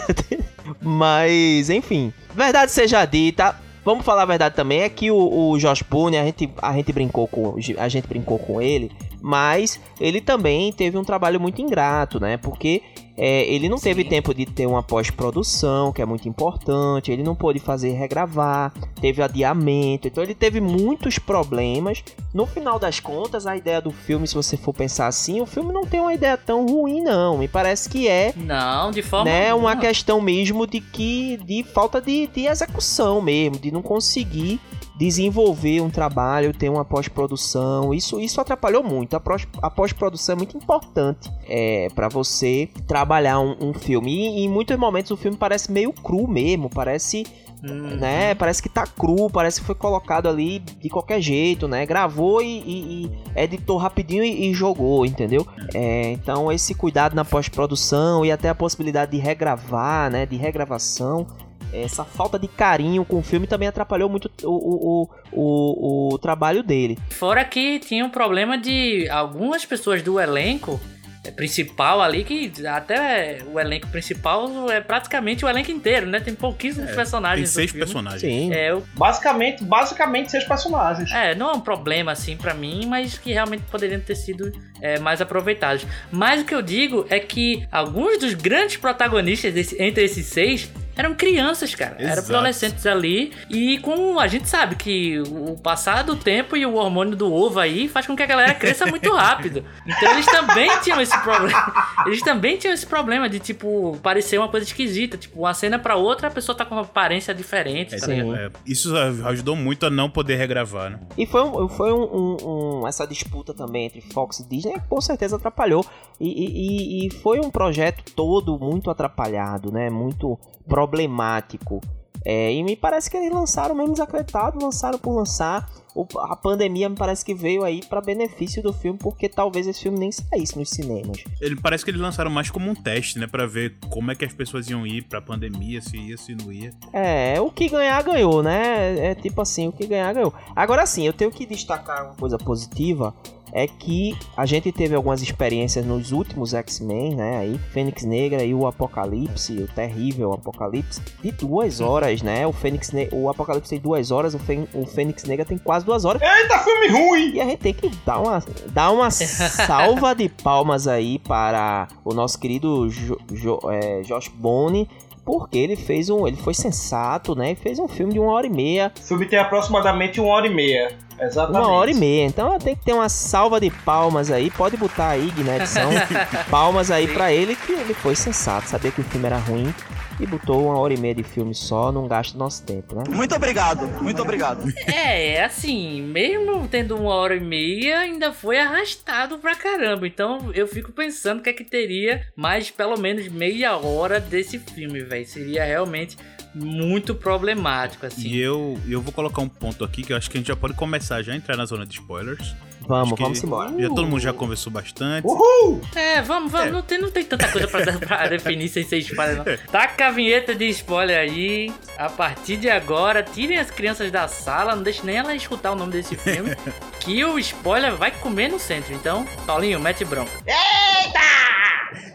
Mas, 0.81 1.69
enfim, 1.69 2.13
verdade 2.33 2.71
seja 2.71 3.05
dita, 3.05 3.55
vamos 3.83 4.05
falar 4.05 4.23
a 4.23 4.25
verdade 4.25 4.55
também, 4.55 4.81
é 4.81 4.89
que 4.89 5.11
o, 5.11 5.51
o 5.51 5.57
Josh 5.57 5.81
Boone, 5.81 6.17
a 6.17 6.23
gente, 6.23 6.49
a 6.61 6.73
gente 6.73 6.91
brincou 6.93 7.27
com 7.27 7.55
a 7.77 7.89
gente 7.89 8.07
brincou 8.07 8.39
com 8.39 8.61
ele, 8.61 8.91
mas 9.21 9.79
ele 9.99 10.21
também 10.21 10.71
teve 10.71 10.97
um 10.97 11.03
trabalho 11.03 11.39
muito 11.39 11.61
ingrato, 11.61 12.19
né? 12.19 12.37
Porque 12.37 12.81
é, 13.15 13.43
ele 13.45 13.69
não 13.69 13.77
Sim. 13.77 13.83
teve 13.83 14.03
tempo 14.03 14.33
de 14.33 14.45
ter 14.45 14.65
uma 14.65 14.81
pós-produção, 14.81 15.91
que 15.91 16.01
é 16.01 16.05
muito 16.05 16.27
importante. 16.27 17.11
Ele 17.11 17.23
não 17.23 17.35
pôde 17.35 17.59
fazer 17.59 17.91
regravar, 17.91 18.73
teve 18.99 19.21
adiamento. 19.21 20.07
Então 20.07 20.23
ele 20.23 20.33
teve 20.33 20.59
muitos 20.59 21.19
problemas. 21.19 22.03
No 22.33 22.45
final 22.47 22.79
das 22.79 22.99
contas, 22.99 23.45
a 23.45 23.55
ideia 23.55 23.79
do 23.79 23.91
filme, 23.91 24.27
se 24.27 24.33
você 24.33 24.57
for 24.57 24.73
pensar 24.73 25.07
assim, 25.07 25.41
o 25.41 25.45
filme 25.45 25.71
não 25.71 25.85
tem 25.85 25.99
uma 25.99 26.13
ideia 26.13 26.37
tão 26.37 26.65
ruim, 26.65 27.01
não. 27.01 27.37
Me 27.37 27.47
parece 27.47 27.87
que 27.87 28.07
é. 28.07 28.33
Não, 28.35 28.91
de 28.91 29.03
forma. 29.03 29.25
Né, 29.25 29.53
uma 29.53 29.75
questão 29.75 30.19
mesmo 30.19 30.65
de 30.65 30.81
que. 30.81 31.37
de 31.37 31.63
falta 31.63 32.01
de, 32.01 32.27
de 32.27 32.47
execução 32.47 33.21
mesmo, 33.21 33.59
de 33.59 33.71
não 33.71 33.81
conseguir 33.81 34.59
desenvolver 34.95 35.81
um 35.81 35.89
trabalho, 35.89 36.53
ter 36.53 36.69
uma 36.69 36.85
pós-produção. 36.85 37.93
Isso, 37.93 38.19
isso 38.19 38.39
atrapalhou 38.39 38.83
muito. 38.83 39.15
A 39.15 39.69
pós-produção 39.69 40.33
é 40.33 40.37
muito 40.37 40.57
importante 40.57 41.31
é, 41.47 41.87
para 41.95 42.07
você 42.07 42.69
trabalhar 42.87 43.39
um, 43.39 43.55
um 43.59 43.73
filme. 43.73 44.11
E, 44.11 44.45
em 44.45 44.49
muitos 44.49 44.77
momentos 44.77 45.11
o 45.11 45.17
filme 45.17 45.37
parece 45.37 45.71
meio 45.71 45.91
cru 45.91 46.27
mesmo, 46.27 46.69
parece. 46.69 47.25
Uhum. 47.63 47.95
Né? 47.95 48.35
Parece 48.35 48.61
que 48.61 48.67
tá 48.67 48.85
cru, 48.85 49.29
parece 49.29 49.61
que 49.61 49.65
foi 49.65 49.75
colocado 49.75 50.27
ali 50.27 50.59
de 50.59 50.89
qualquer 50.89 51.21
jeito, 51.21 51.65
né? 51.65 51.85
Gravou 51.85 52.41
e, 52.41 52.59
e, 52.59 53.05
e 53.05 53.11
editou 53.37 53.77
rapidinho 53.77 54.21
e, 54.21 54.49
e 54.49 54.53
jogou, 54.53 55.05
entendeu? 55.05 55.47
É, 55.73 56.11
então 56.11 56.51
esse 56.51 56.75
cuidado 56.75 57.15
na 57.15 57.23
pós-produção 57.23 58.25
e 58.25 58.33
até 58.33 58.49
a 58.49 58.55
possibilidade 58.55 59.11
de 59.11 59.17
regravar, 59.17 60.11
né? 60.11 60.25
De 60.25 60.35
regravação 60.35 61.25
essa 61.73 62.03
falta 62.03 62.37
de 62.37 62.47
carinho 62.47 63.03
com 63.03 63.19
o 63.19 63.23
filme 63.23 63.47
também 63.47 63.67
atrapalhou 63.67 64.09
muito 64.09 64.29
o, 64.43 64.49
o, 64.49 65.09
o, 65.31 66.13
o, 66.13 66.17
trabalho 66.19 66.61
dele. 66.61 66.97
Fora 67.09 67.43
que 67.43 67.79
tinha 67.79 68.05
um 68.05 68.09
problema 68.09 68.57
de 68.57 69.09
algumas 69.09 69.65
pessoas 69.65 70.01
do 70.01 70.19
elenco 70.19 70.79
é, 71.25 71.31
principal 71.31 72.01
ali, 72.01 72.23
que 72.23 72.51
até 72.67 73.39
o 73.51 73.57
elenco 73.57 73.87
principal 73.87 74.69
é 74.69 74.81
praticamente 74.81 75.45
o 75.45 75.49
elenco 75.49 75.71
inteiro, 75.71 76.05
né? 76.05 76.19
Tem 76.19 76.35
pouquíssimos 76.35 76.89
é, 76.89 76.93
personagens. 76.93 77.53
Tem 77.53 77.65
seis 77.65 77.71
personagens. 77.71 78.21
Sim. 78.21 78.53
É, 78.53 78.71
eu... 78.71 78.83
basicamente, 78.93 79.63
basicamente 79.63 80.31
seis 80.31 80.43
personagens. 80.43 81.09
É, 81.13 81.33
não 81.33 81.49
é 81.49 81.53
um 81.53 81.61
problema 81.61 82.11
assim 82.11 82.35
para 82.35 82.53
mim, 82.53 82.85
mas 82.87 83.17
que 83.17 83.31
realmente 83.31 83.63
poderiam 83.71 84.01
ter 84.01 84.15
sido 84.15 84.51
é, 84.81 84.99
mais 84.99 85.21
aproveitados. 85.21 85.87
Mas 86.11 86.41
o 86.41 86.45
que 86.45 86.53
eu 86.53 86.61
digo 86.61 87.05
é 87.09 87.21
que 87.21 87.65
alguns 87.71 88.19
dos 88.19 88.33
grandes 88.33 88.75
protagonistas 88.75 89.53
desse, 89.53 89.81
entre 89.81 90.03
esses 90.03 90.25
seis 90.25 90.69
eram 90.95 91.13
crianças, 91.15 91.73
cara. 91.75 91.95
Exato. 91.99 92.19
Eram 92.19 92.23
adolescentes 92.23 92.85
ali. 92.85 93.33
E 93.49 93.79
com 93.79 94.19
a 94.19 94.27
gente 94.27 94.47
sabe 94.47 94.75
que 94.75 95.19
o 95.19 95.57
passar 95.57 96.03
do 96.03 96.15
tempo 96.15 96.55
e 96.55 96.65
o 96.65 96.75
hormônio 96.75 97.15
do 97.15 97.31
ovo 97.31 97.59
aí 97.59 97.87
faz 97.87 98.05
com 98.05 98.15
que 98.15 98.23
a 98.23 98.25
galera 98.25 98.53
cresça 98.53 98.85
muito 98.85 99.11
rápido. 99.13 99.63
Então 99.85 100.11
eles 100.11 100.25
também 100.25 100.69
tinham 100.81 101.01
esse 101.01 101.17
problema. 101.21 101.73
Eles 102.05 102.21
também 102.21 102.57
tinham 102.57 102.73
esse 102.73 102.85
problema 102.85 103.29
de, 103.29 103.39
tipo, 103.39 103.97
parecer 104.01 104.37
uma 104.37 104.49
coisa 104.49 104.65
esquisita. 104.65 105.17
Tipo, 105.17 105.39
uma 105.39 105.53
cena 105.53 105.79
pra 105.79 105.95
outra, 105.95 106.27
a 106.27 106.31
pessoa 106.31 106.57
tá 106.57 106.65
com 106.65 106.75
uma 106.75 106.81
aparência 106.81 107.33
diferente. 107.33 107.95
É, 107.95 107.97
tá 107.97 108.13
é, 108.13 108.49
isso 108.65 108.93
ajudou 108.97 109.55
muito 109.55 109.85
a 109.85 109.89
não 109.89 110.09
poder 110.09 110.35
regravar, 110.35 110.91
né? 110.91 110.99
E 111.17 111.25
foi, 111.25 111.41
um, 111.41 111.69
foi 111.69 111.93
um, 111.93 112.37
um, 112.81 112.87
essa 112.87 113.07
disputa 113.07 113.53
também 113.53 113.85
entre 113.85 114.01
Fox 114.01 114.39
e 114.39 114.49
Disney, 114.49 114.75
com 114.89 114.99
certeza 114.99 115.35
atrapalhou. 115.37 115.85
E, 116.23 117.05
e, 117.05 117.07
e 117.07 117.09
foi 117.11 117.39
um 117.39 117.51
projeto 117.51 118.03
todo 118.15 118.57
muito 118.57 118.89
atrapalhado, 118.89 119.73
né? 119.73 119.89
Muito 119.89 120.39
problemático. 120.65 121.81
É, 122.25 122.53
e 122.53 122.63
me 122.63 122.77
parece 122.77 123.11
que 123.11 123.17
eles 123.17 123.29
lançaram 123.29 123.75
mesmo 123.75 123.91
desacreditado, 123.91 124.63
lançaram 124.63 124.97
por 124.97 125.13
lançar. 125.13 125.69
O, 125.93 126.07
a 126.19 126.35
pandemia 126.37 126.87
me 126.87 126.95
parece 126.95 127.25
que 127.25 127.35
veio 127.35 127.65
aí 127.65 127.81
para 127.85 127.99
benefício 127.99 128.63
do 128.63 128.71
filme, 128.71 128.97
porque 128.97 129.27
talvez 129.27 129.67
esse 129.67 129.83
filme 129.83 129.99
nem 129.99 130.11
saísse 130.13 130.57
nos 130.57 130.69
cinemas. 130.69 131.25
Ele 131.41 131.57
parece 131.57 131.83
que 131.83 131.91
eles 131.91 131.99
lançaram 131.99 132.31
mais 132.31 132.49
como 132.49 132.71
um 132.71 132.73
teste, 132.73 133.19
né, 133.19 133.27
para 133.27 133.45
ver 133.45 133.75
como 133.89 134.09
é 134.09 134.15
que 134.15 134.23
as 134.23 134.31
pessoas 134.31 134.69
iam 134.69 134.87
ir 134.87 135.03
para 135.03 135.21
pandemia, 135.21 135.81
se 135.81 135.97
ia, 135.97 136.17
se 136.17 136.33
não 136.33 136.51
ia. 136.53 136.71
É, 136.93 137.39
o 137.41 137.51
que 137.51 137.67
ganhar 137.67 138.01
ganhou, 138.01 138.41
né? 138.41 139.11
É 139.11 139.13
tipo 139.13 139.41
assim, 139.41 139.67
o 139.67 139.73
que 139.73 139.85
ganhar 139.85 140.13
ganhou. 140.13 140.33
Agora 140.55 140.85
sim, 140.85 141.05
eu 141.05 141.13
tenho 141.13 141.29
que 141.29 141.45
destacar 141.45 142.05
uma 142.05 142.15
coisa 142.15 142.37
positiva 142.37 143.13
é 143.53 143.67
que 143.67 144.17
a 144.35 144.45
gente 144.45 144.71
teve 144.71 144.95
algumas 144.95 145.21
experiências 145.21 145.85
nos 145.85 146.11
últimos 146.11 146.53
X-Men, 146.53 147.15
né? 147.15 147.37
Aí, 147.37 147.59
Fênix 147.71 148.03
Negra 148.03 148.43
e 148.43 148.53
o 148.53 148.65
Apocalipse, 148.65 149.53
o 149.57 149.67
terrível 149.67 150.33
Apocalipse, 150.33 150.99
de 151.21 151.31
duas 151.31 151.79
horas, 151.79 152.21
né? 152.23 152.47
O 152.47 152.51
Fênix 152.51 152.91
ne 152.91 153.07
o 153.11 153.29
Apocalipse 153.29 153.69
tem 153.69 153.79
duas 153.79 154.09
horas, 154.09 154.33
o, 154.33 154.39
o 154.73 154.85
Fênix 154.87 155.23
Negra 155.25 155.45
tem 155.45 155.57
quase 155.57 155.85
duas 155.85 156.03
horas. 156.03 156.21
Eita, 156.21 156.59
filme 156.59 156.87
ruim! 156.87 157.35
E 157.35 157.41
a 157.41 157.45
gente 157.45 157.59
tem 157.59 157.73
que 157.73 157.89
dar 158.03 158.19
uma, 158.19 158.43
dar 158.71 158.91
uma 158.91 159.11
salva 159.11 160.15
de 160.15 160.29
palmas 160.29 160.87
aí 160.87 161.19
para 161.19 161.87
o 162.03 162.13
nosso 162.13 162.39
querido 162.39 162.89
jo 162.89 163.17
jo 163.31 163.59
é, 163.69 164.01
Josh 164.01 164.29
Bone, 164.29 164.89
porque 165.23 165.57
ele 165.57 165.75
fez 165.75 166.09
um. 166.09 166.27
Ele 166.27 166.37
foi 166.37 166.53
sensato, 166.53 167.35
né? 167.35 167.51
E 167.51 167.55
fez 167.55 167.79
um 167.79 167.87
filme 167.87 168.13
de 168.13 168.19
uma 168.19 168.31
hora 168.31 168.47
e 168.47 168.49
meia. 168.49 168.91
O 168.97 169.07
filme 169.07 169.25
tem 169.25 169.39
aproximadamente 169.39 170.19
uma 170.19 170.33
hora 170.33 170.47
e 170.47 170.53
meia. 170.53 170.97
Exatamente. 171.19 171.65
Uma 171.65 171.71
hora 171.71 171.91
e 171.91 171.93
meia. 171.93 172.25
Então 172.25 172.57
tem 172.59 172.75
que 172.75 172.83
ter 172.83 172.93
uma 172.93 173.09
salva 173.09 173.59
de 173.59 173.69
palmas 173.69 174.31
aí. 174.31 174.49
Pode 174.51 174.77
botar 174.77 175.09
aí 175.09 175.31
na 175.43 175.57
edição. 175.57 175.89
palmas 176.49 176.91
aí 176.91 177.07
para 177.07 177.31
ele 177.31 177.55
que 177.55 177.71
ele 177.71 177.93
foi 177.93 178.15
sensato. 178.15 178.69
Sabia 178.69 178.91
que 178.91 179.01
o 179.01 179.03
filme 179.03 179.25
era 179.25 179.37
ruim 179.37 179.73
e 180.19 180.25
botou 180.25 180.65
uma 180.65 180.77
hora 180.77 180.93
e 180.93 180.97
meia 180.97 181.15
de 181.15 181.23
filme 181.23 181.53
só, 181.53 181.91
não 181.91 182.07
gasta 182.07 182.37
nosso 182.37 182.63
tempo, 182.63 182.95
né? 182.95 183.03
Muito 183.09 183.35
obrigado, 183.35 183.85
muito 184.01 184.21
obrigado. 184.21 184.63
É, 184.85 185.33
é 185.35 185.43
assim, 185.43 186.01
mesmo 186.01 186.67
tendo 186.67 186.95
uma 186.95 187.13
hora 187.13 187.35
e 187.35 187.39
meia, 187.39 187.99
ainda 187.99 188.31
foi 188.31 188.59
arrastado 188.59 189.37
pra 189.37 189.55
caramba. 189.55 190.07
Então 190.07 190.51
eu 190.53 190.67
fico 190.67 190.91
pensando 190.91 191.39
o 191.39 191.43
que 191.43 191.49
é 191.49 191.53
que 191.53 191.63
teria 191.63 192.25
mais 192.35 192.69
pelo 192.69 192.97
menos 192.97 193.27
meia 193.27 193.75
hora 193.77 194.19
desse 194.19 194.59
filme, 194.59 195.01
velho. 195.01 195.25
Seria 195.25 195.63
realmente 195.63 196.17
muito 196.53 197.15
problemático, 197.15 198.05
assim. 198.05 198.27
E 198.29 198.39
eu, 198.39 198.79
eu 198.87 199.01
vou 199.01 199.11
colocar 199.11 199.41
um 199.41 199.49
ponto 199.49 199.83
aqui 199.83 200.03
que 200.03 200.13
eu 200.13 200.17
acho 200.17 200.29
que 200.29 200.37
a 200.37 200.39
gente 200.39 200.47
já 200.47 200.55
pode 200.55 200.73
começar 200.73 201.21
já 201.21 201.33
a 201.33 201.35
entrar 201.35 201.57
na 201.57 201.65
zona 201.65 201.85
de 201.85 201.93
spoilers. 201.95 202.55
Vamos, 202.87 203.19
vamos 203.19 203.43
embora. 203.43 203.71
Já 203.79 203.89
todo 203.89 204.07
mundo 204.07 204.19
já 204.19 204.33
conversou 204.33 204.71
bastante. 204.71 205.25
Uhul! 205.25 205.81
É, 205.95 206.21
vamos, 206.21 206.51
vamos. 206.51 206.67
É. 206.67 206.71
Não, 206.71 206.81
tem, 206.81 206.99
não 206.99 207.11
tem 207.11 207.23
tanta 207.23 207.47
coisa 207.47 207.67
pra, 207.67 207.93
pra 207.97 208.27
definir 208.27 208.69
sem 208.69 208.83
ser 208.83 208.97
spoiler, 208.99 209.37
não. 209.37 209.45
Taca 209.71 210.07
a 210.07 210.11
vinheta 210.11 210.53
de 210.53 210.67
spoiler 210.69 211.17
aí. 211.17 211.71
A 211.97 212.09
partir 212.09 212.57
de 212.57 212.69
agora, 212.69 213.23
tirem 213.23 213.57
as 213.57 213.71
crianças 213.71 214.11
da 214.11 214.27
sala, 214.27 214.75
não 214.75 214.83
deixem 214.83 215.05
nem 215.05 215.17
ela 215.17 215.35
escutar 215.35 215.71
o 215.71 215.75
nome 215.75 215.91
desse 215.93 216.15
filme. 216.15 216.51
que 216.99 217.23
o 217.23 217.37
spoiler 217.39 217.95
vai 217.95 218.11
comer 218.11 218.49
no 218.49 218.59
centro. 218.59 218.93
Então, 218.93 219.25
Paulinho, 219.45 219.79
mete 219.79 220.05
bronca. 220.05 220.31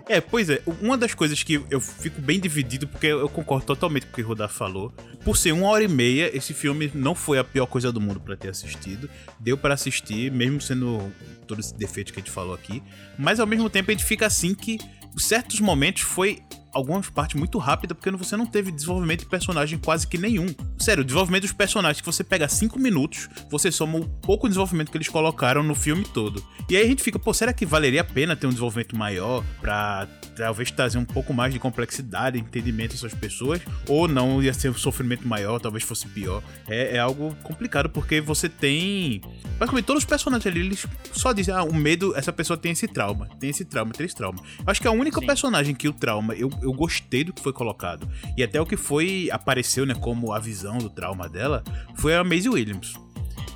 É, 0.09 0.23
pois 0.23 0.49
é, 0.49 0.63
uma 0.81 0.97
das 0.97 1.13
coisas 1.13 1.43
que 1.43 1.63
eu 1.71 1.81
fico 1.81 2.19
bem 2.19 2.41
dividido, 2.41 2.89
porque 2.89 3.09
eu 3.09 3.29
concordo 3.29 3.67
totalmente 3.67 4.07
com 4.07 4.13
o 4.13 4.15
que 4.15 4.23
o 4.23 4.27
Rodar 4.27 4.49
falou. 4.49 4.91
Por 5.23 5.37
ser 5.37 5.53
uma 5.53 5.69
hora 5.69 5.85
e 5.85 5.89
meia, 5.89 6.35
esse 6.35 6.55
filme 6.55 6.91
não 6.95 7.15
foi 7.15 7.39
a 7.39 7.45
pior 7.45 7.67
coisa 7.67 7.93
do 7.93 8.01
mundo 8.01 8.19
pra 8.19 8.35
ter 8.35 8.49
assistido. 8.49 9.11
Deu 9.39 9.59
pra 9.59 9.75
assistir, 9.75 10.33
mesmo 10.33 10.58
sendo 10.61 11.13
todo 11.47 11.61
esse 11.61 11.75
defeito 11.75 12.13
que 12.13 12.21
a 12.21 12.23
gente 12.23 12.31
falou 12.31 12.55
aqui. 12.55 12.83
Mas 13.19 13.41
ao 13.41 13.47
mesmo 13.47 13.69
tempo 13.71 13.91
a 13.91 13.95
gente 13.95 14.05
fica 14.05 14.27
assim 14.27 14.55
que 14.55 14.79
certos 15.17 15.61
momentos 15.61 16.03
foi 16.03 16.43
algumas 16.73 17.09
partes 17.09 17.39
muito 17.39 17.59
rápida 17.59 17.95
porque 17.95 18.11
você 18.11 18.37
não 18.37 18.47
teve 18.47 18.71
desenvolvimento 18.71 19.21
de 19.21 19.27
personagem 19.27 19.79
quase 19.79 20.07
que 20.07 20.19
nenhum. 20.19 20.47
Sério, 20.79 21.03
o 21.03 21.05
desenvolvimento 21.05 21.43
dos 21.43 21.53
personagens 21.53 22.01
que 22.01 22.07
você 22.07 22.23
pega 22.23 22.49
5 22.49 22.79
minutos, 22.79 23.29
você 23.51 23.71
soma 23.71 23.99
o 23.99 24.09
pouco 24.09 24.49
desenvolvimento 24.49 24.91
que 24.91 24.97
eles 24.97 25.09
colocaram 25.09 25.63
no 25.63 25.75
filme 25.75 26.05
todo. 26.05 26.45
E 26.69 26.77
aí 26.77 26.85
a 26.85 26.87
gente 26.87 27.03
fica, 27.03 27.19
pô, 27.19 27.33
será 27.33 27.53
que 27.53 27.65
valeria 27.65 28.03
a 28.03 28.05
pena 28.05 28.37
ter 28.37 28.47
um 28.47 28.51
desenvolvimento 28.51 28.97
maior 28.97 29.45
pra 29.61 30.07
talvez 30.37 30.71
trazer 30.71 30.99
um 30.99 31.05
pouco 31.05 31.35
mais 31.35 31.53
de 31.53 31.59
complexidade, 31.59 32.39
entendimento 32.39 32.93
dessas 32.93 33.15
pessoas? 33.15 33.61
Ou 33.89 34.07
não 34.07 34.43
ia 34.43 34.53
ser 34.53 34.71
um 34.71 34.75
sofrimento 34.75 35.27
maior, 35.27 35.59
talvez 35.59 35.85
fosse 35.85 36.07
pior. 36.09 36.43
É, 36.69 36.97
é 36.97 36.99
algo 36.99 37.35
complicado 37.43 37.89
porque 37.89 38.21
você 38.21 38.49
tem. 38.49 39.21
Basicamente, 39.59 39.87
todos 39.87 40.03
os 40.03 40.09
personagens 40.09 40.47
ali, 40.47 40.61
eles 40.61 40.87
só 41.13 41.33
dizem, 41.33 41.55
ah, 41.55 41.65
o 41.65 41.75
medo, 41.75 42.15
essa 42.17 42.33
pessoa 42.33 42.57
tem 42.57 42.73
esse 42.73 42.87
trauma, 42.87 43.29
tem 43.41 43.51
esse 43.51 43.65
trauma, 43.65 43.93
tem 43.93 44.07
esse 44.07 44.15
trauma. 44.15 44.39
Eu 44.59 44.65
acho 44.67 44.81
que 44.81 44.89
a 44.89 44.93
única 44.93 45.21
Sim. 45.21 45.27
personagem 45.27 45.75
que 45.75 45.89
o 45.89 45.93
trauma, 45.93 46.35
eu, 46.35 46.51
eu 46.63 46.73
gostei 46.73 47.25
do 47.25 47.33
que 47.33 47.43
foi 47.43 47.53
colocado. 47.53 48.09
E 48.37 48.43
até 48.43 48.61
o 48.61 48.67
que 48.67 48.77
foi, 48.77 49.29
apareceu, 49.33 49.85
né, 49.87 49.95
como 49.95 50.33
a 50.33 50.39
visão 50.39 50.79
do 50.79 50.89
trauma 50.91 51.29
dela, 51.29 51.63
foi 51.97 52.15
a 52.15 52.23
Maisie 52.25 52.49
Williams. 52.51 52.95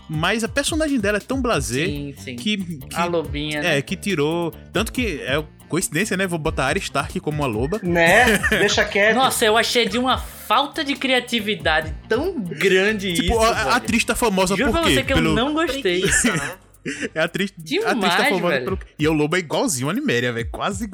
Mas 0.09 0.45
a 0.45 0.49
personagem 0.49 0.99
dela 1.01 1.17
é 1.19 1.21
tão 1.21 1.41
blasé 1.41 1.87
Sim, 1.87 2.15
sim. 2.19 2.37
que, 2.37 2.57
que 2.59 2.95
a 2.97 3.05
lobinha, 3.07 3.63
né? 3.63 3.79
é, 3.79 3.83
que 3.83 3.97
tirou. 3.97 4.53
Tanto 4.73 4.93
que 4.93 5.21
é 5.23 5.43
coincidência, 5.69 6.17
né? 6.19 6.27
Vou 6.27 6.39
botar 6.39 6.65
a 6.65 6.67
Arya 6.67 6.83
Stark 6.83 7.19
como 7.21 7.39
uma 7.39 7.47
loba. 7.47 7.81
Né? 7.83 8.37
Deixa 8.51 8.85
quieto. 8.85 9.15
Nossa, 9.15 9.45
eu 9.47 9.57
achei 9.57 9.89
de 9.89 9.97
uma 9.97 10.19
falta 10.19 10.85
de 10.85 10.95
criatividade 10.97 11.95
tão 12.09 12.39
grande 12.39 13.15
Tipo, 13.15 13.33
isso. 13.35 13.43
a, 13.43 13.49
a 13.49 13.55
velho. 13.65 13.71
atriz 13.77 14.05
tá 14.05 14.15
famosa 14.15 14.55
Juro 14.55 14.71
por 14.71 14.81
pra 14.81 14.89
quê? 14.89 14.95
você 14.97 15.05
que 15.05 15.13
eu 15.13 15.17
Pelo- 15.17 15.35
não 15.35 15.55
gostei. 15.55 16.03
É 17.15 17.21
a 17.21 17.25
atriz, 17.25 17.53
Demais, 17.57 17.87
a 17.87 17.93
atriz 17.93 18.41
tá 18.41 18.49
velho. 18.49 18.65
pelo. 18.65 18.79
E 18.99 19.07
o 19.07 19.13
lobo 19.13 19.37
é 19.37 19.39
igualzinho 19.39 19.89
a 19.89 19.93
Niméria, 19.93 20.33
velho. 20.33 20.49
Quase. 20.51 20.91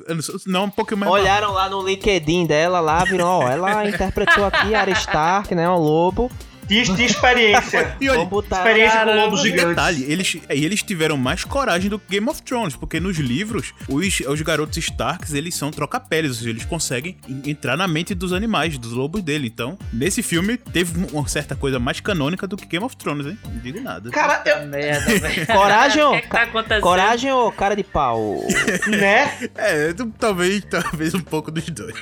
Não, 0.46 0.64
um 0.64 0.70
pouquinho 0.70 0.98
mais. 0.98 1.10
Olharam 1.12 1.52
lá 1.52 1.68
no 1.68 1.82
LinkedIn 1.82 2.46
dela, 2.46 2.80
lá, 2.80 3.04
viram, 3.04 3.26
ó, 3.26 3.48
ela 3.48 3.84
interpretou 3.88 4.44
aqui 4.44 4.74
a 4.74 4.80
Arya 4.80 4.94
Stark, 4.94 5.54
né, 5.54 5.68
um 5.68 5.76
lobo. 5.78 6.30
Diz 6.68 6.88
experiência. 6.98 7.96
E 8.00 8.08
olha, 8.08 8.24
botar... 8.26 8.58
experiência 8.58 9.04
com 9.04 9.14
lobos 9.14 9.42
gigantes. 9.42 9.68
Detalhe, 9.70 10.04
eles, 10.04 10.34
e 10.34 10.64
eles 10.64 10.82
tiveram 10.82 11.16
mais 11.16 11.42
coragem 11.44 11.88
do 11.90 11.98
que 11.98 12.12
Game 12.12 12.28
of 12.28 12.42
Thrones, 12.42 12.76
porque 12.76 13.00
nos 13.00 13.16
livros, 13.16 13.72
os, 13.88 14.20
os 14.20 14.42
garotos 14.42 14.76
Starks, 14.76 15.32
eles 15.34 15.54
são 15.54 15.70
troca-peles, 15.70 16.42
eles 16.44 16.64
conseguem 16.64 17.16
en- 17.28 17.50
entrar 17.50 17.76
na 17.76 17.88
mente 17.88 18.14
dos 18.14 18.32
animais, 18.32 18.76
dos 18.78 18.92
lobos 18.92 19.22
dele. 19.22 19.48
Então, 19.48 19.76
nesse 19.92 20.22
filme, 20.22 20.56
teve 20.56 21.06
uma 21.12 21.26
certa 21.26 21.56
coisa 21.56 21.78
mais 21.78 22.00
canônica 22.00 22.46
do 22.46 22.56
que 22.56 22.66
Game 22.66 22.84
of 22.84 22.96
Thrones, 22.96 23.26
hein? 23.26 23.38
Não 23.44 23.58
digo 23.58 23.80
nada. 23.80 24.10
Cara, 24.10 24.42
eu, 24.46 24.66
Merda, 24.66 25.06
velho. 25.18 25.46
Coragem, 25.46 26.02
O 26.04 26.10
ô, 26.10 26.14
que, 26.16 26.20
que 26.22 26.28
tá 26.28 26.42
acontecendo? 26.42 26.82
coragem 26.82 27.32
ou 27.32 27.50
cara 27.50 27.74
de 27.74 27.82
pau? 27.84 28.36
né? 28.86 29.48
É, 29.56 29.92
tu- 29.92 30.12
talvez, 30.18 30.62
talvez 30.70 31.14
um 31.14 31.20
pouco 31.20 31.50
dos 31.50 31.68
dois. 31.70 31.94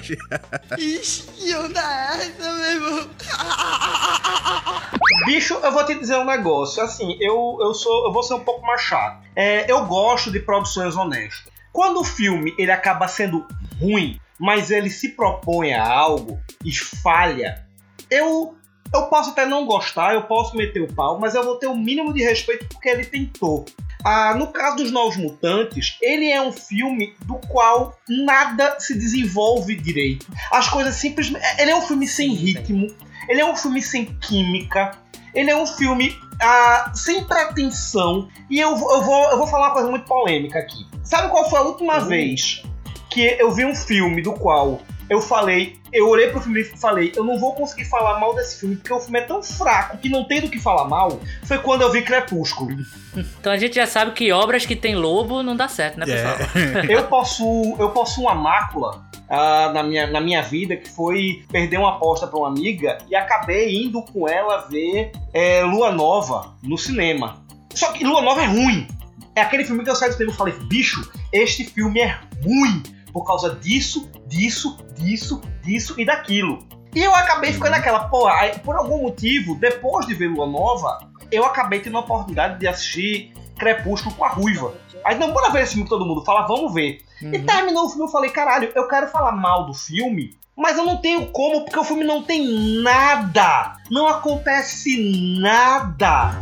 Bicho, 5.25 5.55
eu 5.55 5.73
vou 5.73 5.85
te 5.85 5.95
dizer 5.95 6.17
um 6.17 6.25
negócio. 6.25 6.83
Assim, 6.83 7.17
eu, 7.21 7.59
eu 7.61 7.75
sou. 7.75 8.07
Eu 8.07 8.13
vou 8.13 8.23
ser 8.23 8.35
um 8.35 8.45
pouco 8.45 8.65
mais 8.67 8.81
chato. 8.81 9.27
É, 9.35 9.71
eu 9.71 9.85
gosto 9.87 10.31
de 10.31 10.41
produções 10.41 10.97
honestas. 10.97 11.53
Quando 11.73 12.01
o 12.01 12.05
filme 12.05 12.55
ele 12.57 12.71
acaba 12.71 13.07
sendo 13.09 13.47
ruim, 13.81 14.21
mas 14.39 14.71
ele 14.71 14.91
se 14.91 15.11
propõe 15.11 15.75
a 15.75 15.87
algo 15.87 16.39
e 16.65 16.73
falha, 16.73 17.67
eu. 18.11 18.55
Eu 18.95 19.07
posso 19.07 19.31
até 19.31 19.45
não 19.45 19.67
gostar, 19.67 20.15
eu 20.15 20.23
posso 20.23 20.57
meter 20.57 20.81
o 20.81 20.95
pau, 20.95 21.19
mas 21.19 21.35
eu 21.35 21.43
vou 21.43 21.57
ter 21.57 21.67
o 21.67 21.77
mínimo 21.77 22.15
de 22.15 22.23
respeito 22.23 22.69
porque 22.69 22.89
ele 22.89 23.05
tentou. 23.05 23.65
Ah, 24.05 24.33
no 24.35 24.47
caso 24.53 24.77
dos 24.77 24.93
Novos 24.93 25.17
Mutantes, 25.17 25.99
ele 26.01 26.31
é 26.31 26.41
um 26.41 26.53
filme 26.53 27.13
do 27.25 27.35
qual 27.49 27.99
nada 28.09 28.79
se 28.79 28.95
desenvolve 28.95 29.75
direito. 29.75 30.27
As 30.53 30.69
coisas 30.69 30.95
simplesmente. 30.95 31.45
Ele 31.59 31.73
é 31.73 31.77
um 31.77 31.83
filme 31.83 32.07
sem 32.07 32.33
ritmo, 32.33 32.87
ele 33.29 33.41
é 33.41 33.45
um 33.47 33.57
filme 33.57 33.83
sem 33.83 34.05
química, 34.07 34.93
ele 35.35 35.51
é 35.51 35.57
um 35.57 35.67
filme 35.67 36.17
ah, 36.41 36.91
sem 36.95 37.25
pretensão. 37.25 38.29
E 38.51 38.59
eu, 38.61 38.77
vou- 38.77 38.93
eu, 38.95 39.03
vou, 39.03 39.31
eu 39.31 39.39
vou 39.39 39.47
falar 39.47 39.69
uma 39.69 39.75
coisa 39.75 39.91
muito 39.91 40.05
polêmica 40.07 40.59
aqui. 40.59 40.87
Sabe 41.03 41.31
qual 41.31 41.49
foi 41.49 41.59
a 41.59 41.63
última 41.63 42.01
vez 42.01 42.63
que 43.11 43.21
eu 43.39 43.51
vi 43.53 43.65
um 43.65 43.75
filme 43.75 44.21
do 44.23 44.33
qual 44.33 44.81
eu 45.09 45.21
falei, 45.21 45.79
eu 45.93 46.09
olhei 46.09 46.29
pro 46.31 46.41
filme 46.41 46.61
e 46.61 46.65
falei, 46.65 47.13
eu 47.15 47.25
não 47.25 47.39
vou 47.39 47.55
conseguir 47.55 47.85
falar 47.85 48.19
mal 48.19 48.35
desse 48.35 48.61
filme, 48.61 48.77
porque 48.77 48.93
o 48.93 49.01
filme 49.01 49.21
é 49.21 49.23
tão 49.23 49.43
fraco 49.43 49.99
que 49.99 50.09
não 50.09 50.25
tem 50.25 50.41
do 50.41 50.49
que 50.49 50.59
falar 50.59 50.89
mal, 50.89 51.21
foi 51.45 51.59
quando 51.59 51.83
eu 51.83 51.93
vi 51.93 52.03
Crepúsculo. 52.03 52.77
Então 53.41 53.51
a 53.51 53.57
gente 53.57 53.77
já 53.77 53.87
sabe 53.87 54.11
que 54.11 54.31
obras 54.31 54.67
que 54.67 54.77
tem 54.77 54.95
lobo 54.95 55.43
não 55.43 55.57
dá 55.57 55.69
certo, 55.69 55.99
né, 55.99 56.05
pessoal? 56.05 56.37
É. 56.55 56.85
eu 56.95 57.05
posso 57.05 57.43
eu 57.79 57.89
posso 57.89 58.21
uma 58.21 58.35
mácula 58.35 59.07
ah, 59.29 59.71
na, 59.73 59.83
minha, 59.83 60.07
na 60.07 60.21
minha 60.21 60.43
vida 60.43 60.77
que 60.77 60.91
foi 60.91 61.43
perder 61.51 61.79
uma 61.79 61.97
aposta 61.97 62.27
pra 62.27 62.39
uma 62.39 62.49
amiga 62.49 62.99
e 63.09 63.17
acabei 63.17 63.75
indo 63.75 64.03
com 64.03 64.29
ela 64.29 64.69
ver 64.69 65.13
é, 65.33 65.63
Lua 65.63 65.91
Nova 65.91 66.55
no 66.63 66.77
cinema. 66.77 67.43
Só 67.75 67.91
que 67.93 68.05
Lua 68.05 68.21
Nova 68.21 68.43
é 68.43 68.47
ruim. 68.47 68.87
É 69.35 69.41
aquele 69.41 69.65
filme 69.65 69.83
que 69.83 69.89
eu 69.89 69.97
saí 69.97 70.11
do 70.11 70.15
cinema 70.15 70.33
e 70.33 70.37
falei, 70.37 70.55
bicho, 70.69 71.11
este 71.33 71.65
filme 71.65 72.01
é 72.01 72.19
ruim 72.45 72.83
por 73.17 73.25
causa 73.25 73.55
disso, 73.55 74.11
disso, 74.27 74.77
disso, 74.95 75.41
disso 75.63 75.99
e 75.99 76.05
daquilo. 76.05 76.69
E 76.95 77.03
eu 77.03 77.15
acabei 77.15 77.51
ficando 77.51 77.71
naquela, 77.71 78.01
pô, 78.11 78.27
aí, 78.27 78.59
por 78.59 78.77
algum 78.77 79.01
motivo, 79.05 79.55
depois 79.55 80.07
de 80.07 80.13
ver 80.13 80.29
Lua 80.29 80.47
Nova, 80.47 80.99
eu 81.33 81.43
acabei 81.43 81.81
tendo 81.81 81.97
a 81.97 82.01
oportunidade 82.01 82.61
de 82.61 82.69
assistir 82.69 83.33
Crepúsculo 83.59 84.15
com 84.17 84.25
a 84.27 84.29
Ruiva. 84.29 84.75
Aí 85.03 85.19
não, 85.19 85.33
bora 85.33 85.51
ver 85.51 85.63
esse 85.63 85.73
filme 85.73 85.85
que 85.85 85.89
todo 85.89 86.05
mundo 86.05 86.27
fala, 86.27 86.47
vamos 86.47 86.75
ver. 86.75 86.99
E 87.23 87.39
terminou 87.39 87.87
o 87.87 87.89
filme, 87.89 88.05
eu 88.05 88.09
falei, 88.09 88.29
caralho, 88.29 88.71
eu 88.75 88.87
quero 88.87 89.09
falar 89.09 89.33
mal 89.33 89.65
do 89.65 89.73
filme, 89.73 90.37
mas 90.55 90.77
eu 90.77 90.85
não 90.85 90.99
tenho 90.99 91.25
como, 91.29 91.65
porque 91.65 91.79
o 91.79 91.85
filme 91.85 92.05
não 92.05 92.23
tem 92.23 92.83
nada. 92.83 93.79
Não 93.91 94.07
acontece 94.07 95.41
nada. 95.41 96.39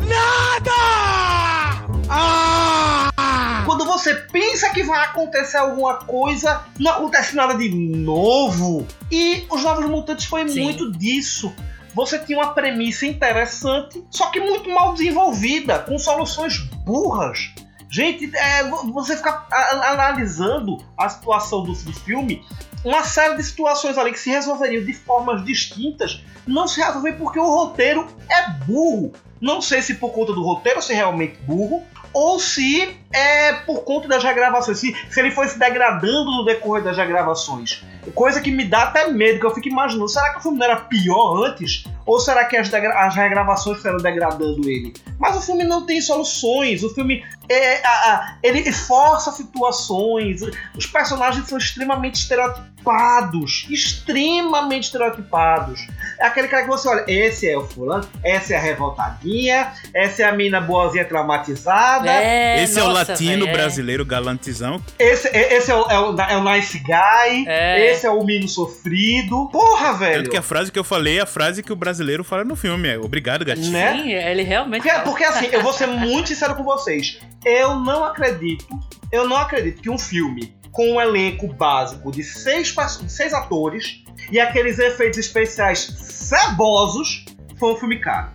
Quando 3.64 3.84
você 3.84 4.14
pensa 4.14 4.70
que 4.70 4.82
vai 4.82 5.04
acontecer 5.04 5.56
alguma 5.56 5.96
coisa, 5.98 6.64
não 6.78 6.92
acontece 6.92 7.34
nada 7.34 7.54
de 7.56 7.68
novo. 7.70 8.86
E 9.10 9.44
os 9.50 9.62
Novos 9.62 9.86
Mutantes 9.86 10.26
foi 10.26 10.46
Sim. 10.48 10.62
muito 10.64 10.92
disso. 10.92 11.52
Você 11.94 12.18
tinha 12.18 12.38
uma 12.38 12.52
premissa 12.52 13.06
interessante, 13.06 14.04
só 14.10 14.26
que 14.26 14.40
muito 14.40 14.68
mal 14.68 14.92
desenvolvida, 14.92 15.78
com 15.78 15.98
soluções 15.98 16.58
burras. 16.84 17.52
Gente, 17.88 18.30
é, 18.36 18.64
vo- 18.64 18.92
você 18.92 19.16
fica 19.16 19.46
analisando 19.88 20.78
a 20.98 21.08
situação 21.08 21.62
do, 21.62 21.72
do 21.72 21.92
filme, 21.92 22.44
uma 22.84 23.04
série 23.04 23.36
de 23.36 23.42
situações 23.44 23.96
ali 23.96 24.10
que 24.12 24.18
se 24.18 24.30
resolveriam 24.30 24.84
de 24.84 24.92
formas 24.92 25.44
distintas, 25.44 26.20
não 26.46 26.66
se 26.66 26.80
resolvem 26.80 27.14
porque 27.14 27.38
o 27.38 27.46
roteiro 27.48 28.06
é 28.28 28.50
burro. 28.66 29.12
Não 29.40 29.62
sei 29.62 29.80
se 29.80 29.94
por 29.94 30.10
conta 30.10 30.32
do 30.32 30.42
roteiro 30.42 30.82
ser 30.82 30.94
realmente 30.94 31.36
burro, 31.42 31.82
ou 32.12 32.38
se 32.40 32.96
é 33.14 33.52
por 33.64 33.84
conta 33.84 34.08
das 34.08 34.22
regravações, 34.24 34.78
se, 34.78 34.94
se 35.08 35.20
ele 35.20 35.30
foi 35.30 35.48
se 35.48 35.58
degradando 35.58 36.30
no 36.30 36.44
decorrer 36.44 36.82
das 36.82 36.96
regravações. 36.96 37.82
Coisa 38.14 38.38
que 38.40 38.50
me 38.50 38.64
dá 38.64 38.82
até 38.82 39.08
medo, 39.08 39.40
que 39.40 39.46
eu 39.46 39.54
fico 39.54 39.68
imaginando, 39.68 40.08
será 40.08 40.32
que 40.32 40.38
o 40.38 40.42
filme 40.42 40.58
não 40.58 40.66
era 40.66 40.76
pior 40.76 41.44
antes? 41.46 41.84
Ou 42.04 42.20
será 42.20 42.44
que 42.44 42.54
as, 42.54 42.70
as 42.74 43.14
regravações 43.14 43.80
foram 43.80 43.96
degradando 43.96 44.68
ele? 44.68 44.92
Mas 45.18 45.34
o 45.36 45.40
filme 45.40 45.64
não 45.64 45.86
tem 45.86 46.02
soluções, 46.02 46.82
o 46.82 46.92
filme 46.92 47.24
é, 47.48 47.76
a- 47.86 47.88
a- 47.88 48.36
ele 48.42 48.70
força 48.72 49.30
situações, 49.30 50.42
os 50.76 50.84
personagens 50.86 51.46
são 51.48 51.56
extremamente 51.56 52.16
estereotipados, 52.16 53.66
extremamente 53.70 54.84
estereotipados. 54.84 55.80
É 56.20 56.26
aquele 56.26 56.48
cara 56.48 56.62
que 56.64 56.68
você 56.68 56.88
olha, 56.88 57.04
esse 57.08 57.48
é 57.48 57.56
o 57.56 57.66
fulano, 57.66 58.06
essa 58.22 58.54
é 58.54 58.56
a 58.56 58.60
revoltadinha, 58.60 59.72
essa 59.94 60.22
é 60.22 60.24
a 60.26 60.32
mina 60.32 60.60
boazinha 60.60 61.04
traumatizada, 61.04 62.10
É, 62.10 62.62
Esse 62.62 62.78
é 62.78 62.82
o 62.82 62.88
nossa, 62.88 63.03
latino 63.12 63.44
velho, 63.44 63.48
é. 63.48 63.52
brasileiro 63.52 64.04
galantizão. 64.04 64.80
esse, 64.98 65.28
esse 65.28 65.70
é, 65.70 65.74
o, 65.74 65.90
é, 65.90 65.98
o, 65.98 66.20
é 66.20 66.36
o 66.36 66.44
nice 66.52 66.78
guy, 66.78 67.44
É. 67.46 67.92
esse 67.92 68.06
é 68.06 68.10
o 68.10 68.24
menino 68.24 68.48
sofrido. 68.48 69.48
Porra, 69.50 69.94
velho! 69.94 70.22
Tanto 70.22 70.30
que 70.30 70.36
a 70.36 70.42
frase 70.42 70.70
que 70.72 70.78
eu 70.78 70.84
falei 70.84 71.18
é 71.18 71.22
a 71.22 71.26
frase 71.26 71.62
que 71.62 71.72
o 71.72 71.76
brasileiro 71.76 72.24
fala 72.24 72.44
no 72.44 72.56
filme. 72.56 72.88
É, 72.88 72.98
Obrigado, 72.98 73.44
gatinho. 73.44 73.72
Né? 73.72 73.92
Sim, 74.02 74.12
ele 74.12 74.42
realmente. 74.42 74.82
Porque, 74.82 75.00
porque 75.00 75.24
assim, 75.24 75.48
eu 75.52 75.62
vou 75.62 75.72
ser 75.72 75.86
muito 75.86 76.28
sincero 76.28 76.54
com 76.54 76.64
vocês. 76.64 77.18
Eu 77.44 77.76
não 77.76 78.04
acredito, 78.04 78.66
eu 79.12 79.28
não 79.28 79.36
acredito 79.36 79.82
que 79.82 79.90
um 79.90 79.98
filme 79.98 80.54
com 80.72 80.94
um 80.94 81.00
elenco 81.00 81.46
básico 81.46 82.10
de 82.10 82.24
seis, 82.24 82.74
seis 83.06 83.32
atores 83.32 84.02
e 84.30 84.40
aqueles 84.40 84.78
efeitos 84.78 85.18
especiais 85.18 85.78
cebosos 85.78 87.24
foi 87.58 87.72
um 87.72 87.76
filme 87.76 88.00
caro. 88.00 88.32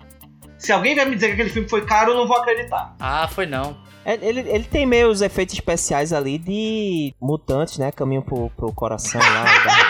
Se 0.57 0.71
alguém 0.71 0.95
vai 0.95 1.05
me 1.05 1.15
dizer 1.15 1.27
que 1.27 1.33
aquele 1.33 1.49
filme 1.49 1.69
foi 1.69 1.85
caro, 1.85 2.11
eu 2.11 2.17
não 2.17 2.27
vou 2.27 2.37
acreditar. 2.37 2.95
Ah, 2.99 3.27
foi 3.27 3.45
não. 3.45 3.77
É, 4.05 4.13
Ele, 4.21 4.39
ele 4.41 4.63
tem 4.63 4.85
meio 4.85 5.09
os 5.09 5.21
efeitos 5.21 5.53
especiais 5.55 6.13
ali 6.13 6.37
de 6.37 7.13
mutantes, 7.21 7.77
né? 7.77 7.91
Caminho 7.91 8.21
pro, 8.21 8.49
pro 8.55 8.71
coração 8.73 9.21
lá. 9.21 9.43
da. 9.43 9.89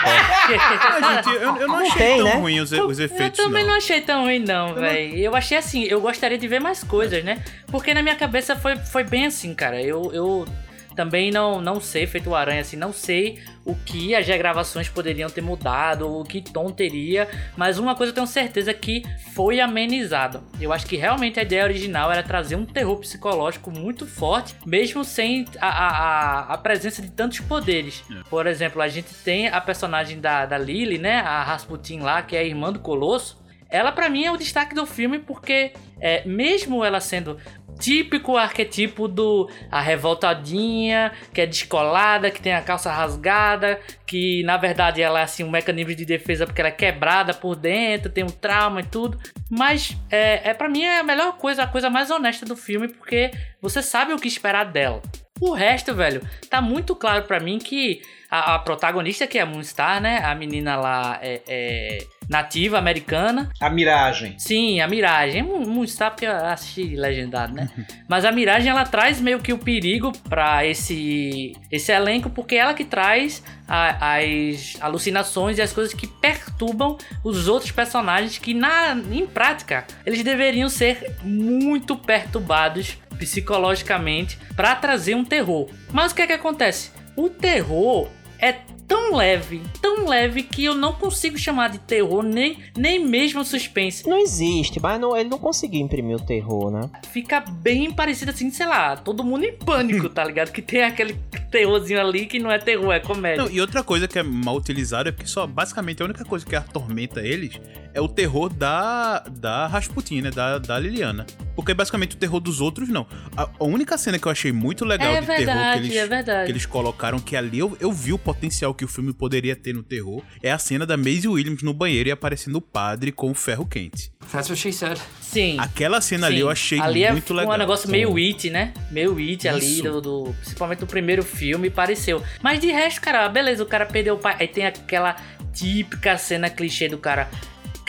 Ah, 0.50 1.22
gente, 1.22 1.34
eu, 1.36 1.40
eu 1.56 1.68
não 1.68 1.68
Não 1.68 1.76
achei 1.76 1.92
tem, 2.02 2.16
tão 2.16 2.24
né? 2.24 2.34
ruim 2.34 2.60
os, 2.60 2.72
os 2.72 2.98
efeitos, 2.98 3.38
eu 3.38 3.44
também 3.46 3.62
não. 3.62 3.70
não. 3.70 3.76
achei 3.76 4.00
tão 4.00 4.24
ruim, 4.24 4.40
não, 4.40 4.74
velho. 4.74 5.16
Eu 5.16 5.36
achei 5.36 5.56
assim, 5.56 5.84
eu 5.84 6.00
gostaria 6.00 6.36
de 6.36 6.48
ver 6.48 6.60
mais 6.60 6.82
coisas, 6.82 7.22
né? 7.24 7.42
Porque 7.68 7.94
na 7.94 8.02
minha 8.02 8.16
cabeça 8.16 8.56
foi, 8.56 8.76
foi 8.76 9.04
bem 9.04 9.26
assim, 9.26 9.54
cara. 9.54 9.80
Eu, 9.80 10.10
eu 10.12 10.46
também 10.94 11.30
não, 11.30 11.60
não 11.60 11.80
sei, 11.80 12.06
feito 12.06 12.30
o 12.30 12.34
Aranha, 12.34 12.60
assim, 12.60 12.76
não 12.76 12.92
sei 12.92 13.42
o 13.64 13.74
que 13.74 14.14
as 14.14 14.26
regravações 14.26 14.88
poderiam 14.88 15.28
ter 15.30 15.40
mudado, 15.40 16.08
o 16.08 16.24
que 16.24 16.40
tom 16.40 16.70
teria, 16.70 17.28
mas 17.56 17.78
uma 17.78 17.94
coisa 17.94 18.10
eu 18.10 18.14
tenho 18.14 18.26
certeza 18.26 18.72
que 18.74 19.02
foi 19.34 19.60
amenizado. 19.60 20.42
Eu 20.60 20.72
acho 20.72 20.86
que 20.86 20.96
realmente 20.96 21.38
a 21.38 21.42
ideia 21.42 21.64
original 21.64 22.10
era 22.10 22.22
trazer 22.22 22.56
um 22.56 22.64
terror 22.66 22.96
psicológico 22.98 23.70
muito 23.70 24.06
forte, 24.06 24.54
mesmo 24.66 25.04
sem 25.04 25.44
a, 25.60 25.68
a, 25.68 25.88
a- 25.88 26.54
a 26.54 26.58
presença 26.58 27.00
de 27.02 27.10
tantos 27.10 27.40
poderes. 27.40 28.02
Por 28.28 28.46
exemplo, 28.46 28.80
a 28.82 28.88
gente 28.88 29.12
tem 29.24 29.48
a 29.48 29.60
personagem 29.60 30.20
da, 30.20 30.46
da 30.46 30.58
Lily, 30.58 30.98
né? 30.98 31.16
A 31.20 31.42
Rasputin 31.42 32.00
lá, 32.00 32.22
que 32.22 32.34
é 32.36 32.40
a 32.40 32.44
irmã 32.44 32.72
do 32.72 32.78
Colosso. 32.80 33.38
Ela, 33.70 33.92
pra 33.92 34.08
mim, 34.08 34.24
é 34.24 34.32
o 34.32 34.36
destaque 34.36 34.74
do 34.74 34.84
filme 34.84 35.18
porque, 35.18 35.72
é, 36.00 36.26
mesmo 36.26 36.84
ela 36.84 37.00
sendo 37.00 37.38
típico 37.80 38.36
arquetipo 38.36 39.08
do 39.08 39.50
a 39.70 39.80
revoltadinha, 39.80 41.12
que 41.32 41.40
é 41.40 41.46
descolada, 41.46 42.30
que 42.30 42.40
tem 42.40 42.52
a 42.52 42.60
calça 42.60 42.92
rasgada, 42.92 43.80
que 44.06 44.42
na 44.44 44.56
verdade 44.58 45.00
ela 45.00 45.20
é 45.20 45.22
assim 45.22 45.42
um 45.42 45.50
mecanismo 45.50 45.94
de 45.94 46.04
defesa 46.04 46.46
porque 46.46 46.60
ela 46.60 46.68
é 46.68 46.72
quebrada 46.72 47.32
por 47.32 47.56
dentro, 47.56 48.12
tem 48.12 48.22
um 48.22 48.28
trauma 48.28 48.80
e 48.80 48.84
tudo. 48.84 49.18
Mas 49.48 49.96
é, 50.10 50.50
é 50.50 50.54
para 50.54 50.68
mim 50.68 50.82
é 50.82 50.98
a 50.98 51.02
melhor 51.02 51.38
coisa, 51.38 51.62
a 51.62 51.66
coisa 51.66 51.88
mais 51.88 52.10
honesta 52.10 52.44
do 52.44 52.56
filme 52.56 52.86
porque 52.86 53.30
você 53.62 53.82
sabe 53.82 54.12
o 54.12 54.18
que 54.18 54.28
esperar 54.28 54.66
dela. 54.66 55.00
O 55.40 55.52
resto, 55.52 55.94
velho, 55.94 56.20
tá 56.50 56.60
muito 56.60 56.94
claro 56.94 57.22
pra 57.22 57.40
mim 57.40 57.58
que 57.58 58.02
a, 58.30 58.54
a 58.54 58.58
protagonista, 58.60 59.26
que 59.26 59.38
é 59.38 59.42
a 59.42 59.46
Moonstar, 59.46 60.00
né? 60.00 60.18
A 60.24 60.34
menina 60.34 60.76
lá 60.76 61.18
é, 61.20 61.40
é 61.48 61.98
nativa 62.28 62.78
americana. 62.78 63.50
A 63.60 63.68
miragem. 63.68 64.38
Sim, 64.38 64.80
a 64.80 64.86
Miragem. 64.86 65.42
Moon- 65.42 65.66
Moonstar, 65.66 66.12
porque 66.12 66.26
eu 66.26 66.32
assisti 66.46 66.94
legendado, 66.94 67.52
né? 67.54 67.68
Mas 68.08 68.24
a 68.24 68.30
Miragem, 68.30 68.70
ela 68.70 68.84
traz 68.84 69.20
meio 69.20 69.40
que 69.40 69.52
o 69.52 69.58
perigo 69.58 70.12
pra 70.28 70.64
esse, 70.64 71.52
esse 71.72 71.90
elenco, 71.90 72.30
porque 72.30 72.54
ela 72.54 72.72
que 72.72 72.84
traz 72.84 73.42
a- 73.66 74.16
as 74.18 74.76
alucinações 74.80 75.58
e 75.58 75.62
as 75.62 75.72
coisas 75.72 75.92
que 75.92 76.06
perturbam 76.06 76.96
os 77.24 77.48
outros 77.48 77.72
personagens 77.72 78.38
que, 78.38 78.54
na, 78.54 78.92
em 79.10 79.26
prática, 79.26 79.84
eles 80.06 80.22
deveriam 80.22 80.68
ser 80.68 81.16
muito 81.24 81.96
perturbados 81.96 82.96
psicologicamente 83.18 84.38
pra 84.54 84.74
trazer 84.76 85.14
um 85.14 85.24
terror. 85.24 85.68
Mas 85.92 86.12
o 86.12 86.14
que 86.14 86.22
é 86.22 86.26
que 86.28 86.32
acontece? 86.32 86.92
O 87.16 87.28
terror 87.28 88.08
é 88.40 88.79
tão 88.90 89.14
leve, 89.14 89.62
tão 89.80 90.08
leve 90.08 90.42
que 90.42 90.64
eu 90.64 90.74
não 90.74 90.92
consigo 90.92 91.38
chamar 91.38 91.68
de 91.70 91.78
terror 91.78 92.24
nem, 92.24 92.58
nem 92.76 92.98
mesmo 92.98 93.44
suspense. 93.44 94.08
Não 94.08 94.18
existe, 94.18 94.80
mas 94.80 95.00
não- 95.00 95.16
ele 95.16 95.28
não 95.28 95.38
conseguiu 95.38 95.80
imprimir 95.80 96.16
o 96.16 96.20
terror, 96.20 96.72
né? 96.72 96.90
Fica 97.12 97.38
bem 97.40 97.92
parecido 97.92 98.32
assim, 98.32 98.50
sei 98.50 98.66
lá, 98.66 98.96
todo 98.96 99.22
mundo 99.22 99.44
em 99.44 99.52
pânico, 99.52 100.08
tá 100.08 100.24
ligado? 100.24 100.50
Que 100.50 100.60
tem 100.60 100.82
aquele 100.82 101.14
terrorzinho 101.52 102.00
ali 102.00 102.26
que 102.26 102.40
não 102.40 102.50
é 102.50 102.58
terror, 102.58 102.92
é 102.92 102.98
comédia. 102.98 103.44
Não, 103.44 103.50
e 103.50 103.60
outra 103.60 103.84
coisa 103.84 104.08
que 104.08 104.18
é 104.18 104.22
mal 104.24 104.56
utilizada 104.56 105.08
é 105.08 105.12
porque 105.12 105.28
só 105.28 105.46
basicamente 105.46 106.02
a 106.02 106.04
única 106.04 106.24
coisa 106.24 106.44
que 106.44 106.56
atormenta 106.56 107.20
eles 107.20 107.60
é 107.94 108.00
o 108.00 108.08
terror 108.08 108.48
da 108.52 109.20
da 109.30 109.66
Rasputin, 109.68 110.22
né? 110.22 110.30
Da, 110.30 110.58
da 110.58 110.78
Liliana. 110.78 111.26
Porque 111.54 111.74
basicamente 111.74 112.16
o 112.16 112.18
terror 112.18 112.40
dos 112.40 112.60
outros 112.60 112.88
não. 112.88 113.06
A, 113.36 113.48
a 113.58 113.64
única 113.64 113.96
cena 113.98 114.18
que 114.18 114.26
eu 114.26 114.32
achei 114.32 114.50
muito 114.52 114.84
legal 114.84 115.12
é 115.12 115.20
de 115.20 115.26
terror 115.26 115.38
que 115.38 115.44
verdade, 115.46 115.86
eles, 115.86 115.96
é 115.96 116.06
verdade. 116.06 116.46
que 116.46 116.52
eles 116.52 116.66
colocaram, 116.66 117.18
que 117.20 117.36
ali 117.36 117.58
eu, 117.58 117.76
eu 117.80 117.92
vi 117.92 118.12
o 118.12 118.18
potencial 118.18 118.72
que 118.80 118.84
o 118.86 118.88
filme 118.88 119.12
poderia 119.12 119.54
ter 119.54 119.74
no 119.74 119.82
terror, 119.82 120.22
é 120.42 120.50
a 120.50 120.58
cena 120.58 120.86
da 120.86 120.96
Maisie 120.96 121.28
Williams 121.28 121.62
no 121.62 121.74
banheiro 121.74 122.08
e 122.08 122.12
aparecendo 122.12 122.56
o 122.56 122.60
padre 122.62 123.12
com 123.12 123.30
o 123.30 123.34
ferro 123.34 123.66
quente. 123.66 124.10
That's 124.32 124.48
what 124.48 124.56
she 124.58 124.72
said. 124.72 124.98
Sim. 125.20 125.56
Aquela 125.58 126.00
cena 126.00 126.28
ali 126.28 126.36
sim. 126.36 126.40
eu 126.40 126.48
achei 126.48 126.80
ali 126.80 127.04
é 127.04 127.12
muito 127.12 127.34
legal. 127.34 127.54
um 127.54 127.58
negócio 127.58 127.90
meio 127.90 128.16
it, 128.16 128.48
né? 128.48 128.72
Meio 128.90 129.18
it 129.18 129.46
ali, 129.46 129.82
do, 129.82 130.00
do- 130.00 130.34
principalmente 130.40 130.78
do 130.78 130.86
primeiro 130.86 131.22
filme, 131.22 131.68
pareceu. 131.68 132.22
Mas 132.42 132.58
de 132.58 132.68
resto, 132.68 133.02
cara, 133.02 133.28
beleza, 133.28 133.62
o 133.62 133.66
cara 133.66 133.84
perdeu 133.84 134.14
o 134.14 134.18
pai. 134.18 134.36
Aí 134.40 134.48
tem 134.48 134.64
aquela 134.64 135.14
típica 135.52 136.16
cena 136.16 136.48
clichê 136.48 136.88
do 136.88 136.96
cara. 136.96 137.28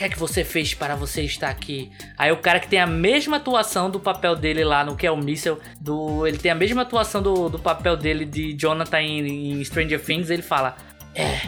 Que 0.01 0.05
é 0.05 0.09
que 0.09 0.17
você 0.17 0.43
fez 0.43 0.73
para 0.73 0.95
você 0.95 1.21
estar 1.21 1.49
aqui? 1.49 1.91
Aí 2.17 2.31
o 2.31 2.37
cara 2.37 2.59
que 2.59 2.67
tem 2.67 2.79
a 2.79 2.87
mesma 2.87 3.37
atuação 3.37 3.87
do 3.87 3.99
papel 3.99 4.35
dele 4.35 4.63
lá 4.63 4.83
no 4.83 4.95
que 4.95 5.05
é 5.05 5.11
o 5.11 5.15
Missile, 5.15 5.57
do, 5.79 6.25
ele 6.25 6.39
tem 6.39 6.49
a 6.49 6.55
mesma 6.55 6.81
atuação 6.81 7.21
do, 7.21 7.47
do 7.49 7.59
papel 7.59 7.95
dele 7.95 8.25
de 8.25 8.51
Jonathan 8.53 8.99
em, 8.99 9.51
em 9.51 9.63
Stranger 9.63 10.03
Things, 10.03 10.31
ele 10.31 10.41
fala: 10.41 10.75
É, 11.13 11.41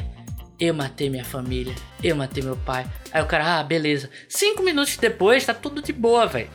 eu 0.60 0.72
matei 0.72 1.10
minha 1.10 1.26
família, 1.26 1.74
eu 2.04 2.16
matei 2.16 2.44
meu 2.44 2.56
pai. 2.56 2.86
Aí 3.12 3.24
o 3.24 3.26
cara, 3.26 3.58
ah, 3.60 3.64
beleza. 3.64 4.08
Cinco 4.30 4.62
minutos 4.62 4.98
depois, 4.98 5.44
tá 5.44 5.54
tudo 5.56 5.82
de 5.82 5.92
boa, 5.92 6.28
velho. 6.28 6.48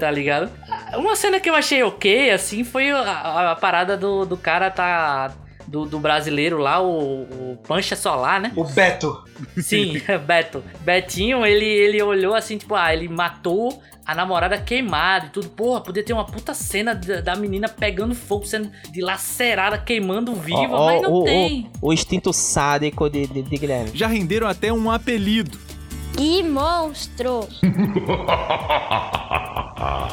Tá 0.00 0.10
ligado? 0.10 0.50
Uma 0.96 1.14
cena 1.14 1.38
que 1.40 1.50
eu 1.50 1.54
achei 1.54 1.82
ok, 1.82 2.30
assim, 2.30 2.64
foi 2.64 2.90
a, 2.90 2.98
a- 3.00 3.50
a 3.52 3.56
parada 3.56 3.98
do, 3.98 4.24
do 4.24 4.38
cara 4.38 4.70
tá. 4.70 5.30
Do, 5.74 5.84
do 5.84 5.98
brasileiro 5.98 6.58
lá, 6.58 6.80
o, 6.80 7.22
o 7.22 7.58
Pancha 7.66 7.96
Solar, 7.96 8.40
né? 8.40 8.52
O 8.54 8.62
Beto. 8.62 9.24
Sim, 9.60 10.00
Beto. 10.24 10.62
Betinho, 10.82 11.44
ele, 11.44 11.64
ele 11.64 12.00
olhou 12.00 12.32
assim, 12.32 12.56
tipo, 12.56 12.76
ah, 12.76 12.94
ele 12.94 13.08
matou 13.08 13.82
a 14.06 14.14
namorada 14.14 14.56
queimada 14.56 15.26
e 15.26 15.30
tudo. 15.30 15.48
Porra, 15.48 15.80
podia 15.80 16.04
ter 16.04 16.12
uma 16.12 16.24
puta 16.24 16.54
cena 16.54 16.94
da, 16.94 17.20
da 17.20 17.34
menina 17.34 17.68
pegando 17.68 18.14
fogo, 18.14 18.46
sendo 18.46 18.70
dilacerada, 18.92 19.76
queimando 19.76 20.32
viva, 20.36 20.68
Ó, 20.70 20.76
ó, 20.76 20.86
mas 20.86 21.02
não 21.02 21.12
o, 21.12 21.24
tem. 21.24 21.68
O, 21.82 21.88
o 21.88 21.92
instinto 21.92 22.32
sádico 22.32 23.10
de, 23.10 23.26
de, 23.26 23.42
de 23.42 23.56
Guilherme. 23.56 23.90
Já 23.94 24.06
renderam 24.06 24.46
até 24.46 24.72
um 24.72 24.88
apelido. 24.92 25.58
Que 26.16 26.40
monstro! 26.44 27.48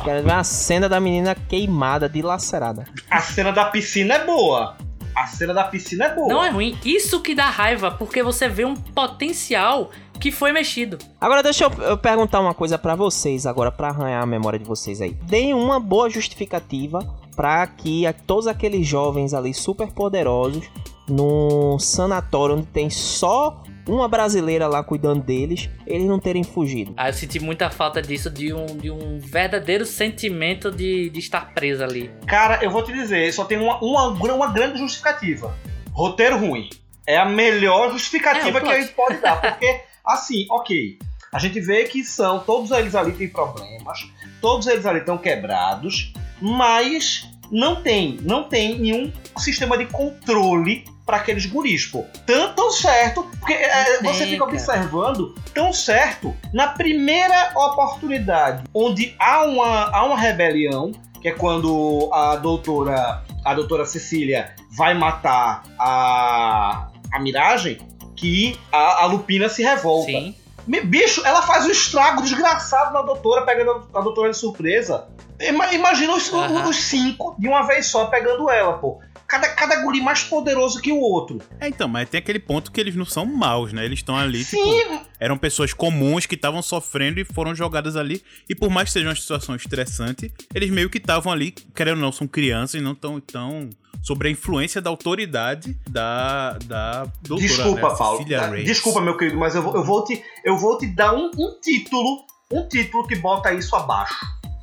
Quero 0.04 0.24
ver 0.24 0.32
uma 0.32 0.44
cena 0.44 0.90
da 0.90 1.00
menina 1.00 1.36
queimada, 1.36 2.10
dilacerada. 2.10 2.86
A 3.12 3.22
cena 3.22 3.52
da 3.52 3.66
piscina 3.66 4.16
é 4.16 4.26
boa. 4.26 4.76
A 5.16 5.28
cena 5.28 5.54
da 5.54 5.64
piscina 5.66 6.06
é 6.06 6.16
boa. 6.16 6.28
Não 6.28 6.44
é 6.44 6.50
ruim. 6.50 6.78
Isso 6.86 7.22
que 7.22 7.36
dá 7.36 7.46
raiva, 7.50 7.92
porque 7.92 8.24
você 8.24 8.48
vê 8.48 8.64
um 8.66 8.76
potencial 8.76 9.90
que 10.20 10.32
foi 10.32 10.52
mexido. 10.52 10.98
Agora 11.20 11.42
deixa 11.44 11.66
eu, 11.66 11.72
eu 11.84 11.98
perguntar 11.98 12.40
uma 12.40 12.54
coisa 12.54 12.78
pra 12.78 12.96
vocês 12.96 13.46
agora, 13.46 13.72
pra 13.72 13.90
arranhar 13.90 14.22
a 14.22 14.26
memória 14.26 14.60
de 14.60 14.66
vocês 14.66 15.02
aí. 15.02 15.12
Deem 15.24 15.54
uma 15.54 15.80
boa 15.80 16.10
justificativa 16.10 17.00
pra 17.36 17.66
que 17.68 18.06
a- 18.06 18.14
todos 18.14 18.48
aqueles 18.48 18.86
jovens 18.88 19.34
ali 19.34 19.54
super 19.54 19.92
poderosos 19.92 20.64
num 21.10 21.78
sanatório 21.80 22.56
onde 22.58 22.68
tem 22.68 22.90
só 22.90 23.64
uma 23.92 24.08
brasileira 24.08 24.68
lá 24.68 24.84
cuidando 24.84 25.22
deles, 25.22 25.70
eles 25.86 26.08
não 26.08 26.20
terem 26.20 26.44
fugido. 26.44 26.94
Aí 26.98 27.10
eu 27.10 27.14
senti 27.14 27.40
muita 27.40 27.70
falta 27.70 28.02
disso, 28.02 28.30
de 28.30 28.54
um, 28.54 28.66
de 28.66 28.90
um 28.90 29.20
verdadeiro 29.20 29.86
sentimento 29.86 30.72
de, 30.72 31.10
de 31.10 31.20
estar 31.20 31.54
preso 31.54 31.84
ali. 31.84 32.10
Cara, 32.26 32.64
eu 32.64 32.72
vou 32.72 32.84
te 32.84 32.94
dizer, 32.94 33.32
só 33.34 33.46
tem 33.46 33.58
uma, 33.58 33.78
uma, 33.84 34.08
uma 34.34 34.48
grande 34.48 34.80
justificativa. 34.80 35.56
Roteiro 35.92 36.38
ruim. 36.38 36.70
É 37.06 37.18
a 37.18 37.26
melhor 37.26 37.92
justificativa 37.92 38.60
É, 38.60 38.62
que 38.62 38.70
a 38.70 38.82
gente 38.82 38.94
pode 38.94 39.18
dar. 39.18 39.42
Porque, 39.42 39.82
assim, 40.06 40.46
ok. 40.50 40.98
A 41.34 41.40
gente 41.40 41.60
vê 41.60 41.86
que 41.86 42.04
são, 42.04 42.40
todos 42.40 42.72
eles 42.72 42.94
ali 42.94 43.14
têm 43.14 43.30
problemas, 43.30 44.00
todos 44.42 44.68
eles 44.68 44.86
ali 44.86 45.00
estão 45.00 45.18
quebrados, 45.18 46.14
mas 46.42 47.26
não 47.50 47.82
tem, 47.82 48.18
não 48.22 48.44
tem 48.44 48.80
nenhum 48.80 49.12
sistema 49.38 49.78
de 49.78 49.86
controle 49.86 50.84
para 51.12 51.18
aqueles 51.20 51.46
guris, 51.46 51.86
pô. 51.88 52.06
Tão, 52.26 52.54
tão 52.54 52.72
certo, 52.72 53.30
porque 53.38 53.52
é, 53.52 54.02
Não 54.02 54.14
você 54.14 54.26
fica 54.26 54.46
observando 54.46 55.36
tão 55.54 55.74
certo 55.74 56.34
na 56.54 56.68
primeira 56.70 57.52
oportunidade 57.54 58.64
onde 58.74 59.14
há 59.20 59.44
uma, 59.44 59.90
há 59.94 60.06
uma 60.06 60.18
rebelião, 60.18 60.94
que 61.22 61.28
é 61.28 61.32
quando 61.34 62.10
a 62.14 62.38
doutora, 62.38 63.24
a 63.44 63.54
doutora 63.54 63.86
Cecília 63.86 64.56
vai 64.78 64.94
matar 64.94 65.64
a, 65.78 66.88
a 67.14 67.20
Miragem, 67.20 67.78
que 68.16 68.58
a, 68.72 69.04
a 69.04 69.06
Lupina 69.08 69.50
se 69.50 69.62
revolta. 69.64 70.10
Sim. 70.12 70.34
Me- 70.66 70.80
Bicho, 70.80 71.22
ela 71.26 71.42
faz 71.42 71.66
um 71.66 71.72
estrago 71.72 72.22
desgraçado 72.22 72.94
na 72.94 73.02
doutora, 73.02 73.42
pegando 73.42 73.86
a 73.94 74.00
doutora 74.00 74.30
de 74.32 74.38
surpresa. 74.38 75.10
Ima- 75.42 75.74
Imagina 75.74 76.16
os, 76.16 76.32
Aham. 76.32 76.70
os 76.70 76.78
cinco 76.78 77.36
de 77.38 77.50
uma 77.50 77.64
vez 77.64 77.88
só 77.88 78.06
pegando 78.06 78.50
ela, 78.50 78.78
pô. 78.78 79.00
Cada, 79.32 79.48
cada 79.48 79.78
guri 79.78 80.02
mais 80.02 80.24
poderoso 80.24 80.82
que 80.82 80.92
o 80.92 81.00
outro. 81.00 81.40
É, 81.58 81.70
então, 81.70 81.88
mas 81.88 82.10
tem 82.10 82.20
aquele 82.20 82.38
ponto 82.38 82.70
que 82.70 82.82
eles 82.82 82.98
não 82.98 83.06
são 83.06 83.26
maus, 83.26 83.72
né? 83.72 83.86
Eles 83.86 84.00
estão 84.00 84.18
ali, 84.18 84.44
Sim. 84.44 84.58
tipo, 84.58 85.06
eram 85.18 85.38
pessoas 85.38 85.74
comuns 85.74 86.26
que 86.26 86.36
estavam 86.36 86.62
sofrendo 86.62 87.18
e 87.18 87.24
foram 87.24 87.56
jogadas 87.56 87.96
ali. 87.96 88.22
E 88.50 88.54
por 88.54 88.70
mais 88.70 88.90
que 88.90 88.94
seja 88.94 89.08
uma 89.08 89.16
situação 89.16 89.56
estressante, 89.56 90.34
eles 90.54 90.70
meio 90.70 90.90
que 90.90 90.98
estavam 90.98 91.32
ali, 91.32 91.52
querendo 91.74 91.96
ou 91.96 92.02
não, 92.02 92.12
são 92.12 92.28
crianças 92.28 92.82
e 92.82 92.84
não 92.84 92.92
estão 92.92 93.22
tão 93.22 93.70
sobre 94.04 94.28
a 94.28 94.32
influência 94.32 94.82
da 94.82 94.90
autoridade 94.90 95.80
da, 95.90 96.58
da 96.66 97.06
doutora, 97.22 97.48
Desculpa, 97.48 97.90
né? 97.90 97.96
Paulo. 97.98 98.26
Desculpa, 98.66 99.00
meu 99.00 99.16
querido, 99.16 99.38
mas 99.38 99.56
eu 99.56 99.62
vou, 99.62 99.76
eu 99.76 99.84
vou, 99.86 100.04
te, 100.04 100.22
eu 100.44 100.58
vou 100.58 100.78
te 100.78 100.88
dar 100.88 101.14
um, 101.14 101.32
um 101.38 101.58
título. 101.62 102.26
Um 102.52 102.68
título 102.68 103.08
que 103.08 103.16
bota 103.16 103.54
isso 103.54 103.74
abaixo. 103.78 104.14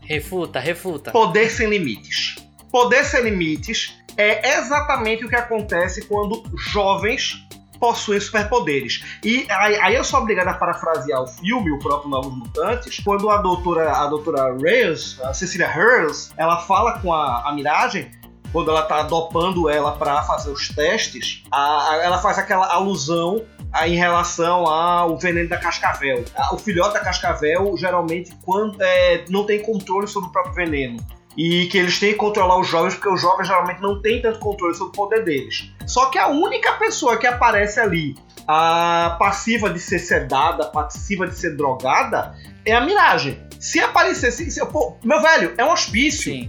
Refuta, 0.03 0.61
refuta. 0.61 1.11
Poder 1.11 1.49
sem 1.49 1.71
limites. 1.71 2.37
Poder 2.71 3.03
sem 3.03 3.23
limites 3.23 3.95
é 4.19 4.59
exatamente 4.59 5.25
o 5.25 5.29
que 5.29 5.37
acontece 5.37 6.05
quando 6.07 6.43
jovens 6.73 7.47
possuem 7.79 8.19
superpoderes. 8.19 9.05
E 9.25 9.47
aí, 9.51 9.95
eu 9.95 10.03
sou 10.03 10.19
obrigado 10.21 10.49
a 10.49 10.55
parafrasear 10.55 11.23
o 11.23 11.29
filme, 11.29 11.71
o 11.71 11.79
próprio 11.79 12.11
Novos 12.11 12.37
Mutantes, 12.37 13.01
quando 13.05 13.31
a 13.31 13.37
doutora, 13.37 13.93
a 13.93 14.07
doutora 14.09 14.53
Reyes, 14.61 15.21
a 15.23 15.33
Cecilia 15.33 15.69
Reyes, 15.69 16.31
ela 16.37 16.57
fala 16.63 16.99
com 16.99 17.13
a, 17.13 17.49
a 17.49 17.53
Miragem, 17.53 18.11
quando 18.53 18.71
ela 18.73 18.83
tá 18.83 19.03
dopando 19.03 19.69
ela 19.71 19.93
para 19.93 20.23
fazer 20.23 20.51
os 20.51 20.69
testes, 20.71 21.45
a- 21.53 21.91
a- 21.93 21.97
ela 22.03 22.19
faz 22.19 22.37
aquela 22.39 22.67
alusão 22.67 23.45
a- 23.73 23.87
em 23.87 23.95
relação 23.95 24.67
ao 24.67 25.17
veneno 25.17 25.49
da 25.49 25.59
cascavel. 25.59 26.25
O 26.53 26.59
filhote 26.59 26.95
da 26.95 27.01
cascavel, 27.01 27.77
geralmente, 27.77 28.37
quando 28.45 28.81
é, 28.83 29.25
não 29.29 29.45
tem 29.47 29.63
controle 29.63 30.09
sobre 30.09 30.31
o 30.31 30.33
próprio 30.33 30.55
veneno. 30.55 30.97
E 31.37 31.67
que 31.67 31.79
eles 31.79 31.99
têm 32.01 32.11
que 32.13 32.17
controlar 32.19 32.59
os 32.59 32.67
jovens, 32.67 32.95
porque 32.95 33.09
os 33.11 33.21
jovens 33.21 33.47
geralmente 33.47 33.81
não 33.81 34.01
têm 34.03 34.21
tanto 34.21 34.39
controle 34.41 34.75
sobre 34.75 34.89
o 34.91 34.93
poder 34.97 35.25
deles. 35.25 35.71
Só 35.87 36.07
que 36.07 36.19
a 36.19 36.27
única 36.29 36.73
pessoa 36.75 37.17
que 37.17 37.27
aparece 37.27 37.79
ali, 37.79 38.17
a 38.47 39.17
passiva 39.19 39.71
de 39.71 39.79
ser 39.79 39.99
sedada, 40.01 40.65
passiva 40.67 41.27
de 41.29 41.37
ser 41.37 41.57
drogada, 41.57 42.35
é 42.65 42.73
a 42.75 42.81
Miragem. 42.81 43.41
Se 43.61 43.79
aparecesse. 43.81 44.51
se- 44.51 44.65
pô, 44.67 44.97
meu 45.05 45.21
velho, 45.23 45.55
é 45.57 45.65
um 45.65 45.71
hospício. 45.73 46.33
Sim. 46.33 46.49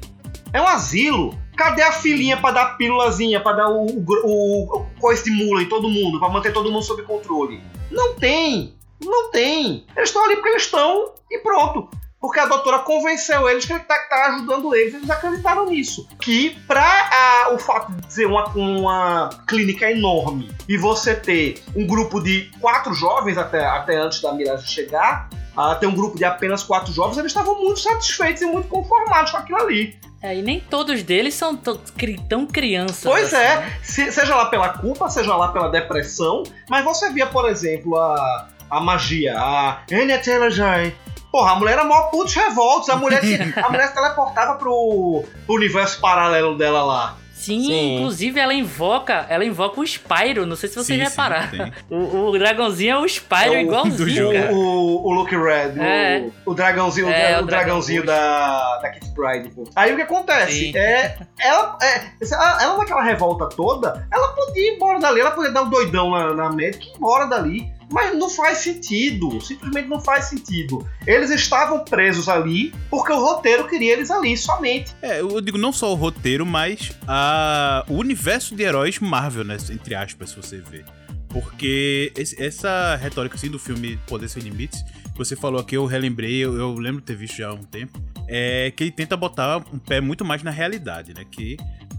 É 0.53 0.59
um 0.61 0.67
asilo. 0.67 1.37
Cadê 1.55 1.81
a 1.83 1.91
filhinha 1.91 2.37
pra 2.37 2.51
dar 2.51 2.77
pílulazinha, 2.77 3.41
pra 3.41 3.51
dar 3.51 3.67
o, 3.69 3.85
o, 3.85 4.05
o, 4.23 4.77
o 4.77 4.85
coice 4.99 5.25
de 5.25 5.31
mula 5.31 5.61
em 5.61 5.67
todo 5.69 5.89
mundo, 5.89 6.19
pra 6.19 6.29
manter 6.29 6.53
todo 6.53 6.71
mundo 6.71 6.83
sob 6.83 7.03
controle? 7.03 7.61
Não 7.91 8.15
tem. 8.15 8.73
Não 9.03 9.29
tem. 9.31 9.85
Eles 9.95 10.09
estão 10.09 10.23
ali 10.25 10.35
porque 10.35 10.49
eles 10.49 10.63
estão 10.63 11.13
e 11.29 11.37
pronto. 11.39 11.89
Porque 12.19 12.39
a 12.39 12.45
doutora 12.45 12.79
convenceu 12.79 13.47
eles 13.49 13.63
que 13.65 13.71
ele 13.71 13.79
tá, 13.79 13.95
tá 14.09 14.27
ajudando 14.27 14.75
eles, 14.75 14.93
eles 14.93 15.09
acreditaram 15.09 15.65
nisso. 15.65 16.05
Que 16.19 16.49
pra 16.67 16.83
ah, 16.83 17.53
o 17.53 17.57
fato 17.59 17.93
de 17.93 18.13
ser 18.13 18.25
uma, 18.25 18.45
uma 18.49 19.29
clínica 19.47 19.89
enorme 19.89 20.51
e 20.67 20.77
você 20.77 21.15
ter 21.15 21.63
um 21.75 21.87
grupo 21.87 22.21
de 22.21 22.51
quatro 22.59 22.93
jovens 22.93 23.37
até, 23.37 23.65
até 23.65 23.95
antes 23.95 24.21
da 24.21 24.33
Mirage 24.33 24.67
chegar, 24.67 25.29
ah, 25.55 25.75
ter 25.75 25.87
um 25.87 25.95
grupo 25.95 26.17
de 26.17 26.25
apenas 26.25 26.61
quatro 26.61 26.91
jovens, 26.91 27.17
eles 27.17 27.31
estavam 27.31 27.57
muito 27.63 27.79
satisfeitos 27.79 28.41
e 28.41 28.45
muito 28.45 28.67
conformados 28.67 29.31
com 29.31 29.37
aquilo 29.37 29.59
ali. 29.59 29.97
É, 30.21 30.35
e 30.35 30.41
nem 30.41 30.59
todos 30.59 31.01
deles 31.01 31.33
são 31.33 31.55
tão 31.55 32.45
crianças. 32.45 33.03
Pois 33.03 33.33
assim, 33.33 33.37
é, 33.45 33.55
né? 33.61 33.79
se- 33.81 34.11
seja 34.11 34.35
lá 34.35 34.47
pela 34.47 34.67
culpa, 34.69 35.09
seja 35.09 35.33
lá 35.37 35.47
pela 35.53 35.69
depressão, 35.69 36.43
mas 36.69 36.83
você 36.83 37.09
via, 37.13 37.25
por 37.27 37.47
exemplo, 37.49 37.97
a, 37.97 38.49
a 38.69 38.81
magia, 38.81 39.39
a 39.39 39.79
Anya 39.89 40.19
Taylor-Joy. 40.21 40.93
Porra, 41.31 41.51
a 41.51 41.55
mulher 41.55 41.73
era 41.73 41.83
mó 41.83 42.03
putos 42.03 42.33
revoltos, 42.33 42.89
a 42.89 42.95
mulher, 42.95 43.21
tinha- 43.21 43.53
a 43.63 43.69
mulher 43.69 43.87
se 43.89 43.93
teleportava 43.93 44.55
pro, 44.55 45.23
pro 45.45 45.55
universo 45.55 45.99
paralelo 46.01 46.57
dela 46.57 46.83
lá. 46.83 47.15
Sim, 47.33 47.63
Sim. 47.67 47.95
inclusive 47.95 48.37
ela 48.37 48.53
invoca, 48.53 49.25
ela 49.29 49.45
invoca 49.45 49.79
o 49.79 49.83
Spyro, 49.87 50.45
não 50.45 50.57
sei 50.57 50.67
se 50.67 50.75
vocês 50.75 50.87
Sim, 50.87 51.05
sim, 51.05 51.09
repararam. 51.09 51.47
tem. 51.49 51.73
o, 51.89 52.25
o 52.31 52.37
dragãozinho 52.37 52.95
é 52.95 52.99
o 52.99 53.07
Spyro 53.07 53.43
É 53.45 53.47
o- 53.47 53.53
do 53.53 53.59
igualzinho, 53.61 54.09
jogo. 54.09 54.33
cara. 54.33 54.53
O, 54.53 55.07
o 55.07 55.11
Luke 55.13 55.35
Red, 55.37 55.79
o- 55.79 55.81
É. 55.81 56.25
o, 56.45 56.53
dragãozinho, 56.53 57.07
É, 57.09 57.39
o, 57.39 57.43
o 57.43 57.45
dragãozinho 57.45 58.03
dragão 58.05 58.21
da, 58.29 58.77
da 58.79 58.89
Kit 58.89 59.09
Pride. 59.13 59.49
Pô. 59.55 59.63
Aí 59.73 59.93
o 59.93 59.95
que 59.95 60.01
acontece? 60.01 60.51
Sim. 60.51 60.77
É, 60.77 61.15
ela, 61.39 61.77
é, 61.81 62.01
ela, 62.29 62.61
ela 62.63 62.77
naquela 62.77 63.03
revolta 63.03 63.47
toda, 63.55 64.05
ela 64.11 64.27
podia 64.33 64.71
ir 64.73 64.75
embora 64.75 64.99
dali, 64.99 65.21
ela 65.21 65.31
podia 65.31 65.51
dar 65.51 65.61
um 65.61 65.69
doidão 65.69 66.11
na, 66.11 66.33
na 66.33 66.49
médica 66.51 66.83
e 66.83 66.87
ir 66.89 66.97
embora 66.97 67.25
dali. 67.25 67.71
Mas 67.91 68.15
não 68.17 68.29
faz 68.29 68.59
sentido, 68.59 69.41
simplesmente 69.41 69.87
não 69.87 69.99
faz 69.99 70.25
sentido. 70.25 70.87
Eles 71.07 71.29
estavam 71.31 71.83
presos 71.83 72.29
ali 72.29 72.73
porque 72.89 73.11
o 73.11 73.19
roteiro 73.19 73.67
queria 73.67 73.93
eles 73.93 74.11
ali, 74.11 74.37
somente. 74.37 74.93
É, 75.01 75.21
eu 75.21 75.41
digo 75.41 75.57
não 75.57 75.71
só 75.73 75.91
o 75.91 75.95
roteiro, 75.95 76.45
mas 76.45 76.91
a, 77.07 77.83
o 77.87 77.95
universo 77.95 78.55
de 78.55 78.63
heróis 78.63 78.99
Marvel, 78.99 79.43
né? 79.43 79.57
Entre 79.71 79.95
aspas, 79.95 80.29
se 80.29 80.35
você 80.35 80.57
ver. 80.59 80.85
Porque 81.29 82.11
esse- 82.17 82.41
essa 82.41 82.95
retórica 82.95 83.35
assim, 83.35 83.49
do 83.49 83.59
filme 83.59 83.97
Poder 84.07 84.27
Sem 84.27 84.41
Limites, 84.41 84.81
que 85.11 85.17
você 85.17 85.35
falou 85.35 85.59
aqui, 85.61 85.75
eu 85.77 85.85
relembrei, 85.85 86.37
eu, 86.37 86.57
eu 86.57 86.73
lembro 86.73 87.01
ter 87.01 87.15
visto 87.15 87.37
já 87.37 87.49
há 87.49 87.53
um 87.53 87.63
tempo, 87.63 87.99
é 88.27 88.71
que 88.75 88.83
ele 88.83 88.91
tenta 88.91 89.15
botar 89.15 89.57
um 89.71 89.77
pé 89.77 90.01
muito 90.01 90.25
mais 90.25 90.41
na 90.41 90.49
realidade, 90.51 91.13
né? 91.13 91.23
Que, 91.29 91.55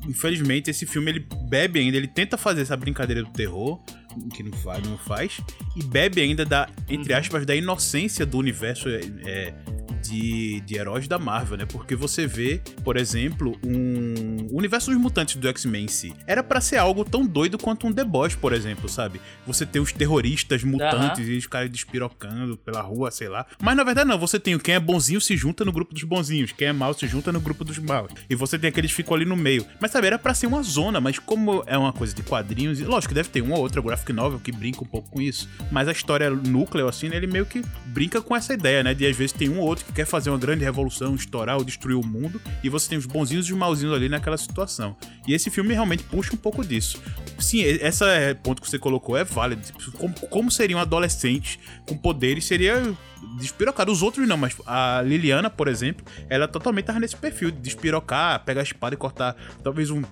infelizmente, 0.08 0.70
esse 0.70 0.84
filme 0.86 1.10
ele 1.12 1.26
bebe 1.48 1.78
ainda, 1.78 1.96
ele 1.96 2.08
tenta 2.08 2.36
fazer 2.36 2.62
essa 2.62 2.76
brincadeira 2.76 3.22
do 3.22 3.30
terror, 3.30 3.80
que 4.32 4.42
não 4.42 4.52
faz, 4.52 4.86
não 4.86 4.98
faz, 4.98 5.40
e 5.76 5.82
bebe 5.82 6.20
ainda 6.20 6.44
da, 6.44 6.68
entre 6.88 7.14
aspas, 7.14 7.44
da 7.46 7.54
inocência 7.54 8.26
do 8.26 8.38
universo 8.38 8.88
é, 8.88 9.54
de, 10.02 10.60
de 10.60 10.76
heróis 10.76 11.06
da 11.06 11.18
Marvel, 11.18 11.58
né? 11.58 11.66
Porque 11.66 11.94
você 11.94 12.26
vê, 12.26 12.60
por 12.82 12.96
exemplo, 12.96 13.58
um 13.64 14.30
o 14.50 14.58
universo 14.58 14.90
dos 14.90 15.00
mutantes 15.00 15.36
do 15.36 15.48
X-Men 15.48 15.84
em 15.84 15.88
si. 15.88 16.12
Era 16.26 16.42
pra 16.42 16.60
ser 16.60 16.76
algo 16.76 17.04
tão 17.04 17.24
doido 17.24 17.56
quanto 17.56 17.86
um 17.86 17.92
The 17.92 18.04
Boys, 18.04 18.34
por 18.34 18.52
exemplo, 18.52 18.88
sabe? 18.88 19.20
Você 19.46 19.64
tem 19.64 19.80
os 19.80 19.92
terroristas 19.92 20.64
mutantes 20.64 21.26
e 21.28 21.36
os 21.36 21.46
caras 21.46 21.70
despirocando 21.70 22.56
pela 22.56 22.80
rua, 22.80 23.10
sei 23.10 23.28
lá. 23.28 23.46
Mas 23.62 23.76
na 23.76 23.84
verdade 23.84 24.08
não, 24.08 24.18
você 24.18 24.40
tem 24.40 24.54
o 24.54 24.60
quem 24.60 24.74
é 24.74 24.80
bonzinho 24.80 25.20
se 25.20 25.36
junta 25.36 25.64
no 25.64 25.72
grupo 25.72 25.94
dos 25.94 26.02
bonzinhos, 26.02 26.52
quem 26.52 26.68
é 26.68 26.72
mal 26.72 26.94
se 26.94 27.06
junta 27.06 27.30
no 27.30 27.40
grupo 27.40 27.64
dos 27.64 27.78
maus. 27.78 28.10
E 28.28 28.34
você 28.34 28.58
tem 28.58 28.68
aqueles 28.68 28.90
que 28.90 28.96
ficam 28.96 29.14
ali 29.14 29.24
no 29.24 29.36
meio. 29.36 29.64
Mas 29.80 29.90
sabe, 29.90 30.08
era 30.08 30.18
pra 30.18 30.34
ser 30.34 30.46
uma 30.46 30.62
zona, 30.62 31.00
mas 31.00 31.18
como 31.18 31.62
é 31.66 31.78
uma 31.78 31.92
coisa 31.92 32.14
de 32.14 32.22
quadrinhos, 32.22 32.80
e 32.80 32.84
lógico, 32.84 33.14
deve 33.14 33.28
ter 33.28 33.42
uma 33.42 33.56
ou 33.56 33.62
outra 33.62 33.80
graphic 34.00 34.12
novel 34.12 34.40
que 34.40 34.50
brinca 34.50 34.82
um 34.82 34.86
pouco 34.86 35.10
com 35.10 35.20
isso. 35.20 35.48
Mas 35.70 35.88
a 35.88 35.92
história 35.92 36.30
núcleo, 36.30 36.88
assim, 36.88 37.08
né, 37.08 37.16
ele 37.16 37.26
meio 37.26 37.46
que 37.46 37.62
brinca 37.86 38.20
com 38.20 38.34
essa 38.34 38.54
ideia, 38.54 38.82
né? 38.82 38.94
De 38.94 39.06
às 39.06 39.16
vezes 39.16 39.32
tem 39.32 39.48
um 39.48 39.58
ou 39.58 39.66
outro 39.66 39.84
que 39.84 39.92
quer 39.92 40.06
fazer 40.06 40.30
uma 40.30 40.38
grande 40.38 40.64
revolução, 40.64 41.14
estourar 41.14 41.56
ou 41.56 41.64
destruir 41.64 41.96
o 41.96 42.06
mundo, 42.06 42.40
e 42.62 42.68
você 42.68 42.88
tem 42.88 42.98
os 42.98 43.06
bonzinhos 43.06 43.48
e 43.48 43.52
os 43.52 43.58
malzinhos 43.58 43.94
ali 43.94 44.08
naquela 44.08 44.36
situação. 44.36 44.96
E 45.26 45.34
esse 45.34 45.50
filme 45.50 45.74
realmente 45.74 46.02
puxa 46.04 46.34
um 46.34 46.38
pouco 46.38 46.64
disso. 46.64 47.00
Sim, 47.38 47.62
esse 47.62 48.04
ponto 48.42 48.62
que 48.62 48.68
você 48.68 48.78
colocou 48.78 49.16
é 49.16 49.24
válido. 49.24 49.62
Como, 49.96 50.14
como 50.14 50.50
seriam 50.50 50.80
adolescentes 50.80 51.58
com 51.86 51.96
poderes 51.96 52.44
seria 52.44 52.94
despirocado. 53.38 53.92
Os 53.92 54.02
outros 54.02 54.26
não, 54.26 54.36
mas 54.36 54.56
a 54.66 55.02
Liliana, 55.04 55.50
por 55.50 55.68
exemplo, 55.68 56.04
ela 56.28 56.48
totalmente 56.48 56.86
tava 56.86 57.00
nesse 57.00 57.16
perfil 57.16 57.50
de 57.50 57.58
despirocar, 57.58 58.42
pegar 58.44 58.60
a 58.60 58.64
espada 58.64 58.94
e 58.94 58.98
cortar 58.98 59.36
talvez 59.62 59.90
um 59.90 60.02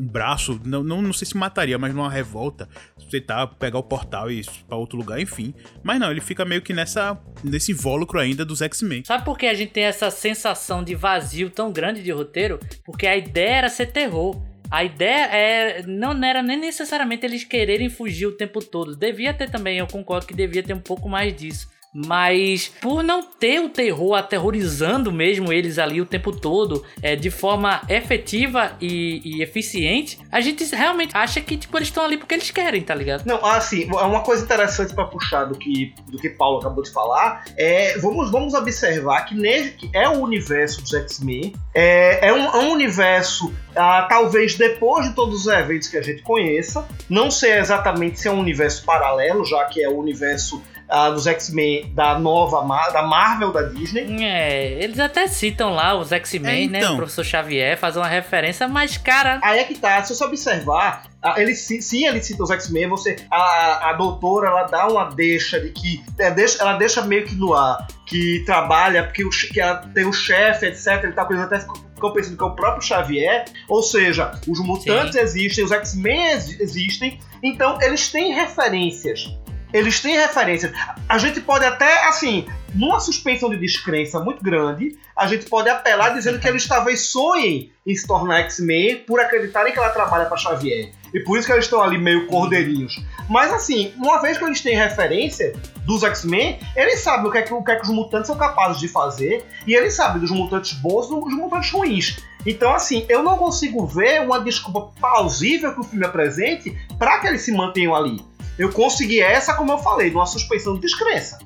um 0.00 0.06
braço, 0.06 0.58
não, 0.64 0.82
não, 0.82 1.02
não 1.02 1.12
sei 1.12 1.26
se 1.26 1.36
mataria, 1.36 1.78
mas 1.78 1.94
numa 1.94 2.10
revolta, 2.10 2.66
tentar 3.10 3.46
pegar 3.46 3.78
o 3.78 3.82
portal 3.82 4.30
e 4.30 4.40
ir 4.40 4.46
pra 4.66 4.76
outro 4.76 4.96
lugar, 4.96 5.20
enfim. 5.20 5.52
Mas 5.82 6.00
não, 6.00 6.10
ele 6.10 6.22
fica 6.22 6.44
meio 6.44 6.62
que 6.62 6.72
nessa 6.72 7.20
nesse 7.44 7.72
invólucro 7.72 8.18
ainda 8.18 8.44
dos 8.44 8.62
X-Men. 8.62 9.04
Sabe 9.04 9.24
por 9.24 9.36
que 9.36 9.46
a 9.46 9.54
gente 9.54 9.72
tem 9.72 9.84
essa 9.84 10.10
sensação 10.10 10.82
de 10.82 10.94
vazio 10.94 11.50
tão 11.50 11.70
grande 11.70 12.02
de 12.02 12.10
roteiro? 12.10 12.58
Porque 12.84 13.06
a 13.06 13.16
ideia 13.16 13.56
era 13.56 13.68
ser 13.68 13.86
terror. 13.86 14.40
A 14.70 14.84
ideia 14.84 15.26
é, 15.26 15.82
não 15.82 16.12
era 16.24 16.42
nem 16.42 16.56
necessariamente 16.56 17.26
eles 17.26 17.42
quererem 17.42 17.90
fugir 17.90 18.26
o 18.26 18.32
tempo 18.32 18.64
todo. 18.64 18.96
Devia 18.96 19.34
ter 19.34 19.50
também, 19.50 19.78
eu 19.78 19.86
concordo 19.86 20.26
que 20.26 20.34
devia 20.34 20.62
ter 20.62 20.74
um 20.74 20.80
pouco 20.80 21.08
mais 21.08 21.34
disso. 21.34 21.68
Mas 21.92 22.68
por 22.80 23.02
não 23.02 23.22
ter 23.22 23.60
o 23.60 23.68
terror 23.68 24.14
aterrorizando 24.14 25.10
mesmo 25.10 25.52
eles 25.52 25.78
ali 25.78 26.00
o 26.00 26.06
tempo 26.06 26.32
todo, 26.32 26.84
é, 27.02 27.16
de 27.16 27.30
forma 27.30 27.82
efetiva 27.88 28.72
e, 28.80 29.20
e 29.24 29.42
eficiente, 29.42 30.18
a 30.30 30.40
gente 30.40 30.64
realmente 30.74 31.16
acha 31.16 31.40
que 31.40 31.56
tipo, 31.56 31.76
eles 31.76 31.88
estão 31.88 32.04
ali 32.04 32.16
porque 32.16 32.34
eles 32.34 32.50
querem, 32.50 32.82
tá 32.82 32.94
ligado? 32.94 33.24
Não, 33.26 33.44
assim, 33.44 33.86
uma 33.86 34.20
coisa 34.20 34.44
interessante 34.44 34.94
pra 34.94 35.04
puxar 35.04 35.44
do 35.44 35.58
que, 35.58 35.92
do 36.08 36.18
que 36.18 36.30
Paulo 36.30 36.58
acabou 36.58 36.82
de 36.82 36.90
falar 36.92 37.44
é 37.56 37.98
vamos, 37.98 38.30
vamos 38.30 38.54
observar 38.54 39.24
que, 39.24 39.34
nele, 39.34 39.70
que 39.70 39.90
é 39.92 40.08
o 40.08 40.20
universo 40.20 40.82
dos 40.82 40.94
X-Men, 40.94 41.54
é, 41.74 42.28
é, 42.28 42.32
um, 42.32 42.44
é 42.44 42.56
um 42.58 42.72
universo, 42.72 43.52
ah, 43.74 44.06
talvez 44.08 44.54
depois 44.54 45.08
de 45.08 45.14
todos 45.14 45.40
os 45.40 45.46
eventos 45.46 45.88
que 45.88 45.96
a 45.96 46.02
gente 46.02 46.22
conheça, 46.22 46.86
não 47.08 47.30
sei 47.30 47.58
exatamente 47.58 48.20
se 48.20 48.28
é 48.28 48.30
um 48.30 48.38
universo 48.38 48.84
paralelo, 48.84 49.44
já 49.44 49.64
que 49.64 49.82
é 49.82 49.88
o 49.88 49.98
universo 49.98 50.62
ah, 50.90 51.10
dos 51.10 51.26
X-Men 51.26 51.92
da 51.94 52.18
nova 52.18 52.62
Mar- 52.62 52.92
da 52.92 53.02
Marvel 53.02 53.52
da 53.52 53.62
Disney. 53.62 54.22
É, 54.24 54.82
eles 54.82 54.98
até 54.98 55.26
citam 55.28 55.70
lá 55.74 55.94
os 55.94 56.10
X-Men, 56.12 56.66
É, 56.66 56.68
né? 56.68 56.78
então. 56.80 56.94
O 56.94 56.96
professor 56.96 57.24
Xavier, 57.24 57.78
faz 57.78 57.96
uma 57.96 58.06
referência, 58.08 58.66
mas, 58.68 58.96
cara, 58.96 59.40
Aí 59.42 59.60
é 59.60 59.64
que 59.64 59.74
tá, 59.76 60.02
se 60.02 60.14
você 60.14 60.24
observar, 60.24 61.04
ah, 61.22 61.40
ele, 61.40 61.54
sim, 61.54 62.06
ele 62.06 62.22
cita 62.22 62.42
os 62.42 62.50
X-Men, 62.50 62.88
você. 62.88 63.16
A, 63.30 63.90
a 63.90 63.92
doutora 63.92 64.48
ela 64.48 64.64
dá 64.64 64.86
uma 64.88 65.04
deixa 65.04 65.60
de 65.60 65.70
que. 65.70 66.02
é, 66.18 66.30
deixa- 66.30 66.60
ela 66.62 66.74
deixa 66.74 67.02
meio 67.02 67.24
que 67.26 67.34
no 67.34 67.54
ar 67.54 67.86
que 68.06 68.42
trabalha, 68.44 69.04
porque 69.04 69.24
o 69.24 69.30
que 69.30 69.60
ela 69.60 69.76
tem 69.94 70.04
o 70.06 70.12
chefe, 70.12 70.66
etc. 70.66 71.04
E 71.04 71.12
tal, 71.12 71.26
que 71.28 71.34
eles 71.34 71.44
até 71.44 71.60
ficam 71.60 71.90
ficam 72.00 72.14
pensando 72.14 72.36
que 72.38 72.42
é 72.42 72.46
o 72.46 72.54
próprio 72.56 72.82
Xavier. 72.82 73.44
Ou 73.68 73.82
seja, 73.82 74.32
os 74.48 74.58
mutantes 74.58 75.12
Sim. 75.12 75.20
existem, 75.20 75.64
os 75.64 75.70
X-Men 75.70 76.28
ex- 76.32 76.58
existem, 76.58 77.20
então 77.42 77.78
eles 77.82 78.08
têm 78.10 78.32
referências. 78.32 79.28
Eles 79.72 80.00
têm 80.00 80.16
referências. 80.16 80.72
A 81.08 81.18
gente 81.18 81.40
pode 81.40 81.64
até, 81.64 82.06
assim, 82.08 82.46
numa 82.74 83.00
suspensão 83.00 83.50
de 83.50 83.56
descrença 83.56 84.20
muito 84.20 84.42
grande, 84.42 84.96
a 85.16 85.26
gente 85.26 85.46
pode 85.46 85.68
apelar 85.68 86.10
dizendo 86.10 86.38
que 86.38 86.48
eles 86.48 86.66
talvez 86.66 87.08
sonhem 87.08 87.72
em 87.86 87.94
se 87.94 88.06
tornar 88.06 88.40
X-Men 88.40 89.04
por 89.06 89.20
acreditarem 89.20 89.72
que 89.72 89.78
ela 89.78 89.90
trabalha 89.90 90.26
para 90.26 90.36
Xavier. 90.36 90.92
E 91.12 91.20
por 91.20 91.38
isso 91.38 91.46
que 91.46 91.52
eles 91.52 91.64
estão 91.64 91.82
ali 91.82 91.98
meio 91.98 92.26
cordeirinhos. 92.26 93.02
Mas 93.28 93.52
assim, 93.52 93.92
uma 93.96 94.22
vez 94.22 94.38
que 94.38 94.44
eles 94.44 94.60
têm 94.60 94.76
referência 94.76 95.52
dos 95.84 96.02
X-Men, 96.04 96.60
eles 96.76 97.00
sabem 97.00 97.26
o 97.26 97.32
que, 97.32 97.38
é 97.38 97.42
que, 97.42 97.52
o 97.52 97.62
que 97.62 97.72
é 97.72 97.76
que 97.76 97.82
os 97.82 97.88
mutantes 97.88 98.28
são 98.28 98.36
capazes 98.36 98.80
de 98.80 98.88
fazer. 98.88 99.44
E 99.66 99.74
eles 99.74 99.94
sabem 99.94 100.20
dos 100.20 100.30
mutantes 100.30 100.72
bons 100.74 101.06
e 101.06 101.08
dos 101.10 101.34
mutantes 101.34 101.70
ruins. 101.70 102.16
Então, 102.46 102.72
assim, 102.72 103.04
eu 103.08 103.22
não 103.22 103.36
consigo 103.36 103.84
ver 103.86 104.22
uma 104.22 104.40
desculpa 104.40 104.92
plausível 104.98 105.74
que 105.74 105.80
o 105.80 105.84
filme 105.84 106.06
apresente 106.06 106.76
para 106.98 107.18
que 107.18 107.26
eles 107.26 107.42
se 107.42 107.52
mantenham 107.52 107.94
ali. 107.94 108.24
Eu 108.60 108.70
consegui 108.70 109.20
essa, 109.20 109.54
como 109.54 109.72
eu 109.72 109.78
falei, 109.78 110.10
numa 110.10 110.26
suspensão 110.26 110.74
de 110.74 110.82
descrença. 110.82 111.38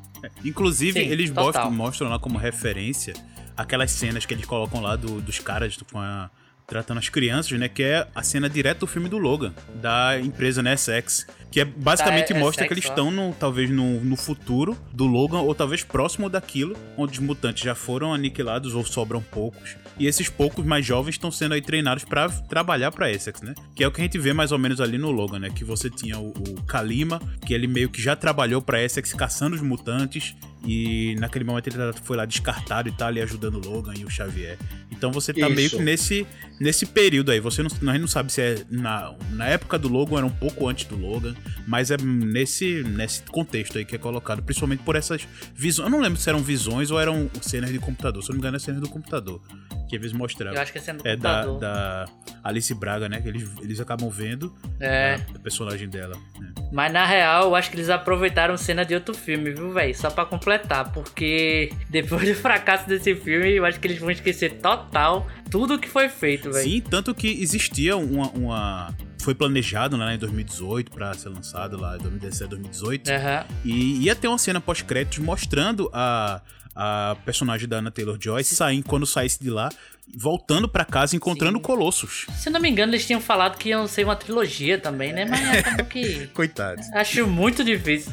Inclusive, 0.45 1.01
Sim, 1.01 1.07
eles 1.09 1.31
total. 1.31 1.45
mostram, 1.45 1.71
mostram 1.71 2.09
lá 2.09 2.19
como 2.19 2.39
referência 2.39 3.15
aquelas 3.57 3.91
cenas 3.93 4.27
que 4.27 4.35
eles 4.35 4.45
colocam 4.47 4.81
lá 4.81 4.97
do- 4.97 5.21
dos 5.21 5.39
caras 5.39 5.77
com 5.93 6.01
a- 6.01 6.29
tratando 6.67 6.99
as 6.99 7.09
crianças, 7.11 7.57
né? 7.59 7.69
Que 7.69 7.83
é 7.83 8.09
a 8.15 8.23
cena 8.23 8.49
direta 8.49 8.81
do 8.81 8.87
filme 8.87 9.09
do 9.09 9.19
Logan, 9.19 9.53
da 9.77 10.19
empresa, 10.19 10.63
né, 10.63 10.73
SX. 10.77 11.27
Que 11.53 11.61
é 11.61 11.65
basicamente 11.65 12.33
Da 12.33 12.39
mostra 12.41 12.65
SX, 12.65 12.69
que 12.69 12.75
eles 12.75 12.85
estão, 12.85 13.11
no, 13.13 13.33
talvez, 13.35 13.71
no, 13.71 14.01
no 14.01 14.17
futuro 14.17 14.77
do 14.93 15.07
Logan, 15.07 15.41
ou 15.41 15.55
talvez 15.55 15.85
próximo 15.85 16.29
daquilo, 16.29 16.75
onde 16.97 17.13
os 17.13 17.19
mutantes 17.21 17.63
já 17.63 17.75
foram 17.77 18.13
aniquilados 18.13 18.75
ou 18.75 18.85
sobram 18.85 19.23
poucos. 19.23 19.77
E 19.99 20.07
esses 20.07 20.29
poucos 20.29 20.65
mais 20.65 20.85
jovens 20.85 21.15
estão 21.15 21.31
sendo 21.31 21.55
aí 21.55 21.63
treinados 21.63 22.05
pra 22.05 22.29
trabalhar 22.29 22.91
pra 22.91 23.11
Essex, 23.11 23.43
né? 23.43 23.55
Que 23.75 23.85
é 23.85 23.89
o 23.89 23.93
que 23.93 24.01
a 24.01 24.05
gente 24.05 24.19
vê 24.19 24.33
mais 24.33 24.53
ou 24.53 24.59
menos 24.59 24.81
ali 24.81 24.99
no 24.99 25.11
Logan, 25.11 25.39
né? 25.39 25.51
Que 25.51 25.65
você 25.65 25.89
tinha 25.89 26.19
o, 26.19 26.29
o 26.31 26.63
Kalima, 26.65 27.21
que 27.47 27.55
ele 27.55 27.67
meio 27.67 27.89
que 27.89 28.03
já 28.03 28.17
trabalhou 28.17 28.61
pra 28.61 28.83
Essex 28.83 29.13
caçando 29.13 29.55
os 29.55 29.63
mutantes. 29.63 30.35
E 30.67 31.15
naquele 31.21 31.45
momento 31.45 31.67
ele 31.69 31.77
foi 32.03 32.17
lá 32.17 32.25
descartado 32.25 32.89
e 32.89 32.93
tá 32.93 33.07
ali 33.09 33.21
ajudando 33.21 33.57
o 33.57 33.69
Logan 33.71 33.93
e 33.99 34.05
o 34.05 34.11
Xavier. 34.11 34.57
Então 34.91 35.13
você 35.13 35.33
tá 35.35 35.47
Isso. 35.47 35.55
meio 35.57 35.71
que 35.71 35.79
nesse, 35.79 36.27
nesse 36.59 36.87
período 36.87 37.31
aí. 37.33 37.41
Você 37.41 37.63
não, 37.63 37.69
a 37.71 37.93
gente 37.93 38.01
não 38.01 38.09
sabe 38.09 38.33
se 38.33 38.41
é 38.41 38.65
na, 38.71 39.15
na 39.31 39.47
época 39.47 39.79
do 39.79 39.89
Logan, 39.89 40.17
era 40.19 40.27
um 40.27 40.31
pouco 40.31 40.67
antes 40.69 40.87
do 40.87 40.97
Logan, 40.97 41.35
mas 41.67 41.91
é 41.91 41.97
nesse, 41.99 42.83
nesse 42.85 43.23
contexto 43.25 43.77
aí 43.77 43.85
que 43.85 43.95
é 43.95 43.99
colocado, 43.99 44.43
principalmente 44.43 44.83
por 44.83 44.97
essas 44.97 45.27
visões. 45.55 45.87
Eu 45.87 45.91
não 45.91 46.01
lembro 46.01 46.19
se 46.19 46.29
eram 46.31 46.39
visões 46.41 46.91
ou 46.91 46.99
eram 46.99 47.29
cenas 47.43 47.71
de 47.71 47.79
computador. 47.79 48.23
Se 48.23 48.31
eu 48.31 48.33
não 48.33 48.37
me 48.37 48.41
engano, 48.41 48.57
é 48.57 48.61
cenas 48.61 48.81
do 48.81 48.89
computador. 48.89 49.43
Que 49.89 49.97
às 49.97 50.01
vezes 50.03 50.17
mostrava. 50.17 50.57
Eu 50.57 50.63
acho 50.63 50.73
que 50.73 50.79
é 50.79 50.81
sendo 50.81 51.03
do 51.03 51.09
É 51.09 51.15
da, 51.15 51.45
computador. 51.45 51.61
da 51.61 52.05
Alice 52.43 52.75
Braga, 52.75 53.07
né? 53.09 53.21
Que 53.21 53.29
eles, 53.29 53.51
eles 53.61 53.81
acabam 53.81 54.09
vendo 54.09 54.55
É. 54.81 55.21
a, 55.35 55.37
a 55.37 55.39
personagem 55.41 55.89
dela. 55.91 56.17
né? 56.41 56.53
Mas 56.73 56.91
na 56.93 57.05
real, 57.05 57.45
eu 57.45 57.55
acho 57.55 57.71
que 57.71 57.77
eles 57.77 57.91
aproveitaram 57.91 58.57
cena 58.57 58.83
de 58.85 58.95
outro 58.95 59.15
filme, 59.15 59.51
viu, 59.53 59.73
velho? 59.73 59.95
Só 59.95 60.09
pra 60.11 60.25
completar, 60.25 60.54
porque 60.93 61.73
depois 61.91 62.29
do 62.29 62.35
fracasso 62.35 62.89
desse 62.89 63.15
filme, 63.15 63.53
eu 63.53 63.65
acho 63.65 63.79
que 63.81 63.87
eles 63.87 63.99
vão 63.99 64.11
esquecer 64.11 64.55
total 64.61 65.27
tudo 65.51 65.79
que 65.79 65.89
foi 65.89 66.09
feito, 66.09 66.51
velho. 66.51 66.65
Sim, 66.65 66.81
tanto 66.81 67.15
que 67.15 67.29
existia 67.43 67.97
uma. 67.97 68.29
uma- 68.31 68.95
foi 69.23 69.35
planejado 69.35 69.97
né, 69.97 70.17
em 70.17 70.19
2018 70.19 70.91
pra 70.91 71.15
ser 71.15 71.31
lançado 71.31 71.81
lá 71.81 71.95
em 71.97 71.99
2017, 71.99 72.51
2018. 72.51 73.11
Aham. 73.11 73.45
E 73.65 74.05
ia 74.05 74.15
ter 74.15 74.29
uma 74.29 74.37
cena 74.37 74.61
pós-créditos 74.61 75.19
mostrando 75.19 75.89
a, 75.95 76.43
a 76.77 77.17
personagem 77.25 77.67
da 77.67 77.79
Anna 77.79 77.91
Taylor-Joy 77.91 78.45
saindo, 78.45 78.85
quando 78.87 79.07
saísse 79.07 79.43
de 79.43 79.49
lá, 79.49 79.71
voltando 80.15 80.69
pra 80.69 80.85
casa, 80.85 81.17
encontrando 81.17 81.57
Sim. 81.57 81.63
Colossus. 81.63 82.27
Se 82.37 82.51
não 82.51 82.61
me 82.61 82.69
engano, 82.69 82.93
eles 82.93 83.07
tinham 83.07 83.19
falado 83.19 83.57
que 83.57 83.71
iam 83.71 83.87
ser 83.89 84.05
uma 84.05 84.15
trilogia 84.15 84.77
também, 84.79 85.15
né? 85.15 85.25
Mas 85.25 85.59
acabou 85.59 85.87
que. 85.87 86.27
Coitados. 86.35 86.85
Acho 86.93 87.27
muito 87.27 87.65
difícil. 87.65 88.13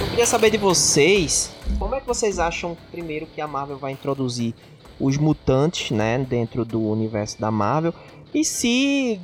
Eu 0.00 0.08
queria 0.10 0.26
saber 0.26 0.50
de 0.50 0.58
vocês, 0.58 1.50
como 1.78 1.94
é 1.94 2.00
que 2.00 2.06
vocês 2.06 2.38
acham 2.38 2.76
primeiro 2.90 3.26
que 3.26 3.40
a 3.40 3.46
Marvel 3.46 3.78
vai 3.78 3.92
introduzir 3.92 4.54
os 4.98 5.16
mutantes, 5.16 5.90
né, 5.92 6.18
dentro 6.18 6.64
do 6.64 6.80
universo 6.90 7.40
da 7.40 7.50
Marvel 7.50 7.94
e 8.34 8.44
se 8.44 9.20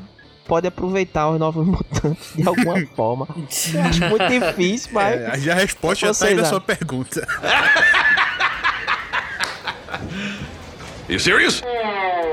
pode 0.46 0.66
aproveitar 0.68 1.30
os 1.30 1.38
novos 1.38 1.66
mutantes 1.66 2.32
de 2.36 2.46
alguma 2.46 2.80
forma. 2.94 3.26
Acho 3.88 4.08
muito 4.08 4.28
difícil, 4.28 4.90
mas 4.92 5.46
É, 5.46 5.50
a 5.50 5.54
resposta 5.54 6.06
já 6.06 6.14
tá 6.14 6.26
aí 6.26 6.34
acham? 6.34 6.46
sua 6.48 6.60
pergunta. 6.60 7.26
You 11.08 11.20
serious? 11.20 11.62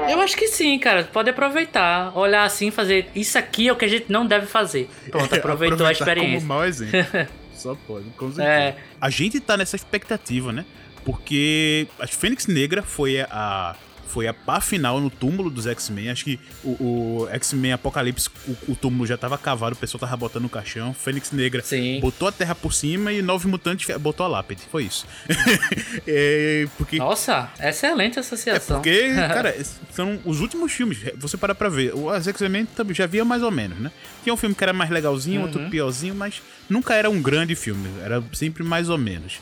Eu 0.10 0.22
acho 0.22 0.38
que 0.38 0.48
sim, 0.48 0.80
cara. 0.80 1.04
Pode 1.04 1.30
aproveitar. 1.30 2.18
Olhar 2.18 2.44
assim 2.44 2.68
e 2.68 2.72
fazer. 2.72 3.10
Isso 3.14 3.38
aqui 3.38 3.68
é 3.68 3.72
o 3.72 3.76
que 3.76 3.86
a 3.86 3.88
gente 3.88 4.06
não 4.10 4.26
deve 4.26 4.46
fazer. 4.46 4.90
Pronto, 5.10 5.34
aproveitou 5.36 5.86
a 5.86 5.92
experiência. 5.92 6.36
Como 6.40 6.48
mau 6.48 6.66
exemplo. 6.66 7.28
Só 7.54 7.76
pode, 7.86 8.06
com 8.12 8.28
certeza. 8.32 8.48
É. 8.48 8.78
A 9.00 9.10
gente 9.10 9.40
tá 9.40 9.58
nessa 9.58 9.76
expectativa, 9.76 10.52
né? 10.52 10.66
Porque 11.04 11.88
a 12.00 12.08
Fênix 12.08 12.48
Negra 12.48 12.82
foi 12.82 13.20
a. 13.20 13.76
Foi 14.12 14.28
a 14.28 14.34
pá 14.34 14.60
final 14.60 15.00
no 15.00 15.10
túmulo 15.10 15.50
dos 15.50 15.66
X-Men. 15.66 16.10
Acho 16.10 16.26
que 16.26 16.40
o, 16.66 17.24
o 17.24 17.30
X-Men 17.32 17.72
Apocalipse, 17.72 18.30
o, 18.46 18.74
o 18.74 18.76
túmulo 18.76 19.08
já 19.08 19.18
tava 19.18 19.38
cavado, 19.38 19.74
o 19.74 19.78
pessoal 19.78 20.00
tava 20.00 20.18
botando 20.18 20.44
no 20.44 20.50
caixão. 20.50 20.94
Fênix 20.94 21.32
Negra 21.32 21.64
Sim. 21.64 22.02
botou 22.02 22.28
a 22.28 22.32
terra 22.32 22.54
por 22.54 22.74
cima 22.74 23.14
e 23.14 23.22
Nove 23.22 23.48
Mutantes 23.48 23.96
botou 24.00 24.26
a 24.26 24.30
lápide. 24.30 24.64
Foi 24.70 24.84
isso. 24.84 25.08
é, 26.06 26.68
porque 26.78 26.98
Nossa, 26.98 27.50
excelente 27.58 28.18
é 28.18 28.20
associação. 28.20 28.78
porque, 28.78 29.14
cara, 29.34 29.56
são 29.92 30.20
os 30.26 30.42
últimos 30.42 30.74
filmes. 30.74 31.00
Você 31.18 31.38
parar 31.38 31.56
pra 31.56 31.70
ver. 31.70 31.96
O 31.96 32.10
As 32.10 32.28
X-Men 32.28 32.66
também 32.66 32.94
já 32.94 33.06
via 33.06 33.24
mais 33.24 33.42
ou 33.42 33.50
menos, 33.50 33.80
né? 33.80 33.92
Tinha 34.24 34.34
um 34.34 34.38
filme 34.38 34.54
que 34.54 34.64
era 34.64 34.74
mais 34.74 34.90
legalzinho, 34.90 35.44
outro 35.44 35.70
piorzinho, 35.70 36.14
mas 36.14 36.42
nunca 36.70 36.94
era 36.96 37.10
um 37.10 37.22
grande 37.22 37.56
filme. 37.56 37.90
Era 38.04 38.22
sempre 38.34 38.62
mais 38.62 38.90
ou 38.90 38.98
menos. 38.98 39.40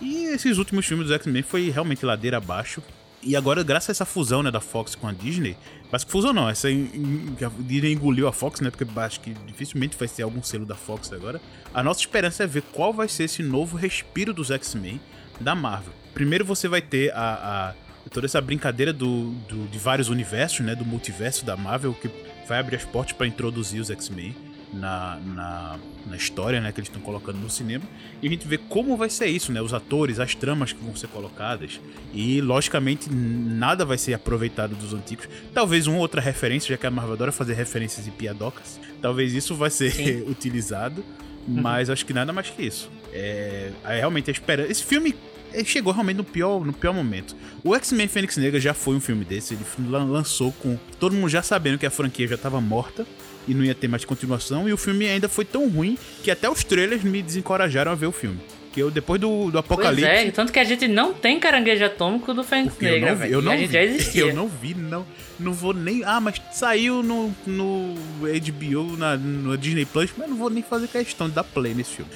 E 0.00 0.24
esses 0.24 0.58
últimos 0.58 0.86
filmes 0.86 1.06
dos 1.06 1.14
X-Men 1.14 1.42
foi 1.42 1.70
realmente 1.70 2.04
ladeira 2.04 2.38
abaixo. 2.38 2.82
E 3.22 3.34
agora, 3.34 3.62
graças 3.64 3.88
a 3.88 3.92
essa 3.92 4.04
fusão 4.04 4.42
né, 4.42 4.50
da 4.50 4.60
Fox 4.60 4.94
com 4.94 5.08
a 5.08 5.12
Disney, 5.12 5.56
mas 5.90 6.04
que 6.04 6.10
fusão 6.10 6.32
não, 6.32 6.48
essa 6.48 6.68
a 6.68 7.50
Disney 7.62 7.92
engoliu 7.92 8.28
a 8.28 8.32
Fox, 8.32 8.60
né? 8.60 8.70
Porque 8.70 8.86
acho 9.00 9.20
que 9.20 9.34
dificilmente 9.46 9.96
vai 9.98 10.06
ser 10.06 10.22
algum 10.22 10.42
selo 10.42 10.64
da 10.64 10.76
Fox 10.76 11.12
agora. 11.12 11.40
A 11.74 11.82
nossa 11.82 12.00
esperança 12.00 12.44
é 12.44 12.46
ver 12.46 12.62
qual 12.62 12.92
vai 12.92 13.08
ser 13.08 13.24
esse 13.24 13.42
novo 13.42 13.76
respiro 13.76 14.32
dos 14.32 14.50
X-Men 14.50 15.00
da 15.40 15.54
Marvel. 15.54 15.92
Primeiro 16.14 16.44
você 16.44 16.68
vai 16.68 16.80
ter 16.80 17.12
a, 17.12 17.74
a- 17.74 18.08
toda 18.10 18.26
essa 18.26 18.40
brincadeira 18.40 18.92
do, 18.92 19.32
do- 19.48 19.66
de 19.68 19.78
vários 19.78 20.08
universos, 20.08 20.60
né? 20.60 20.74
Do 20.76 20.84
multiverso 20.84 21.44
da 21.44 21.56
Marvel, 21.56 21.94
que 21.94 22.08
vai 22.48 22.60
abrir 22.60 22.76
as 22.76 22.84
portas 22.84 23.12
para 23.16 23.26
introduzir 23.26 23.80
os 23.80 23.90
X-Men 23.90 24.34
na, 24.72 25.18
na, 25.24 25.78
na 26.06 26.16
história, 26.16 26.60
né? 26.60 26.70
Que 26.72 26.80
eles 26.80 26.88
estão 26.88 27.00
colocando 27.02 27.36
no 27.38 27.48
cinema. 27.50 27.84
E 28.22 28.26
a 28.26 28.30
gente 28.30 28.46
vê 28.46 28.58
como 28.58 28.96
vai 28.96 29.08
ser 29.10 29.26
isso, 29.26 29.52
né? 29.52 29.60
Os 29.62 29.72
atores, 29.72 30.20
as 30.20 30.34
tramas 30.34 30.72
que 30.72 30.82
vão 30.84 30.94
ser 30.94 31.08
colocadas. 31.08 31.80
E, 32.12 32.40
logicamente, 32.40 33.08
nada 33.12 33.84
vai 33.84 33.96
ser 33.98 34.14
aproveitado 34.14 34.74
dos 34.74 34.92
antigos. 34.94 35.28
Talvez 35.54 35.86
uma 35.86 35.98
outra 35.98 36.20
referência, 36.20 36.68
já 36.68 36.76
que 36.76 36.86
a 36.86 36.90
Marvel 36.90 37.14
adora 37.14 37.32
fazer 37.32 37.54
referências 37.54 38.06
e 38.06 38.10
piadocas. 38.10 38.78
Talvez 39.00 39.32
isso 39.34 39.54
vai 39.54 39.70
ser 39.70 40.24
utilizado. 40.28 41.04
Mas 41.46 41.88
acho 41.88 42.04
que 42.04 42.12
nada 42.12 42.32
mais 42.32 42.50
que 42.50 42.62
isso. 42.62 42.90
É, 43.12 43.70
é 43.84 43.96
realmente 43.98 44.30
a 44.30 44.32
esperança. 44.32 44.70
Esse 44.70 44.84
filme 44.84 45.14
ele 45.50 45.64
chegou 45.64 45.94
realmente 45.94 46.18
no 46.18 46.24
pior, 46.24 46.62
no 46.62 46.74
pior 46.74 46.92
momento. 46.92 47.34
O 47.64 47.74
X-Men 47.74 48.06
Fênix 48.06 48.36
Negra 48.36 48.60
já 48.60 48.74
foi 48.74 48.94
um 48.94 49.00
filme 49.00 49.24
desse. 49.24 49.54
Ele 49.54 49.64
lan- 49.88 50.04
lançou 50.04 50.52
com 50.52 50.76
todo 51.00 51.14
mundo 51.14 51.30
já 51.30 51.40
sabendo 51.40 51.78
que 51.78 51.86
a 51.86 51.90
franquia 51.90 52.28
já 52.28 52.34
estava 52.34 52.60
morta 52.60 53.06
e 53.48 53.54
não 53.54 53.64
ia 53.64 53.74
ter 53.74 53.88
mais 53.88 54.04
continuação. 54.04 54.68
E 54.68 54.72
o 54.72 54.76
filme 54.76 55.06
ainda 55.08 55.28
foi 55.28 55.44
tão 55.44 55.68
ruim 55.68 55.98
que 56.22 56.30
até 56.30 56.48
os 56.48 56.62
trailers 56.62 57.02
me 57.02 57.22
desencorajaram 57.22 57.90
a 57.90 57.94
ver 57.94 58.06
o 58.06 58.12
filme. 58.12 58.38
Que 58.70 58.82
eu, 58.82 58.90
depois 58.90 59.18
do, 59.18 59.46
do 59.46 59.50
Pois 59.52 59.64
Apocalipse. 59.64 60.04
é, 60.04 60.30
tanto 60.30 60.52
que 60.52 60.58
a 60.58 60.64
gente 60.64 60.86
não 60.86 61.14
tem 61.14 61.40
caranguejo 61.40 61.82
atômico 61.84 62.34
do 62.34 62.44
Fênix 62.44 62.74
Porque 62.74 62.84
eu 62.84 62.90
Negra, 62.92 63.10
não 63.14 63.16
vi, 63.16 63.32
eu 63.32 63.42
não 63.42 63.52
a 63.52 63.56
gente 63.56 63.66
vi, 63.68 63.72
já 63.72 63.82
existia. 63.82 64.20
eu 64.26 64.34
não 64.34 64.46
vi, 64.46 64.74
não, 64.74 65.06
não 65.40 65.52
vou 65.54 65.72
nem. 65.72 66.04
Ah, 66.04 66.20
mas 66.20 66.40
saiu 66.52 67.02
no, 67.02 67.34
no 67.46 67.94
HBO, 68.20 68.96
na, 68.98 69.16
no 69.16 69.56
Disney 69.56 69.86
Plus, 69.86 70.10
mas 70.18 70.28
não 70.28 70.36
vou 70.36 70.50
nem 70.50 70.62
fazer 70.62 70.86
questão 70.86 71.30
de 71.30 71.34
dar 71.34 71.44
play 71.44 71.72
nesse 71.72 71.92
filme. 71.96 72.10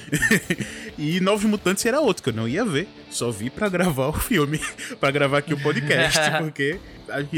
e 0.97 1.19
Novos 1.19 1.43
Mutantes 1.43 1.83
era 1.85 1.99
outro 1.99 2.21
que 2.23 2.29
eu 2.29 2.33
não 2.33 2.47
ia 2.47 2.63
ver, 2.63 2.87
só 3.09 3.31
vi 3.31 3.49
pra 3.49 3.67
gravar 3.67 4.07
o 4.09 4.13
filme, 4.13 4.59
pra 4.99 5.09
gravar 5.09 5.39
aqui 5.39 5.55
o 5.55 5.59
podcast, 5.59 6.19
porque 6.37 6.77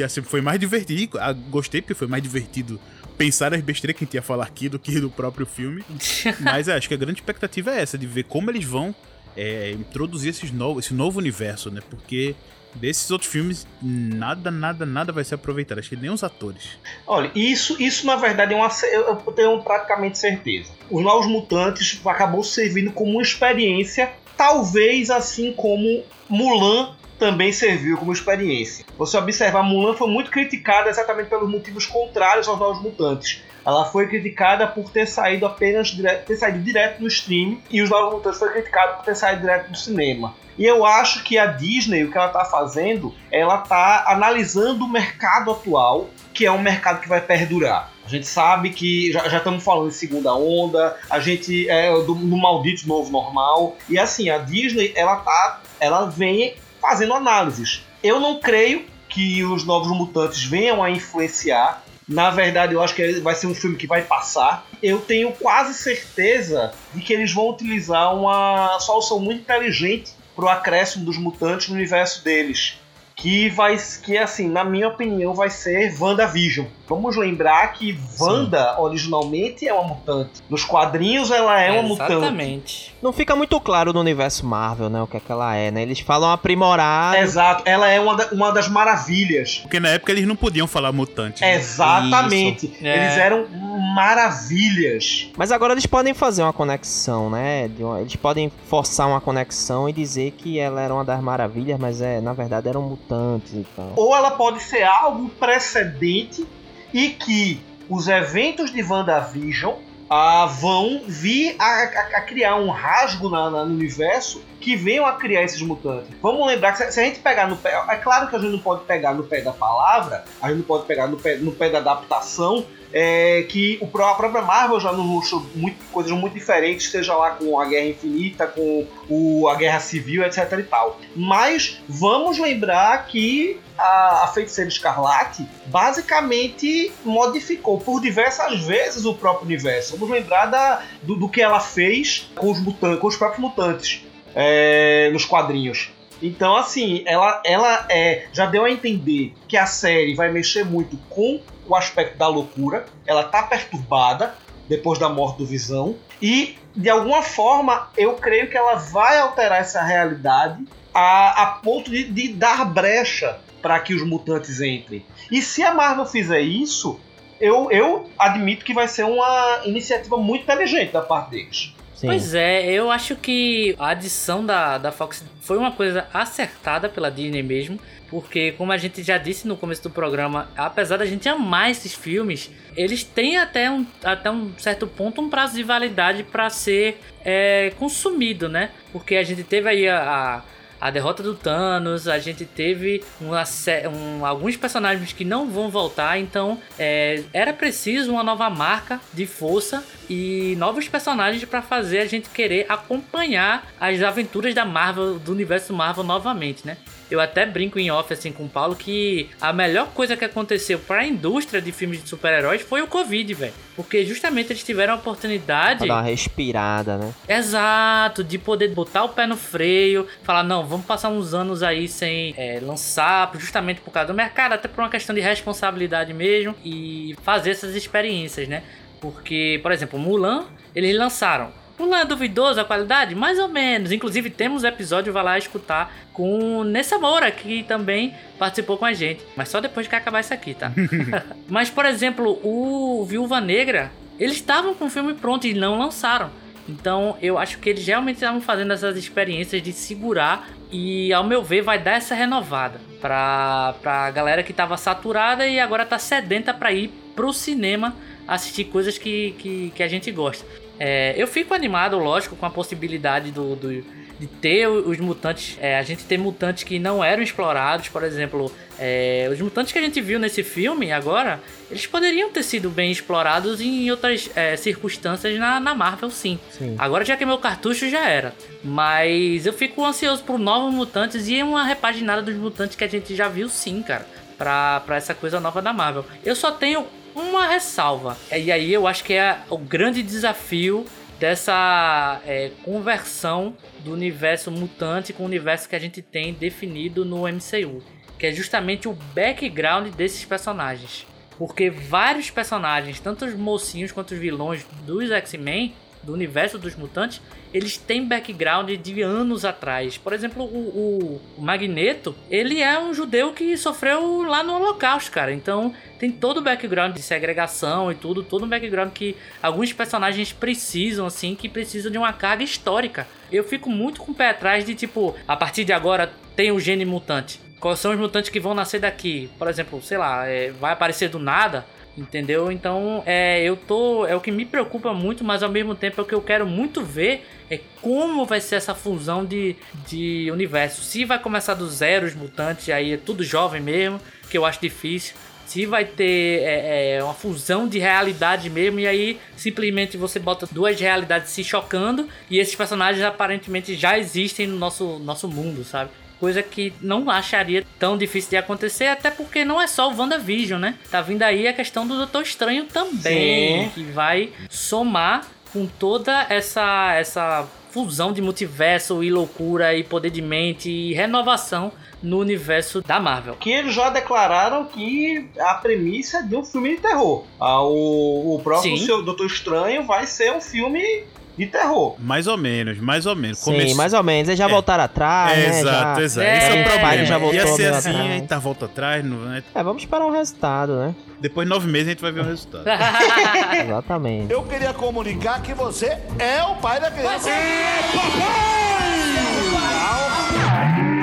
assim, 0.04 0.22
foi 0.22 0.42
mais 0.42 0.60
divertido. 0.60 1.18
Ah, 1.20 1.32
Gostei 1.34 1.82
porque 1.82 1.94
foi 1.94 2.08
mais 2.08 2.22
divertido 2.22 2.80
pensar 3.18 3.54
as 3.54 3.62
besteiras 3.62 3.98
que 3.98 4.04
a 4.04 4.06
gente 4.06 4.14
ia 4.16 4.22
falar 4.22 4.46
aqui 4.46 4.70
do 4.70 4.78
que 4.78 5.00
do 5.00 5.10
próprio 5.10 5.46
filme. 5.46 5.84
Mas 6.42 6.68
é, 6.68 6.76
acho 6.76 6.88
que 6.88 6.94
a 6.94 6.98
grande 6.98 7.20
expectativa 7.20 7.72
é 7.72 7.82
essa, 7.82 7.98
de 7.98 8.06
ver 8.08 8.24
como 8.24 8.52
eles 8.52 8.64
vão 8.64 8.94
é, 9.36 9.72
introduzir 9.72 10.30
esses 10.30 10.52
novos, 10.52 10.86
esse 10.86 10.94
novo 10.94 11.20
universo, 11.20 11.70
né? 11.70 11.82
Porque 11.90 12.36
desses 12.76 13.10
outros 13.10 13.32
filmes, 13.32 13.66
nada, 13.82 14.52
nada, 14.52 14.86
nada 14.86 15.12
vai 15.12 15.24
ser 15.24 15.36
aproveitado. 15.36 15.80
Acho 15.80 15.90
que 15.90 15.96
nem 15.96 16.10
os 16.10 16.24
atores. 16.24 16.78
Olha, 17.08 17.32
isso, 17.34 17.82
isso 17.82 18.06
na 18.06 18.16
verdade 18.16 18.54
é 18.54 18.56
uma, 18.56 18.70
eu 18.92 19.16
tenho 19.34 19.62
praticamente 19.64 20.18
certeza. 20.18 20.72
Os 20.90 21.04
Novos 21.04 21.28
Mutantes 21.28 22.00
acabou 22.06 22.44
servindo 22.44 22.92
como 22.92 23.12
uma 23.12 23.22
experiência, 23.22 24.12
talvez 24.38 25.10
assim 25.10 25.54
como 25.54 26.04
Mulan 26.30 26.94
também 27.18 27.52
serviu 27.52 27.98
como 27.98 28.12
experiência. 28.12 28.86
Você 28.98 29.18
observar, 29.18 29.64
Mulan 29.64 29.96
foi 29.96 30.08
muito 30.08 30.32
criticada 30.32 30.90
exatamente 30.90 31.30
pelos 31.30 31.50
motivos 31.50 31.86
contrários 31.86 32.48
aos 32.48 32.60
Novos 32.60 32.82
Mutantes. 32.82 33.44
Ela 33.66 33.86
foi 33.86 34.08
criticada 34.08 34.68
por 34.68 34.92
ter 34.92 35.08
saído 35.08 35.46
apenas 35.46 35.88
direto, 35.88 36.26
ter 36.26 36.38
saído 36.38 36.60
direto 36.60 37.02
no 37.02 37.08
stream 37.08 37.58
e 37.70 37.82
os 37.82 37.90
Novos 37.90 38.16
Mutantes 38.16 38.40
foi 38.40 38.50
criticado 38.50 38.98
por 38.98 39.06
ter 39.06 39.16
saído 39.16 39.42
direto 39.42 39.72
do 39.72 39.78
cinema. 39.78 40.36
E 40.58 40.66
eu 40.66 40.86
acho 40.86 41.24
que 41.24 41.38
a 41.38 41.48
Disney, 41.48 42.04
o 42.04 42.12
que 42.12 42.18
ela 42.18 42.28
está 42.28 42.46
fazendo, 42.46 43.14
ela 43.32 43.62
está 43.62 44.06
analisando 44.08 44.86
o 44.86 44.88
mercado 44.88 45.52
atual, 45.52 46.10
que 46.34 46.46
é 46.46 46.52
um 46.52 46.62
mercado 46.62 47.02
que 47.02 47.10
vai 47.10 47.20
perdurar. 47.20 47.92
A 48.06 48.10
gente 48.10 48.28
sabe 48.28 48.70
que 48.70 49.12
já, 49.12 49.28
já 49.28 49.40
estamos 49.40 49.64
falando 49.64 49.90
de 49.90 49.96
segunda 49.96 50.34
onda, 50.34 50.96
a 51.10 51.20
gente 51.20 51.68
é 51.68 51.92
do, 51.92 52.14
do 52.14 52.38
maldito 52.38 52.88
novo 52.88 53.12
normal. 53.12 53.76
E 53.90 53.98
assim, 53.98 54.30
a 54.30 54.38
Disney, 54.38 54.94
ela 54.96 55.18
tá, 55.18 55.62
ela 55.80 56.06
vem 56.06 56.56
fazendo 56.86 57.14
análises. 57.14 57.84
Eu 58.04 58.20
não 58.20 58.40
creio 58.40 58.86
que 59.10 59.44
os 59.44 59.66
novos 59.66 59.88
mutantes 59.90 60.44
venham 60.44 60.84
a 60.84 60.90
influenciar. 60.90 61.84
Na 62.08 62.30
verdade, 62.30 62.74
eu 62.74 62.82
acho 62.82 62.94
que 62.94 63.20
vai 63.22 63.34
ser 63.34 63.48
um 63.48 63.56
filme 63.56 63.76
que 63.76 63.88
vai 63.88 64.04
passar. 64.04 64.68
Eu 64.84 65.00
tenho 65.00 65.32
quase 65.32 65.74
certeza 65.74 66.72
de 66.94 67.02
que 67.02 67.12
eles 67.12 67.34
vão 67.34 67.50
utilizar 67.50 68.16
uma 68.16 68.80
solução 68.80 69.20
muito 69.20 69.42
inteligente 69.42 70.12
para 70.36 70.46
o 70.46 70.50
acréscimo 70.50 71.04
dos 71.04 71.18
mutantes 71.18 71.70
no 71.70 71.76
universo 71.76 72.24
deles 72.24 72.78
que 73.16 73.50
vai 73.50 73.78
que 74.04 74.18
assim, 74.18 74.50
na 74.50 74.64
minha 74.64 74.90
opinião, 74.90 75.34
vai 75.34 75.50
ser 75.50 75.96
WandaVision. 76.00 76.66
Vamos 76.88 77.16
lembrar 77.16 77.74
que 77.74 77.98
Wanda 78.20 78.76
Sim. 78.76 78.82
originalmente 78.82 79.68
é 79.68 79.74
uma 79.74 79.84
mutante. 79.84 80.44
Nos 80.50 80.64
quadrinhos 80.64 81.32
ela 81.32 81.62
é, 81.62 81.70
é 81.70 81.72
uma 81.80 81.84
mutante. 81.84 82.14
Exatamente. 82.14 82.96
Não 83.02 83.12
fica 83.12 83.36
muito 83.36 83.60
claro 83.60 83.92
no 83.92 84.00
universo 84.00 84.46
Marvel, 84.46 84.90
né, 84.90 85.02
o 85.02 85.08
que 85.08 85.18
é 85.18 85.20
que 85.20 85.32
ela 85.32 85.56
é, 85.56 85.72
né? 85.72 85.82
Eles 85.82 86.00
falam 86.00 86.32
aprimorar. 86.32 87.16
Exato, 87.22 87.64
ela 87.66 87.88
é 87.88 88.00
uma, 88.00 88.16
da, 88.16 88.28
uma 88.32 88.52
das 88.52 88.68
maravilhas. 88.68 89.60
Porque 89.60 89.80
na 89.80 89.90
época 89.90 90.12
eles 90.12 90.28
não 90.28 90.36
podiam 90.36 90.68
falar 90.68 90.92
mutante. 90.92 91.42
Né? 91.42 91.56
Exatamente. 91.56 92.72
É. 92.82 92.98
Eles 92.98 93.18
eram 93.18 93.48
maravilhas. 93.96 95.30
Mas 95.38 95.52
agora 95.52 95.74
eles 95.74 95.86
podem 95.86 96.14
fazer 96.14 96.44
uma 96.44 96.54
conexão, 96.54 97.30
né? 97.30 97.70
Eles 98.00 98.16
podem 98.16 98.52
forçar 98.68 99.08
uma 99.08 99.22
conexão 99.22 99.90
e 99.90 99.94
dizer 99.94 100.32
que 100.32 100.60
ela 100.60 100.82
era 100.82 100.94
uma 100.94 101.06
das 101.06 101.22
maravilhas, 101.22 101.80
mas 101.80 102.02
é, 102.02 102.22
na 102.22 102.34
verdade 102.34 102.68
eram 102.68 102.82
mutantes 102.82 103.54
e 103.54 103.66
tal. 103.76 103.94
Ou 103.96 104.16
ela 104.16 104.32
pode 104.32 104.62
ser 104.62 104.84
algo 104.84 105.30
precedente 105.30 106.46
e 106.94 107.10
que 107.10 107.62
os 107.90 108.08
eventos 108.08 108.72
de 108.72 108.82
WandaVision 108.82 109.76
ah, 110.10 110.46
vão 110.46 111.02
vir 111.08 111.56
a, 111.58 111.66
a, 111.66 112.18
a, 112.18 112.22
criar 112.22 112.56
um 112.56 112.70
rasgo 112.70 113.30
na, 113.30 113.50
na, 113.50 113.66
no 113.66 113.74
universo 113.74 114.42
que 114.60 114.76
venham 114.76 115.06
a 115.06 115.14
criar 115.14 115.44
esses 115.44 115.62
mutantes. 115.62 116.10
Vamos 116.22 116.46
lembrar 116.46 116.74
que 116.74 116.78
se, 116.78 116.92
se, 116.92 117.00
a 117.00 117.04
gente 117.04 117.20
pegar 117.20 117.48
no 117.48 117.58
pé. 117.58 117.74
É 117.90 117.96
claro 117.96 118.28
que 118.28 118.36
a 118.36 118.40
gente 118.40 118.52
não 118.52 118.60
pode 118.60 118.84
pegar 118.86 119.14
no 119.14 119.24
pé 119.24 119.42
da 119.42 119.52
palavra, 119.52 120.24
a 120.42 120.50
gente 120.50 120.58
não 120.60 120.66
pode 120.66 120.86
pegar 120.86 121.08
no 121.08 121.18
pé, 121.18 121.38
no 121.38 121.52
pé 121.52 121.70
da 121.70 121.80
adaptação, 121.80 122.66
é, 122.94 123.44
que 123.44 123.78
o, 123.82 123.86
a 123.86 124.16
própria 124.16 124.42
Marvel 124.42 124.80
já 124.80 124.92
nos 124.92 125.06
mostrou 125.06 125.46
muito, 125.56 125.84
coisas 125.92 126.12
muito 126.12 126.34
diferentes, 126.34 126.90
seja 126.90 127.16
lá 127.16 127.32
com 127.32 127.60
a 127.60 127.66
Guerra 127.66 127.88
Infinita, 127.88 128.48
com 128.48 128.88
o, 129.10 129.48
a 129.48 129.56
Guerra 129.56 129.80
Civil, 129.80 130.24
etc 130.24 130.52
e 130.60 130.64
tal. 130.64 131.00
Mas 131.16 131.82
vamos 131.88 132.38
lembrar 132.38 133.06
que 133.08 133.60
a, 133.78 134.24
a 134.24 134.28
Feiticeira 134.28 134.70
Escarlate 134.70 135.46
basicamente 135.68 136.92
modificou 137.04 137.80
por 137.80 138.02
diversas 138.02 138.62
vezes 138.62 139.06
o 139.06 139.14
próprio 139.14 139.46
universo. 139.46 139.98
Vamos 139.98 140.10
lembrar 140.10 140.46
da, 140.46 140.82
do, 141.04 141.16
do 141.16 141.30
que 141.30 141.42
ela 141.42 141.60
fez 141.60 142.30
com 142.36 142.52
os, 142.52 142.60
mutantes, 142.60 143.00
com 143.00 143.08
os 143.08 143.18
próprios 143.18 143.42
mutantes 143.42 144.06
é, 144.34 145.10
nos 145.12 145.26
quadrinhos. 145.26 145.90
Então, 146.22 146.56
assim, 146.56 147.04
ela, 147.06 147.42
ela 147.46 147.86
é, 147.90 148.26
já 148.32 148.46
deu 148.46 148.66
a 148.66 148.72
entender 148.72 149.34
que 149.48 149.58
a 149.58 149.66
série 149.66 150.16
vai 150.16 150.32
mexer 150.32 150.64
muito 150.64 150.98
com 151.10 151.42
o 151.68 151.76
aspecto 151.76 152.18
da 152.18 152.28
loucura. 152.28 152.86
Ela 153.06 153.24
tá 153.24 153.44
perturbada 153.44 154.36
depois 154.68 155.00
da 155.00 155.10
morte 155.10 155.38
do 155.38 155.46
Visão. 155.46 155.96
E, 156.22 156.58
de 156.76 156.90
alguma 156.90 157.22
forma, 157.22 157.90
eu 157.98 158.14
creio 158.14 158.50
que 158.50 158.58
ela 158.58 158.76
vai 158.76 159.20
alterar 159.20 159.60
essa 159.60 159.82
realidade 159.82 160.66
a, 160.94 161.44
a 161.44 161.46
ponto 161.48 161.92
de, 161.92 162.06
de 162.06 162.30
dar 162.30 162.66
brecha 162.66 163.40
para 163.62 163.80
que 163.80 163.94
os 163.94 164.04
mutantes 164.08 164.62
entrem. 164.62 165.06
E 165.32 165.42
se 165.42 165.64
a 165.64 165.74
Marvel 165.74 166.06
fizer 166.06 166.42
isso, 166.42 167.00
eu, 167.40 167.70
eu 167.72 168.10
admito 168.18 168.64
que 168.64 168.74
vai 168.74 168.88
ser 168.88 169.04
uma 169.04 169.62
iniciativa 169.66 170.18
muito 170.18 170.44
inteligente 170.44 170.92
da 170.92 171.02
parte 171.02 171.32
deles. 171.32 171.76
Sim. 171.96 172.08
Pois 172.08 172.34
é, 172.34 172.66
eu 172.66 172.92
acho 172.92 173.16
que 173.16 173.76
a 173.80 173.90
adição 173.90 174.46
da, 174.46 174.78
da 174.78 174.92
Fox 174.92 175.24
foi 175.42 175.58
uma 175.58 175.72
coisa 175.72 176.08
acertada 176.14 176.90
pela 176.90 177.10
Disney 177.10 177.42
mesmo. 177.42 177.80
Porque, 178.16 178.54
como 178.54 178.72
a 178.72 178.78
gente 178.78 179.04
já 179.04 179.18
disse 179.18 179.46
no 179.46 179.58
começo 179.58 179.84
do 179.84 179.90
programa, 179.90 180.48
apesar 180.56 180.96
da 180.96 181.06
gente 181.06 181.28
amar 181.28 181.70
esses 181.70 181.94
filmes, 181.94 182.50
eles 182.74 183.04
têm 183.04 183.36
até 183.36 183.70
um, 183.70 183.86
até 184.02 184.32
um 184.32 184.58
certo 184.58 184.88
ponto 184.88 185.20
um 185.20 185.30
prazo 185.30 185.56
de 185.56 185.64
validade 185.64 186.24
para 186.24 186.50
ser 186.50 186.98
é, 187.26 187.74
consumido, 187.78 188.48
né? 188.48 188.72
Porque 188.94 189.18
a 189.18 189.24
gente 189.24 189.44
teve 189.44 189.68
aí 189.68 189.90
a, 189.90 190.00
a 190.00 190.42
a 190.80 190.92
derrota 190.92 191.24
do 191.24 191.34
Thanos, 191.34 192.08
a 192.08 192.20
gente 192.20 192.46
teve 192.46 193.04
uma, 193.20 193.44
um, 193.90 194.26
alguns 194.26 194.56
personagens 194.56 195.14
que 195.14 195.24
não 195.24 195.50
vão 195.50 195.70
voltar, 195.70 196.20
então 196.20 196.62
é, 196.78 197.24
era 197.34 197.54
preciso 197.54 198.12
uma 198.12 198.24
nova 198.24 198.50
marca 198.50 199.00
de 199.14 199.26
força 199.26 199.84
e 200.10 200.56
novos 200.58 200.88
personagens 200.88 201.44
para 201.46 201.62
fazer 201.62 202.00
a 202.00 202.06
gente 202.06 202.30
querer 202.30 202.66
acompanhar 202.70 203.68
as 203.80 204.02
aventuras 204.02 204.54
da 204.54 204.66
Marvel, 204.66 205.20
do 205.20 205.32
universo 205.32 205.74
Marvel 205.74 206.04
novamente, 206.04 206.66
né? 206.66 206.78
Eu 207.10 207.22
até 207.22 207.46
brinco 207.46 207.78
em 207.78 207.92
off 207.92 208.12
assim 208.12 208.32
com 208.32 208.46
o 208.46 208.50
Paulo 208.50 208.76
que 208.76 209.30
a 209.40 209.54
melhor 209.54 209.90
coisa 209.90 210.18
que 210.18 210.26
aconteceu 210.26 210.80
para 210.80 211.02
a 211.02 211.06
indústria 211.06 211.62
de 211.62 211.72
filmes 211.72 212.02
de 212.02 212.10
super-heróis 212.10 212.62
foi 212.62 212.82
o 212.82 212.88
Covid, 212.88 213.32
velho. 213.34 213.54
Porque 213.76 214.04
justamente 214.06 214.52
eles 214.52 214.64
tiveram 214.64 214.94
a 214.94 214.98
oportunidade. 214.98 215.80
Pra 215.80 215.88
dar 215.88 215.94
uma 215.96 216.02
respirada, 216.02 216.98
né? 216.98 217.14
Exato, 217.28 218.24
de 218.24 218.40
poder 218.40 218.70
botar 218.70 219.04
o 219.04 219.10
pé 219.10 219.28
no 219.28 219.38
freio, 219.38 220.08
falar, 220.24 220.44
não, 220.44 220.66
vamos 220.66 220.86
passar 220.86 221.10
uns 221.10 221.34
anos 221.34 221.62
aí 221.62 221.88
sem 221.88 222.34
é, 222.38 222.60
lançar, 222.60 223.32
justamente 223.38 223.82
por 223.82 223.92
causa 223.92 224.08
do 224.08 224.14
mercado, 224.16 224.54
até 224.54 224.68
por 224.68 224.82
uma 224.82 224.90
questão 224.90 225.14
de 225.14 225.22
responsabilidade 225.22 226.14
mesmo, 226.14 226.56
e 226.64 227.16
fazer 227.22 227.52
essas 227.52 227.76
experiências, 227.76 228.48
né? 228.48 228.64
Porque, 229.12 229.60
por 229.62 229.72
exemplo, 229.72 230.00
Mulan, 230.00 230.46
eles 230.76 230.98
lançaram 230.98 231.52
Mulan 231.78 232.00
é 232.00 232.06
duvidoso 232.06 232.60
a 232.60 232.66
qualidade? 232.66 233.14
Mais 233.16 233.38
ou 233.38 233.50
menos. 233.50 233.92
Inclusive, 233.92 234.30
temos 234.30 234.64
episódio, 234.64 235.12
vai 235.12 235.24
lá 235.24 235.38
escutar 235.38 235.94
com 236.14 236.64
Nessa 236.64 236.98
Moura, 236.98 237.30
que 237.32 237.64
também 237.64 238.14
participou 238.40 238.78
com 238.78 238.86
a 238.86 238.94
gente. 238.94 239.26
Mas 239.36 239.50
só 239.50 239.60
depois 239.60 239.88
que 239.88 239.96
acabar 239.96 240.22
isso 240.22 240.34
aqui, 240.34 240.54
tá? 240.54 240.72
Mas, 241.50 241.70
por 241.70 241.86
exemplo, 241.86 242.40
o 242.44 243.06
Viúva 243.06 243.42
Negra, 243.42 243.92
eles 244.18 244.38
estavam 244.38 244.74
com 244.74 244.86
o 244.86 244.90
filme 244.90 245.14
pronto 245.16 245.46
e 245.46 245.54
não 245.54 245.78
lançaram. 245.78 246.30
Então, 246.68 247.18
eu 247.22 247.38
acho 247.38 247.60
que 247.60 247.70
eles 247.70 247.86
realmente 247.86 248.16
estavam 248.16 248.42
fazendo 248.42 248.74
essas 248.74 248.98
experiências 248.98 249.62
de 249.62 249.72
segurar 249.74 250.48
e, 250.72 251.14
ao 251.14 251.24
meu 251.24 251.44
ver, 251.44 251.62
vai 251.62 251.78
dar 251.78 251.92
essa 251.92 252.16
renovada 252.16 252.80
pra, 253.02 253.76
pra 253.82 254.10
galera 254.12 254.42
que 254.42 254.54
tava 254.54 254.78
saturada 254.78 255.46
e 255.46 255.60
agora 255.60 255.86
tá 255.86 256.00
sedenta 256.00 256.54
para 256.54 256.72
ir 256.72 256.88
pro 257.16 257.32
cinema 257.32 257.94
assistir 258.28 258.66
coisas 258.66 258.98
que, 258.98 259.36
que, 259.38 259.72
que 259.76 259.84
a 259.84 259.88
gente 259.88 260.12
gosta. 260.12 260.46
É, 260.80 261.14
eu 261.18 261.28
fico 261.28 261.54
animado, 261.54 261.98
lógico, 261.98 262.36
com 262.36 262.46
a 262.46 262.50
possibilidade 262.50 263.32
do, 263.32 263.56
do 263.56 263.84
de 264.20 264.28
ter 264.28 264.68
os 264.68 265.00
mutantes. 265.00 265.58
É, 265.60 265.78
a 265.78 265.84
gente 265.84 266.06
ter 266.06 266.18
mutantes 266.18 266.64
que 266.64 266.80
não 266.80 267.04
eram 267.04 267.22
explorados, 267.22 267.90
por 267.90 268.04
exemplo, 268.04 268.52
é, 268.80 269.28
os 269.32 269.40
mutantes 269.40 269.72
que 269.72 269.80
a 269.80 269.82
gente 269.82 270.00
viu 270.02 270.20
nesse 270.20 270.44
filme 270.44 270.92
agora, 270.92 271.40
eles 271.70 271.86
poderiam 271.86 272.30
ter 272.30 272.44
sido 272.44 272.70
bem 272.70 272.92
explorados 272.92 273.60
em 273.60 273.90
outras 273.92 274.30
é, 274.36 274.56
circunstâncias 274.56 275.38
na, 275.38 275.60
na 275.60 275.76
Marvel, 275.76 276.10
sim. 276.10 276.40
sim. 276.52 276.76
Agora 276.78 277.04
já 277.04 277.18
que 277.18 277.26
meu 277.26 277.38
cartucho 277.38 277.90
já 277.90 278.08
era. 278.08 278.34
Mas 278.64 279.46
eu 279.46 279.54
fico 279.54 279.84
ansioso 279.84 280.24
por 280.24 280.40
novos 280.40 280.74
mutantes 280.74 281.28
e 281.28 281.42
uma 281.44 281.64
repaginada 281.64 282.22
dos 282.22 282.36
mutantes 282.36 282.76
que 282.76 282.84
a 282.84 282.88
gente 282.88 283.16
já 283.16 283.28
viu, 283.28 283.50
sim, 283.50 283.82
cara. 283.82 284.06
Pra, 284.38 284.82
pra 284.82 284.98
essa 284.98 285.14
coisa 285.14 285.40
nova 285.40 285.62
da 285.62 285.72
Marvel. 285.72 286.06
Eu 286.24 286.36
só 286.36 286.52
tenho 286.52 286.86
uma 287.16 287.48
ressalva. 287.48 288.18
E 288.32 288.52
aí 288.52 288.74
eu 288.74 288.86
acho 288.86 289.04
que 289.04 289.14
é 289.14 289.40
o 289.50 289.58
grande 289.58 290.04
desafio 290.04 290.86
dessa 291.20 292.22
é, 292.26 292.52
conversão 292.64 293.56
do 293.80 293.94
universo 293.94 294.52
mutante 294.52 295.14
com 295.14 295.24
o 295.24 295.26
universo 295.26 295.70
que 295.70 295.76
a 295.76 295.80
gente 295.80 296.02
tem 296.02 296.34
definido 296.34 297.06
no 297.06 297.22
MCU, 297.22 297.82
que 298.20 298.28
é 298.28 298.32
justamente 298.34 298.88
o 298.88 298.94
background 299.14 299.94
desses 299.94 300.26
personagens. 300.26 301.08
Porque 301.38 301.70
vários 301.70 302.30
personagens, 302.30 303.00
tanto 303.00 303.26
os 303.26 303.34
mocinhos 303.34 303.92
quanto 303.92 304.14
os 304.14 304.20
vilões 304.20 304.66
dos 304.86 305.12
X-Men, 305.12 305.74
do 306.06 306.14
universo 306.14 306.58
dos 306.58 306.76
mutantes, 306.76 307.22
eles 307.54 307.78
têm 307.78 308.06
background 308.06 308.70
de 308.72 309.02
anos 309.02 309.44
atrás. 309.44 309.98
Por 309.98 310.14
exemplo, 310.14 310.44
o, 310.44 310.48
o, 310.48 311.22
o, 311.38 311.42
Magneto, 311.42 312.16
ele 312.30 312.62
é 312.62 312.80
um 312.80 312.94
judeu 312.94 313.34
que 313.34 313.58
sofreu 313.58 314.24
lá 314.24 314.44
no 314.44 314.56
Holocausto, 314.56 315.12
cara. 315.12 315.34
Então 315.34 315.74
tem 316.00 316.12
todo 316.12 316.38
o 316.38 316.42
background 316.42 316.94
de 316.94 317.02
segregação 317.02 317.92
e 317.92 317.96
tudo, 317.96 318.24
todo 318.24 318.46
um 318.46 318.50
background 318.50 318.92
que 318.92 319.16
alguns 319.42 319.74
personagens 319.74 320.32
precisam, 320.32 321.06
assim, 321.06 321.36
que 321.36 321.50
precisam 321.50 321.92
de 321.92 321.98
uma 321.98 322.14
carga 322.14 322.44
histórica. 322.44 323.08
Eu 323.32 323.44
fico 323.44 323.70
muito 323.70 324.02
com 324.02 324.12
o 324.12 324.16
pé 324.16 324.30
atrás 324.30 324.66
de 324.66 324.76
tipo, 324.76 325.16
a 325.28 325.36
partir 325.36 325.64
de 325.64 325.74
agora 325.74 326.14
tem 326.36 326.52
o 326.52 326.60
gene 326.60 326.86
mutante. 326.86 327.40
Quais 327.60 327.80
são 327.80 327.92
os 327.92 327.98
mutantes 327.98 328.30
que 328.30 328.40
vão 328.40 328.54
nascer 328.54 328.80
daqui? 328.80 329.30
Por 329.40 329.48
exemplo, 329.48 329.82
sei 329.82 329.98
lá, 329.98 330.28
é, 330.28 330.52
vai 330.52 330.74
aparecer 330.74 331.10
do 331.10 331.18
nada 331.18 331.66
Entendeu? 331.98 332.52
Então, 332.52 333.02
é, 333.06 333.42
eu 333.42 333.56
tô. 333.56 334.06
É 334.06 334.14
o 334.16 334.20
que 334.20 334.30
me 334.30 334.46
preocupa 334.46 334.94
muito, 334.94 335.24
mas 335.24 335.42
ao 335.42 335.50
mesmo 335.50 335.74
tempo 335.74 336.02
é 336.02 336.04
o 336.04 336.08
que 336.08 336.14
eu 336.14 336.22
quero 336.22 336.46
muito 336.46 336.84
ver 336.84 337.26
é 337.50 337.60
como 337.82 338.26
vai 338.26 338.42
ser 338.42 338.56
essa 338.56 338.74
fusão 338.74 339.24
de, 339.24 339.56
de 339.88 340.30
universo. 340.32 340.84
Se 340.84 341.06
vai 341.06 341.20
começar 341.20 341.54
do 341.54 341.68
zero 341.70 342.06
os 342.06 342.16
mutantes, 342.16 342.70
aí 342.70 342.94
é 342.94 342.98
tudo 342.98 343.24
jovem 343.24 343.62
mesmo, 343.62 344.00
que 344.30 344.38
eu 344.38 344.46
acho 344.46 344.60
difícil. 344.60 345.16
Se 345.46 345.66
vai 345.68 345.86
ter 345.86 346.42
é, 346.42 346.96
é, 346.96 347.04
uma 347.04 347.14
fusão 347.14 347.68
de 347.68 347.78
realidade 347.78 348.50
mesmo, 348.50 348.80
e 348.80 348.88
aí 348.88 349.20
simplesmente 349.38 349.96
você 349.96 350.18
bota 350.18 350.48
duas 350.52 350.80
realidades 350.80 351.30
se 351.30 351.44
chocando, 351.44 352.10
e 352.30 352.40
esses 352.40 352.56
personagens 352.56 353.06
aparentemente 353.06 353.76
já 353.76 353.98
existem 353.98 354.48
no 354.48 354.58
nosso, 354.58 354.98
nosso 355.00 355.28
mundo, 355.28 355.64
sabe? 355.64 355.92
Coisa 356.20 356.42
que 356.42 356.74
não 356.82 357.10
acharia 357.10 357.66
tão 357.80 357.98
difícil 357.98 358.32
de 358.32 358.38
acontecer, 358.38 358.88
até 358.88 359.10
porque 359.12 359.46
não 359.46 359.62
é 359.62 359.68
só 359.68 359.90
o 359.90 359.98
WandaVision, 359.98 360.60
né? 360.60 360.76
Tá 360.90 361.02
vindo 361.02 361.24
aí 361.24 361.48
a 361.48 361.54
questão 361.54 361.88
do 361.88 361.98
Doutor 361.98 362.24
Estranho 362.24 362.66
também, 362.66 363.66
Sim. 363.66 363.72
que 363.74 363.84
vai 363.84 364.32
somar 364.50 365.26
com 365.52 365.66
toda 365.66 366.26
essa 366.30 366.94
essa 366.94 367.48
fusão 367.72 368.14
de 368.14 368.22
multiverso 368.22 369.04
e 369.04 369.12
loucura 369.12 369.76
e 369.76 369.84
poder 369.84 370.10
de 370.10 370.22
mente 370.22 370.70
e 370.70 370.94
renovação 370.94 371.74
no 372.02 372.20
universo 372.20 372.82
da 372.82 373.00
Marvel. 373.02 373.36
Que 373.36 373.52
eles 373.52 373.74
já 373.74 373.90
declararam 373.90 374.64
que 374.66 375.30
a 375.38 375.56
premissa 375.56 376.20
é 376.20 376.22
de 376.22 376.36
um 376.36 376.44
filme 376.46 376.76
de 376.76 376.82
terror. 376.82 377.26
Ah, 377.38 377.62
o, 377.64 378.38
o 378.38 378.62
Sim. 378.62 378.86
Doutor 379.04 379.26
Estranho 379.26 379.84
vai 379.84 380.08
ser 380.08 380.32
um 380.32 380.40
filme 380.40 381.04
de 381.38 381.48
terror. 381.48 381.96
Mais 382.00 382.28
ou 382.28 382.38
menos, 382.38 382.80
mais 382.80 383.06
ou 383.06 383.16
menos. 383.16 383.40
Sim, 383.40 383.74
mais 383.76 383.94
ou 383.94 384.04
menos. 384.04 384.30
Eles 384.30 384.40
já 384.40 384.46
é. 384.46 384.50
voltaram 384.50 384.84
atrás, 384.84 385.38
é, 385.38 385.50
né? 385.50 385.60
Exato, 385.60 386.00
já... 386.00 386.06
exato. 386.06 386.28
É, 386.28 386.38
Esse 386.38 386.58
é 386.58 386.62
o 386.62 386.64
problema. 386.64 387.06
Já 387.06 387.18
voltou 387.18 387.36
Ia 387.36 387.48
ser 387.48 387.74
assim, 387.74 387.90
a 387.90 388.04
gente 388.14 388.28
tá 388.28 388.40
volta 388.40 388.66
atrás. 388.66 389.04
Não 389.04 389.34
é? 389.34 389.44
é, 389.54 389.64
vamos 389.64 389.84
esperar 389.84 390.06
o 390.06 390.12
resultado, 390.12 390.76
né? 390.78 390.96
Depois 391.20 391.48
de 391.48 391.54
nove 391.54 391.68
meses 391.68 391.88
a 391.88 391.92
gente 391.92 392.02
vai 392.02 392.12
ver 392.12 392.22
o 392.22 392.26
resultado. 392.26 392.66
Exatamente. 393.66 394.32
Eu 394.32 394.44
queria 394.44 394.74
comunicar 394.74 395.42
que 395.42 395.54
você 395.54 395.98
é 396.20 396.44
o 396.44 396.56
pai 396.56 396.80
da 396.80 396.92
criança. 396.92 397.30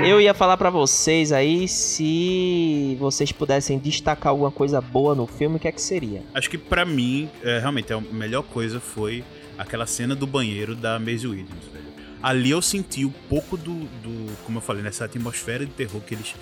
Eu 0.04 0.20
ia 0.20 0.34
falar 0.34 0.56
para 0.56 0.68
vocês 0.68 1.30
aí 1.30 1.68
se 1.68 2.96
vocês 2.98 3.30
pudessem 3.30 3.78
destacar 3.78 4.30
alguma 4.30 4.50
coisa 4.50 4.80
boa 4.80 5.14
no 5.14 5.28
filme, 5.28 5.56
o 5.56 5.58
que 5.60 5.68
é 5.68 5.72
que 5.72 5.80
seria? 5.80 6.22
Acho 6.34 6.50
que 6.50 6.58
para 6.58 6.84
mim, 6.84 7.30
é, 7.42 7.60
realmente, 7.60 7.92
a 7.92 8.00
melhor 8.00 8.42
coisa 8.42 8.80
foi 8.80 9.22
aquela 9.62 9.86
cena 9.86 10.14
do 10.14 10.26
banheiro 10.26 10.74
da 10.74 10.98
Maisie 10.98 11.28
Williams, 11.28 11.64
velho. 11.72 11.92
Ali 12.22 12.50
eu 12.50 12.62
senti 12.62 13.04
um 13.04 13.10
pouco 13.10 13.56
do, 13.56 13.74
do, 13.74 14.36
como 14.44 14.58
eu 14.58 14.62
falei, 14.62 14.82
nessa 14.82 15.04
atmosfera 15.04 15.66
de 15.66 15.72
terror 15.72 16.00
que 16.00 16.14
eles 16.14 16.34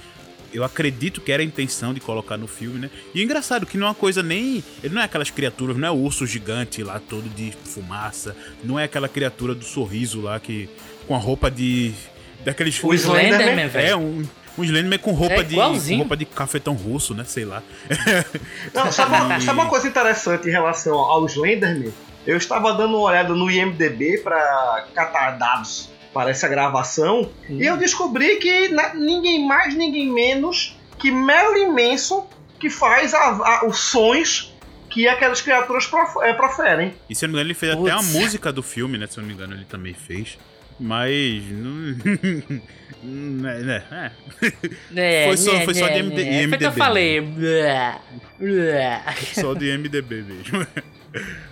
eu 0.52 0.64
acredito 0.64 1.20
que 1.20 1.30
era 1.30 1.42
a 1.42 1.44
intenção 1.44 1.94
de 1.94 2.00
colocar 2.00 2.36
no 2.36 2.46
filme, 2.46 2.78
né? 2.78 2.90
E 3.14 3.20
é 3.20 3.24
engraçado 3.24 3.64
que 3.64 3.78
não 3.78 3.86
é 3.86 3.90
uma 3.90 3.94
coisa 3.94 4.22
nem. 4.22 4.62
Ele 4.82 4.94
não 4.94 5.00
é 5.00 5.04
aquelas 5.04 5.30
criaturas, 5.30 5.76
não 5.76 5.86
é 5.86 5.90
o 5.90 5.94
urso 5.94 6.26
gigante 6.26 6.82
lá 6.82 7.00
todo 7.00 7.28
de 7.28 7.52
fumaça, 7.64 8.36
não 8.64 8.78
é 8.78 8.84
aquela 8.84 9.08
criatura 9.08 9.54
do 9.54 9.64
sorriso 9.64 10.20
lá 10.20 10.38
que. 10.40 10.68
com 11.06 11.14
a 11.14 11.18
roupa 11.18 11.50
de. 11.50 11.92
daqueles. 12.44 12.82
O 12.82 12.92
Slenderman, 12.92 13.68
velho. 13.68 13.86
É, 13.86 13.96
um. 13.96 14.24
Um 14.58 14.64
Slenderman 14.64 14.98
com 14.98 15.12
roupa, 15.12 15.36
é 15.36 15.42
de, 15.44 15.54
com 15.54 15.96
roupa 15.96 16.16
de 16.16 16.24
cafetão 16.24 16.74
russo, 16.74 17.14
né? 17.14 17.24
Sei 17.24 17.44
lá. 17.44 17.62
Não, 18.74 18.90
sabe, 18.90 19.14
uma, 19.14 19.38
sabe 19.40 19.58
uma 19.60 19.68
coisa 19.68 19.86
interessante 19.86 20.48
em 20.48 20.50
relação 20.50 20.98
ao 20.98 21.24
Slenderman? 21.26 21.92
Eu 22.26 22.36
estava 22.36 22.72
dando 22.74 22.96
uma 22.96 23.08
olhada 23.08 23.34
no 23.34 23.50
IMDB 23.50 24.18
para 24.18 24.86
catar 24.94 25.32
dados 25.32 25.90
para 26.12 26.30
essa 26.30 26.48
gravação 26.48 27.30
hum. 27.48 27.58
e 27.60 27.64
eu 27.64 27.76
descobri 27.76 28.36
que 28.36 28.68
ninguém 28.94 29.46
mais, 29.46 29.74
ninguém 29.74 30.12
menos 30.12 30.76
que 30.98 31.10
Marilyn 31.10 31.70
Manson 31.70 32.28
que 32.58 32.68
faz 32.68 33.14
a, 33.14 33.18
a, 33.18 33.66
os 33.66 33.78
sons 33.78 34.52
que 34.90 35.08
aquelas 35.08 35.40
criaturas 35.40 35.88
é, 36.22 36.32
proferem. 36.34 36.92
E 37.08 37.14
se 37.14 37.24
eu 37.24 37.28
não 37.28 37.34
me 37.34 37.38
engano, 37.38 37.48
ele 37.48 37.54
fez 37.54 37.74
Putz. 37.74 37.92
até 37.92 38.00
a 38.00 38.02
música 38.02 38.52
do 38.52 38.62
filme, 38.62 38.98
né? 38.98 39.06
Se 39.06 39.18
eu 39.18 39.22
não 39.22 39.28
me 39.28 39.34
engano, 39.34 39.54
ele 39.54 39.64
também 39.64 39.94
fez. 39.94 40.36
Mas. 40.78 41.44
né, 43.02 43.58
né, 43.60 44.12
é. 44.96 45.26
foi 45.28 45.36
só, 45.36 45.60
foi 45.60 45.74
só 45.74 45.88
de 45.88 45.98
MD, 45.98 46.22
é, 46.22 46.42
IMDB. 46.42 46.48
Foi 46.48 46.58
que 46.58 46.66
eu 46.66 46.72
falei. 46.72 47.22
Só 49.34 49.54
de 49.54 49.78
MDB 49.78 50.22
mesmo. 50.22 50.66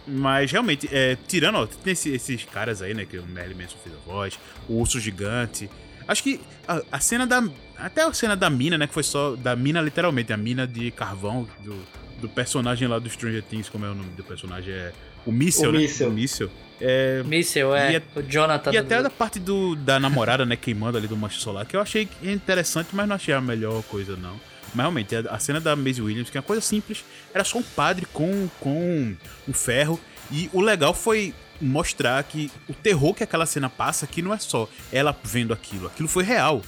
Mas 0.06 0.50
realmente, 0.50 0.88
é, 0.92 1.16
tirando, 1.26 1.56
ó, 1.56 1.66
tem 1.66 1.92
esses, 1.92 2.12
esses, 2.12 2.44
caras 2.44 2.80
aí, 2.80 2.94
né? 2.94 3.04
Que 3.04 3.18
o 3.18 3.26
Merlin 3.26 3.54
Manson 3.54 3.76
fez 3.82 3.94
a 3.94 3.98
voz, 4.10 4.38
o 4.68 4.74
urso 4.74 5.00
gigante. 5.00 5.68
Acho 6.06 6.22
que 6.22 6.40
a, 6.66 6.82
a, 6.92 7.00
cena 7.00 7.26
da. 7.26 7.42
Até 7.76 8.02
a 8.02 8.12
cena 8.12 8.34
da 8.34 8.48
mina, 8.48 8.78
né? 8.78 8.86
Que 8.86 8.94
foi 8.94 9.02
só. 9.02 9.36
Da 9.36 9.54
mina, 9.54 9.80
literalmente, 9.80 10.32
a 10.32 10.36
mina 10.36 10.66
de 10.66 10.90
carvão 10.90 11.48
do, 11.60 11.76
do 12.20 12.28
personagem 12.28 12.88
lá 12.88 12.98
do 12.98 13.10
Stranger 13.10 13.42
Things, 13.42 13.68
como 13.68 13.84
é 13.84 13.90
o 13.90 13.94
nome 13.94 14.10
do 14.10 14.24
personagem? 14.24 14.72
É. 14.72 14.92
O 15.26 15.32
Míssel, 15.32 15.72
né? 15.72 15.80
Míssel. 15.80 16.08
O 16.08 16.12
Míssel. 16.12 16.50
É, 16.80 17.22
Míssel, 17.24 17.74
é. 17.74 17.96
E, 17.96 18.18
o 18.18 18.22
Jonathan. 18.22 18.72
E 18.72 18.78
até 18.78 19.02
da 19.02 19.10
parte 19.10 19.38
do, 19.38 19.74
da 19.74 19.98
namorada, 19.98 20.46
né? 20.46 20.56
Queimando 20.56 20.96
ali 20.96 21.06
do 21.06 21.16
Mancha 21.16 21.38
Solar, 21.40 21.66
que 21.66 21.76
eu 21.76 21.80
achei 21.80 22.08
interessante, 22.22 22.90
mas 22.92 23.08
não 23.08 23.16
achei 23.16 23.34
a 23.34 23.40
melhor 23.40 23.82
coisa, 23.84 24.16
não. 24.16 24.40
Mas 24.74 24.84
realmente, 24.84 25.14
a, 25.16 25.38
cena 25.38 25.60
da 25.60 25.74
Maisie 25.74 26.02
Williams, 26.02 26.30
que 26.30 26.36
é 26.36 26.40
uma 26.40 26.46
coisa 26.46 26.62
simples, 26.62 27.04
era 27.32 27.44
só 27.44 27.58
um 27.58 27.62
padre 27.62 28.06
com, 28.12 28.48
com 28.60 29.14
um 29.46 29.52
ferro. 29.52 29.98
E 30.30 30.50
o 30.52 30.60
legal 30.60 30.92
foi 30.92 31.34
mostrar 31.60 32.22
que 32.22 32.50
o 32.68 32.74
terror 32.74 33.14
que 33.14 33.24
aquela 33.24 33.46
cena 33.46 33.68
passa 33.68 34.04
aqui 34.04 34.22
não 34.22 34.32
é 34.32 34.38
só 34.38 34.68
ela 34.92 35.16
vendo 35.24 35.52
aquilo, 35.52 35.86
aquilo 35.86 36.08
foi 36.08 36.24
real. 36.24 36.62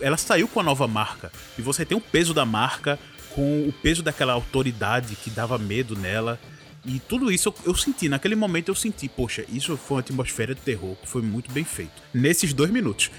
Ela 0.00 0.16
saiu 0.16 0.46
com 0.46 0.60
a 0.60 0.62
nova 0.62 0.86
marca. 0.86 1.32
E 1.58 1.62
você 1.62 1.84
tem 1.84 1.96
o 1.96 2.00
peso 2.00 2.34
da 2.34 2.44
marca 2.44 2.98
com 3.30 3.68
o 3.68 3.72
peso 3.72 4.02
daquela 4.02 4.32
autoridade 4.32 5.16
que 5.16 5.30
dava 5.30 5.58
medo 5.58 5.96
nela. 5.96 6.38
E 6.86 6.98
tudo 7.00 7.30
isso 7.30 7.48
eu, 7.48 7.54
eu, 7.66 7.74
senti, 7.74 8.08
naquele 8.08 8.34
momento 8.34 8.68
eu 8.68 8.74
senti, 8.74 9.08
poxa, 9.08 9.44
isso 9.48 9.76
foi 9.76 9.96
uma 9.96 10.00
atmosfera 10.00 10.54
de 10.54 10.60
terror 10.60 10.96
que 11.00 11.08
foi 11.08 11.22
muito 11.22 11.50
bem 11.50 11.64
feito. 11.64 12.02
Nesses 12.12 12.52
dois 12.52 12.70
minutos. 12.70 13.10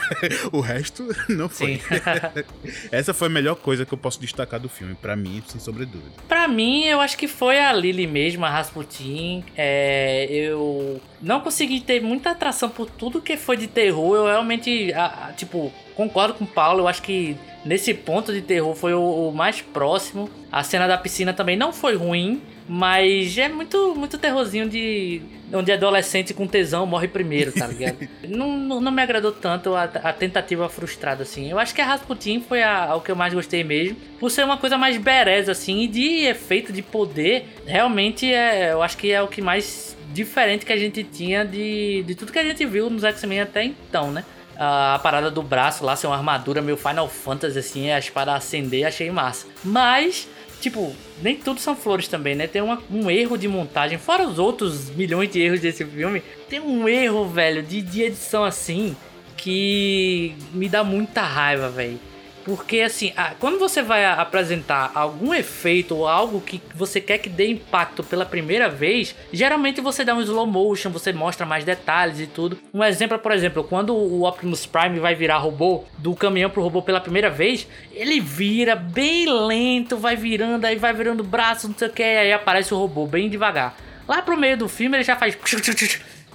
o 0.52 0.60
resto 0.60 1.08
não 1.28 1.48
foi. 1.48 1.80
Essa 2.90 3.14
foi 3.14 3.28
a 3.28 3.30
melhor 3.30 3.56
coisa 3.56 3.86
que 3.86 3.94
eu 3.94 3.98
posso 3.98 4.20
destacar 4.20 4.58
do 4.58 4.68
filme, 4.68 4.94
para 4.94 5.14
mim, 5.14 5.42
sem 5.46 5.60
sobre 5.60 5.86
dúvida. 5.86 6.12
Pra 6.26 6.48
mim, 6.48 6.84
eu 6.84 7.00
acho 7.00 7.16
que 7.16 7.28
foi 7.28 7.60
a 7.60 7.72
Lily 7.72 8.06
mesmo, 8.06 8.44
a 8.44 8.50
Rasputin. 8.50 9.44
É, 9.56 10.26
eu 10.30 11.00
não 11.20 11.40
consegui 11.40 11.80
ter 11.80 12.02
muita 12.02 12.30
atração 12.30 12.68
por 12.68 12.90
tudo 12.90 13.22
que 13.22 13.36
foi 13.36 13.56
de 13.56 13.68
terror. 13.68 14.16
Eu 14.16 14.24
realmente, 14.26 14.92
a, 14.92 15.28
a, 15.28 15.32
tipo, 15.32 15.72
concordo 15.94 16.34
com 16.34 16.44
o 16.44 16.46
Paulo, 16.46 16.80
eu 16.80 16.88
acho 16.88 17.02
que 17.02 17.36
nesse 17.64 17.94
ponto 17.94 18.32
de 18.32 18.42
terror 18.42 18.74
foi 18.74 18.92
o, 18.92 19.28
o 19.28 19.32
mais 19.32 19.60
próximo. 19.60 20.28
A 20.50 20.62
cena 20.62 20.86
da 20.86 20.98
piscina 20.98 21.32
também 21.32 21.56
não 21.56 21.72
foi 21.72 21.96
ruim. 21.96 22.42
Mas 22.68 23.36
é 23.38 23.48
muito, 23.48 23.94
muito 23.94 24.18
terrorzinho 24.18 24.68
de. 24.68 25.20
Onde 25.52 25.70
adolescente 25.70 26.32
com 26.32 26.46
tesão 26.46 26.86
morre 26.86 27.08
primeiro, 27.08 27.52
tá 27.52 27.66
ligado? 27.66 28.08
não, 28.26 28.56
não, 28.56 28.80
não, 28.80 28.90
me 28.90 29.02
agradou 29.02 29.32
tanto 29.32 29.74
a, 29.74 29.84
a, 29.84 30.12
tentativa 30.12 30.66
frustrada, 30.68 31.24
assim. 31.24 31.50
Eu 31.50 31.58
acho 31.58 31.74
que 31.74 31.80
a 31.80 31.84
Rasputin 31.84 32.40
foi 32.40 32.62
a, 32.62 32.94
o 32.94 33.02
que 33.02 33.10
eu 33.10 33.16
mais 33.16 33.34
gostei 33.34 33.62
mesmo. 33.62 33.96
Por 34.18 34.30
ser 34.30 34.44
uma 34.44 34.56
coisa 34.56 34.78
mais 34.78 34.96
bereza, 34.96 35.52
assim, 35.52 35.82
e 35.82 35.88
de 35.88 36.24
efeito 36.24 36.72
de 36.72 36.80
poder, 36.80 37.46
realmente 37.66 38.32
é. 38.32 38.72
Eu 38.72 38.82
acho 38.82 38.96
que 38.96 39.12
é 39.12 39.20
o 39.20 39.28
que 39.28 39.42
mais 39.42 39.96
diferente 40.14 40.64
que 40.64 40.72
a 40.72 40.76
gente 40.76 41.04
tinha 41.04 41.44
de, 41.44 42.02
de 42.04 42.14
tudo 42.14 42.32
que 42.32 42.38
a 42.38 42.44
gente 42.44 42.64
viu 42.64 42.88
nos 42.88 43.04
X-Men 43.04 43.40
até 43.40 43.64
então, 43.64 44.10
né? 44.10 44.24
a 44.58 45.00
parada 45.02 45.30
do 45.30 45.42
braço 45.42 45.84
lá 45.84 45.96
ser 45.96 46.06
uma 46.06 46.16
armadura 46.16 46.62
meio 46.62 46.76
Final 46.76 47.08
Fantasy, 47.08 47.58
assim, 47.58 47.90
a 47.90 47.98
espada 47.98 48.34
acender, 48.34 48.84
achei 48.84 49.10
massa. 49.10 49.46
Mas 49.64 50.28
tipo, 50.62 50.94
nem 51.20 51.36
tudo 51.36 51.60
são 51.60 51.74
flores 51.74 52.06
também, 52.06 52.34
né? 52.34 52.46
Tem 52.46 52.62
uma, 52.62 52.80
um 52.90 53.10
erro 53.10 53.36
de 53.36 53.48
montagem, 53.48 53.98
fora 53.98 54.26
os 54.26 54.38
outros 54.38 54.88
milhões 54.90 55.30
de 55.30 55.40
erros 55.40 55.60
desse 55.60 55.84
filme, 55.84 56.22
tem 56.48 56.60
um 56.60 56.88
erro, 56.88 57.28
velho, 57.28 57.62
de, 57.62 57.82
de 57.82 58.02
edição 58.02 58.44
assim 58.44 58.96
que 59.36 60.34
me 60.54 60.68
dá 60.68 60.84
muita 60.84 61.22
raiva, 61.22 61.68
velho. 61.68 61.98
Porque 62.44 62.80
assim, 62.80 63.12
quando 63.38 63.58
você 63.58 63.82
vai 63.82 64.04
apresentar 64.04 64.90
algum 64.94 65.32
efeito 65.32 65.94
ou 65.94 66.08
algo 66.08 66.40
que 66.40 66.60
você 66.74 67.00
quer 67.00 67.18
que 67.18 67.28
dê 67.28 67.48
impacto 67.48 68.02
pela 68.02 68.26
primeira 68.26 68.68
vez, 68.68 69.14
geralmente 69.32 69.80
você 69.80 70.04
dá 70.04 70.14
um 70.14 70.20
slow 70.20 70.46
motion, 70.46 70.90
você 70.90 71.12
mostra 71.12 71.46
mais 71.46 71.64
detalhes 71.64 72.18
e 72.18 72.26
tudo. 72.26 72.58
Um 72.74 72.82
exemplo, 72.82 73.18
por 73.18 73.32
exemplo, 73.32 73.62
quando 73.62 73.94
o 73.94 74.26
Optimus 74.26 74.66
Prime 74.66 74.98
vai 74.98 75.14
virar 75.14 75.38
robô 75.38 75.84
do 75.98 76.14
caminhão 76.14 76.50
pro 76.50 76.62
robô 76.62 76.82
pela 76.82 77.00
primeira 77.00 77.30
vez, 77.30 77.66
ele 77.92 78.20
vira 78.20 78.74
bem 78.74 79.26
lento, 79.28 79.96
vai 79.96 80.16
virando, 80.16 80.64
aí 80.64 80.76
vai 80.76 80.92
virando 80.92 81.22
braço, 81.22 81.68
não 81.68 81.76
sei 81.76 81.88
o 81.88 81.92
que, 81.92 82.02
aí 82.02 82.32
aparece 82.32 82.74
o 82.74 82.78
robô 82.78 83.06
bem 83.06 83.30
devagar. 83.30 83.76
Lá 84.08 84.20
pro 84.20 84.36
meio 84.36 84.56
do 84.56 84.68
filme 84.68 84.96
ele 84.96 85.04
já 85.04 85.14
faz 85.14 85.38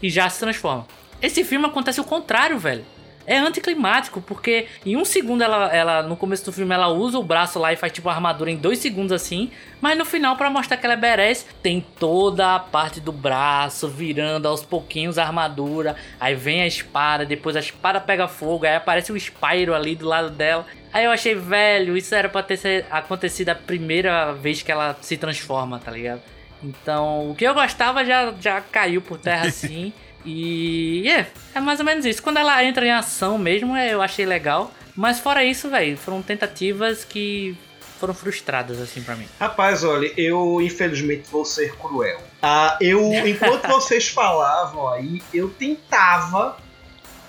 e 0.01 0.09
já 0.09 0.29
se 0.29 0.39
transforma. 0.39 0.87
Esse 1.21 1.43
filme 1.43 1.65
acontece 1.65 1.99
o 1.99 2.03
contrário, 2.03 2.57
velho. 2.57 2.85
É 3.27 3.37
anticlimático, 3.37 4.21
porque 4.21 4.67
em 4.85 4.95
um 4.95 5.03
segundo 5.03 5.43
ela, 5.43 5.67
ela, 5.75 6.01
no 6.01 6.15
começo 6.15 6.45
do 6.45 6.53
filme, 6.53 6.73
ela 6.73 6.87
usa 6.87 7.19
o 7.19 7.23
braço 7.23 7.59
lá 7.59 7.73
e 7.73 7.75
faz 7.75 7.91
tipo 7.91 8.07
a 8.07 8.13
armadura 8.13 8.49
em 8.49 8.55
dois 8.55 8.79
segundos 8.79 9.11
assim. 9.11 9.51
Mas 9.81 9.97
no 9.97 10.05
final, 10.05 10.37
para 10.37 10.49
mostrar 10.49 10.77
que 10.77 10.85
ela 10.85 10.93
é 10.93 10.97
badass, 10.97 11.45
tem 11.61 11.85
toda 11.99 12.55
a 12.55 12.59
parte 12.59 13.01
do 13.01 13.11
braço 13.11 13.89
virando 13.89 14.47
aos 14.47 14.63
pouquinhos 14.63 15.17
a 15.17 15.25
armadura. 15.25 15.97
Aí 16.17 16.35
vem 16.35 16.61
a 16.61 16.67
espada, 16.67 17.25
depois 17.25 17.57
a 17.57 17.59
espada 17.59 17.99
pega 17.99 18.29
fogo, 18.29 18.65
aí 18.65 18.75
aparece 18.75 19.11
o 19.11 19.19
Spyro 19.19 19.75
ali 19.75 19.93
do 19.93 20.07
lado 20.07 20.29
dela. 20.29 20.65
Aí 20.93 21.03
eu 21.03 21.11
achei, 21.11 21.35
velho, 21.35 21.97
isso 21.97 22.15
era 22.15 22.29
pra 22.29 22.41
ter 22.41 22.85
acontecido 22.89 23.49
a 23.49 23.55
primeira 23.55 24.31
vez 24.31 24.61
que 24.61 24.71
ela 24.71 24.97
se 25.01 25.17
transforma, 25.17 25.79
tá 25.79 25.91
ligado? 25.91 26.21
Então, 26.63 27.29
o 27.29 27.35
que 27.35 27.45
eu 27.45 27.53
gostava 27.53 28.03
já, 28.03 28.33
já 28.39 28.61
caiu 28.61 29.01
por 29.01 29.17
terra 29.17 29.45
assim. 29.47 29.93
E 30.27 31.09
é, 31.09 31.25
é 31.55 31.59
mais 31.61 31.79
ou 31.79 31.85
menos 31.85 32.05
isso. 32.05 32.21
Quando 32.21 32.37
ela 32.37 32.61
entra 32.63 32.85
em 32.85 32.91
ação 32.91 33.37
mesmo, 33.37 33.75
é, 33.75 33.93
eu 33.93 34.01
achei 34.01 34.25
legal. 34.25 34.71
Mas 34.93 35.19
fora 35.19 35.43
isso, 35.43 35.69
velho, 35.69 35.97
foram 35.97 36.21
tentativas 36.21 37.05
que 37.05 37.55
foram 37.97 38.13
frustradas, 38.13 38.79
assim, 38.81 39.01
para 39.01 39.15
mim. 39.15 39.25
Rapaz, 39.39 39.83
olha, 39.83 40.11
eu 40.17 40.61
infelizmente 40.61 41.29
vou 41.31 41.45
ser 41.45 41.75
cruel. 41.77 42.21
Ah, 42.41 42.77
eu, 42.81 43.11
enquanto 43.25 43.67
vocês 43.69 44.09
falavam 44.09 44.89
aí, 44.89 45.21
eu 45.33 45.49
tentava, 45.49 46.57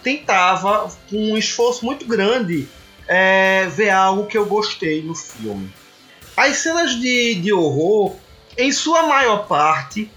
tentava, 0.03 0.91
com 1.09 1.33
um 1.33 1.39
esforço 1.39 1.85
muito 1.85 2.05
grande, 2.05 2.69
é, 3.07 3.67
ver 3.67 3.91
algo 3.91 4.27
que 4.27 4.37
eu 4.37 4.45
gostei 4.45 5.03
no 5.03 5.15
filme. 5.15 5.73
As 6.37 6.57
cenas 6.59 6.99
de, 6.99 7.37
de 7.37 7.53
horror, 7.53 8.17
em 8.57 8.73
sua 8.73 9.07
maior 9.07 9.47
parte, 9.47 10.11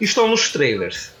estão 0.00 0.28
nos 0.28 0.50
trailers. 0.50 1.12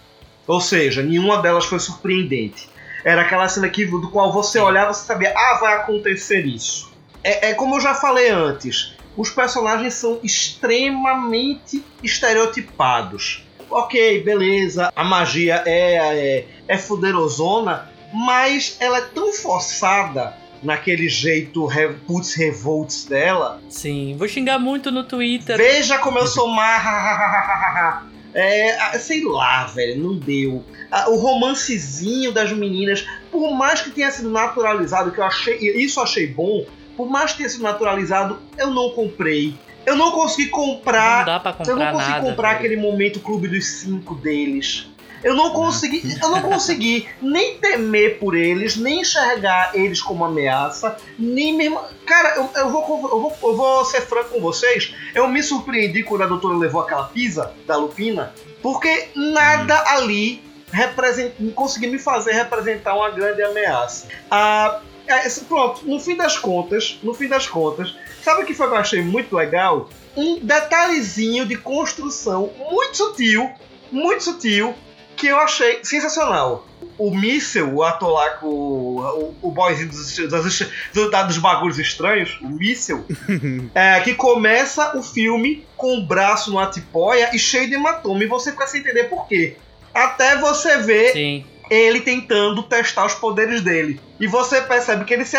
Ou 0.48 0.60
seja, 0.62 1.02
nenhuma 1.02 1.42
delas 1.42 1.66
foi 1.66 1.78
surpreendente. 1.78 2.68
Era 3.04 3.22
aquela 3.22 3.46
cena 3.48 3.68
que, 3.68 3.84
do 3.84 4.10
qual 4.10 4.32
você 4.32 4.58
olhava 4.58 4.90
e 4.90 4.94
sabia, 4.94 5.32
ah, 5.36 5.58
vai 5.60 5.74
acontecer 5.74 6.46
isso. 6.46 6.90
É, 7.22 7.50
é 7.50 7.54
como 7.54 7.76
eu 7.76 7.80
já 7.80 7.94
falei 7.94 8.30
antes, 8.30 8.94
os 9.16 9.30
personagens 9.30 9.94
são 9.94 10.18
extremamente 10.22 11.84
estereotipados. 12.02 13.44
Ok, 13.70 14.22
beleza, 14.24 14.90
a 14.96 15.04
magia 15.04 15.62
é, 15.66 15.96
é, 15.96 16.46
é 16.66 16.78
fuderosona, 16.78 17.90
mas 18.12 18.78
ela 18.80 18.98
é 18.98 19.02
tão 19.02 19.32
forçada 19.34 20.34
naquele 20.62 21.08
jeito 21.08 21.68
putz 22.06 22.34
revolts 22.34 23.04
dela. 23.04 23.60
Sim, 23.68 24.16
vou 24.18 24.26
xingar 24.26 24.58
muito 24.58 24.90
no 24.90 25.04
Twitter. 25.04 25.58
Veja 25.58 25.98
como 25.98 26.18
eu 26.18 26.26
sou 26.26 26.48
má. 26.54 28.08
É, 28.34 28.98
sei 28.98 29.24
lá, 29.24 29.64
velho, 29.66 30.02
não 30.02 30.16
deu. 30.16 30.64
O 31.08 31.16
romancezinho 31.16 32.32
das 32.32 32.52
meninas, 32.52 33.06
por 33.30 33.52
mais 33.52 33.80
que 33.80 33.90
tenha 33.90 34.10
sido 34.10 34.30
naturalizado, 34.30 35.10
que 35.10 35.18
eu 35.18 35.24
achei, 35.24 35.56
isso 35.56 35.98
eu 35.98 36.04
achei 36.04 36.26
bom, 36.26 36.64
por 36.96 37.08
mais 37.08 37.32
que 37.32 37.38
tenha 37.38 37.48
sido 37.48 37.62
naturalizado, 37.62 38.38
eu 38.56 38.70
não 38.70 38.90
comprei. 38.90 39.54
Eu 39.86 39.96
não 39.96 40.10
consegui 40.10 40.50
comprar. 40.50 41.20
Não 41.20 41.32
dá 41.32 41.40
pra 41.40 41.52
comprar 41.52 41.72
eu 41.72 41.76
não 41.76 41.92
consegui 41.92 42.10
nada, 42.10 42.26
comprar 42.28 42.48
velho. 42.48 42.58
aquele 42.58 42.76
momento 42.76 43.20
clube 43.20 43.48
dos 43.48 43.66
cinco 43.66 44.14
deles. 44.16 44.86
Eu 45.22 45.34
não 45.34 45.50
consegui, 45.50 46.16
eu 46.22 46.28
não 46.28 46.42
consegui 46.42 47.08
nem 47.20 47.58
temer 47.58 48.18
por 48.18 48.34
eles, 48.36 48.76
nem 48.76 49.00
enxergar 49.00 49.72
eles 49.74 50.00
como 50.00 50.24
ameaça, 50.24 50.96
nem 51.18 51.52
mesmo. 51.54 51.80
Cara, 52.06 52.36
eu, 52.36 52.50
eu, 52.54 52.70
vou, 52.70 52.82
eu, 52.82 53.20
vou, 53.20 53.36
eu 53.42 53.56
vou 53.56 53.84
ser 53.84 54.02
franco 54.02 54.30
com 54.30 54.40
vocês. 54.40 54.94
Eu 55.14 55.28
me 55.28 55.42
surpreendi 55.42 56.02
quando 56.02 56.22
a 56.22 56.26
doutora 56.26 56.56
levou 56.56 56.82
aquela 56.82 57.04
pizza 57.04 57.52
da 57.66 57.76
Lupina, 57.76 58.32
porque 58.62 59.08
nada 59.14 59.82
ali 59.88 60.42
represent, 60.70 61.32
conseguiu 61.54 61.90
me 61.90 61.98
fazer 61.98 62.32
representar 62.32 62.94
uma 62.94 63.10
grande 63.10 63.42
ameaça. 63.42 64.06
Ah, 64.30 64.80
é, 65.06 65.28
pronto, 65.48 65.86
no 65.86 65.98
fim 65.98 66.16
das 66.16 66.36
contas, 66.36 66.98
no 67.02 67.14
fim 67.14 67.28
das 67.28 67.46
contas, 67.46 67.94
sabe 68.22 68.42
o 68.42 68.46
que 68.46 68.54
foi 68.54 68.68
que 68.68 68.74
eu 68.74 68.78
achei 68.78 69.02
muito 69.02 69.34
legal? 69.34 69.88
Um 70.16 70.38
detalhezinho 70.40 71.46
de 71.46 71.56
construção 71.56 72.50
muito 72.70 72.96
sutil, 72.96 73.50
muito 73.90 74.22
sutil, 74.24 74.74
que 75.18 75.26
eu 75.26 75.38
achei 75.38 75.84
sensacional. 75.84 76.66
O 76.96 77.14
míssel, 77.14 77.74
o 77.74 77.82
ator 77.82 78.10
lá 78.10 78.30
com 78.30 78.46
o, 78.46 79.34
o, 79.42 79.50
boyzinho 79.50 79.88
dos, 79.88 80.16
dos, 80.16 80.58
dos, 80.92 81.26
dos 81.26 81.38
bagulhos 81.38 81.78
estranhos, 81.78 82.38
o 82.40 82.48
míssel, 82.48 83.04
é, 83.74 84.00
que 84.00 84.14
começa 84.14 84.96
o 84.96 85.02
filme 85.02 85.66
com 85.76 85.98
o 85.98 86.06
braço 86.06 86.50
numa 86.50 86.66
tipóia 86.66 87.30
e 87.34 87.38
cheio 87.38 87.68
de 87.68 87.74
hematoma. 87.74 88.22
E 88.22 88.26
você 88.26 88.50
fica 88.50 88.66
sem 88.66 88.80
entender 88.80 89.04
por 89.04 89.28
quê. 89.28 89.56
Até 89.92 90.36
você 90.38 90.78
ver 90.78 91.12
Sim. 91.12 91.44
ele 91.70 92.00
tentando 92.00 92.62
testar 92.62 93.06
os 93.06 93.14
poderes 93.14 93.60
dele. 93.60 94.00
E 94.18 94.26
você 94.26 94.60
percebe 94.62 95.04
que 95.04 95.14
ele 95.14 95.24
se, 95.24 95.36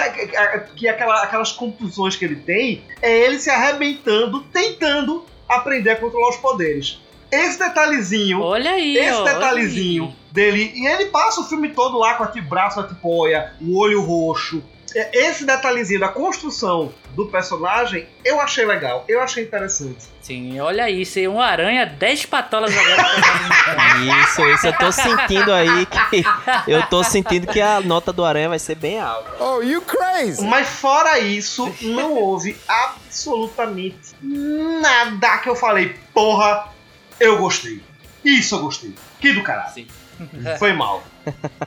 que 0.75 0.87
aquela, 0.87 1.23
aquelas 1.23 1.51
contusões 1.51 2.15
que 2.15 2.23
ele 2.23 2.37
tem 2.37 2.83
é 3.01 3.25
ele 3.25 3.39
se 3.39 3.49
arrebentando, 3.49 4.41
tentando 4.43 5.25
aprender 5.47 5.91
a 5.91 5.95
controlar 5.97 6.29
os 6.29 6.37
poderes. 6.37 6.99
Esse 7.31 7.59
detalhezinho. 7.59 8.41
Olha 8.41 8.71
aí, 8.71 8.97
Esse 8.97 9.11
ó, 9.19 9.23
detalhezinho 9.23 10.05
aí. 10.05 10.15
dele. 10.31 10.71
E 10.75 10.87
ele 10.87 11.05
passa 11.07 11.41
o 11.41 11.43
filme 11.43 11.69
todo 11.69 11.97
lá 11.97 12.15
com 12.15 12.23
o 12.23 12.41
braço, 12.43 12.79
a 12.79 12.87
tipoia, 12.87 13.53
o 13.61 13.77
olho 13.77 14.01
roxo. 14.01 14.63
É, 14.95 15.27
Esse 15.27 15.45
detalhezinho 15.45 15.99
da 15.99 16.07
construção 16.07 16.91
do 17.15 17.27
personagem, 17.27 18.07
eu 18.25 18.39
achei 18.39 18.65
legal, 18.65 19.05
eu 19.07 19.21
achei 19.21 19.43
interessante. 19.43 20.05
Sim, 20.21 20.59
olha 20.59 20.85
aí, 20.85 21.05
ser 21.05 21.27
um 21.29 21.39
aranha, 21.39 21.85
10 21.85 22.25
patolas 22.25 22.75
agora. 22.75 23.05
Isso, 24.23 24.45
isso, 24.47 24.67
eu 24.67 24.73
tô 24.77 24.91
sentindo 24.91 25.51
aí 25.53 25.85
que. 25.85 26.23
Eu 26.67 26.81
tô 26.87 27.03
sentindo 27.03 27.45
que 27.47 27.61
a 27.61 27.81
nota 27.81 28.11
do 28.11 28.23
aranha 28.25 28.49
vai 28.49 28.59
ser 28.59 28.75
bem 28.75 28.99
alta. 28.99 29.31
Oh, 29.39 29.61
you 29.61 29.81
crazy! 29.81 30.43
Mas 30.43 30.67
fora 30.67 31.19
isso, 31.19 31.71
não 31.81 32.13
houve 32.13 32.55
absolutamente 32.67 34.15
nada 34.21 35.37
que 35.39 35.49
eu 35.49 35.55
falei, 35.55 35.95
porra, 36.13 36.67
eu 37.19 37.37
gostei. 37.37 37.81
Isso 38.23 38.55
eu 38.55 38.61
gostei. 38.61 38.93
Que 39.19 39.33
do 39.33 39.43
caralho. 39.43 39.73
Sim. 39.73 39.87
Foi 40.59 40.73
mal. 40.73 41.03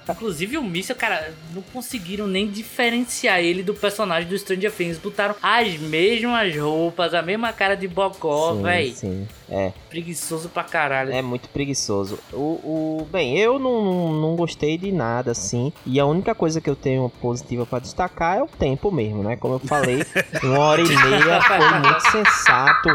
Inclusive 0.09 0.59
o 0.59 0.63
míssil, 0.63 0.97
cara, 0.97 1.33
não 1.55 1.63
conseguiram 1.63 2.27
nem 2.27 2.49
diferenciar 2.49 3.39
ele 3.41 3.63
do 3.63 3.75
personagem 3.75 4.29
do 4.29 4.37
Stranger 4.37 4.73
Things. 4.73 4.99
Botaram 4.99 5.35
as 5.43 5.79
mesmas 5.79 6.57
roupas, 6.57 7.15
a 7.15 7.23
mesma 7.23 7.53
cara 7.53 7.75
de 7.75 7.87
bocó, 7.87 8.55
véi. 8.55 8.93
Sim, 8.93 9.27
é. 9.49 9.73
Preguiçoso 9.89 10.49
pra 10.49 10.65
caralho. 10.65 11.13
É 11.13 11.23
muito 11.23 11.49
preguiçoso. 11.49 12.19
O, 12.33 13.03
o 13.03 13.09
bem, 13.11 13.39
eu 13.39 13.59
não, 13.59 13.85
não, 13.85 14.13
não 14.13 14.37
gostei 14.37 14.77
de 14.77 14.91
nada 14.91 15.31
assim. 15.31 15.73
E 15.87 16.01
a 16.01 16.07
única 16.07 16.35
coisa 16.35 16.61
que 16.61 16.69
eu 16.69 16.77
tenho 16.77 17.09
positiva 17.21 17.65
pra 17.65 17.79
destacar 17.79 18.39
é 18.39 18.43
o 18.43 18.49
tempo 18.49 18.91
mesmo, 18.91 19.23
né? 19.23 19.37
Como 19.37 19.55
eu 19.55 19.59
falei, 19.61 20.05
uma 20.43 20.59
hora 20.59 20.81
e 20.83 20.89
meia 20.89 21.41
foi 21.43 21.59
muito 21.59 22.01
sensato 22.11 22.89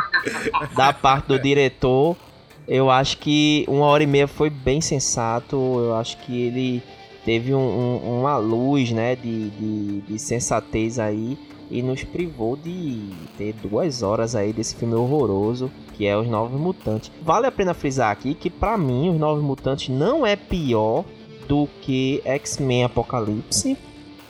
da 0.76 0.92
parte 0.92 1.28
do 1.28 1.40
diretor. 1.40 2.18
Eu 2.68 2.90
acho 2.90 3.18
que 3.20 3.66
uma 3.68 3.86
hora 3.86 4.04
e 4.04 4.08
meia 4.08 4.28
foi 4.28 4.50
bem 4.50 4.82
sensato. 4.82 5.56
Eu 5.56 5.96
acho 5.96 6.18
que 6.20 6.42
ele 6.42 6.84
teve 7.24 7.54
um- 7.54 7.60
um- 7.60 8.20
uma 8.22 8.38
luz, 8.38 8.92
né, 8.92 9.16
de, 9.16 9.50
de, 9.52 10.02
de 10.02 10.20
sensatez 10.20 11.00
aí 11.00 11.38
e 11.70 11.82
nos 11.82 12.04
privou 12.04 12.56
de 12.56 13.10
ter 13.38 13.54
duas 13.54 14.02
horas 14.02 14.36
aí 14.36 14.54
desse 14.54 14.76
filme 14.76 14.96
horroroso 14.96 15.70
que 15.94 16.06
é 16.06 16.16
Os 16.18 16.28
Novos 16.28 16.60
Mutantes. 16.60 17.12
Vale 17.24 17.48
a 17.48 17.52
pena 17.52 17.74
frisar 17.74 18.12
aqui 18.12 18.34
que 18.34 18.50
pra 18.50 18.78
mim 18.78 19.10
Os 19.10 19.20
Novos 19.20 19.44
Mutantes 19.44 19.90
não 19.90 20.26
é 20.26 20.36
pior 20.36 21.04
do 21.48 21.68
que 21.82 22.22
X-Men 22.24 22.84
Apocalipse 22.86 23.78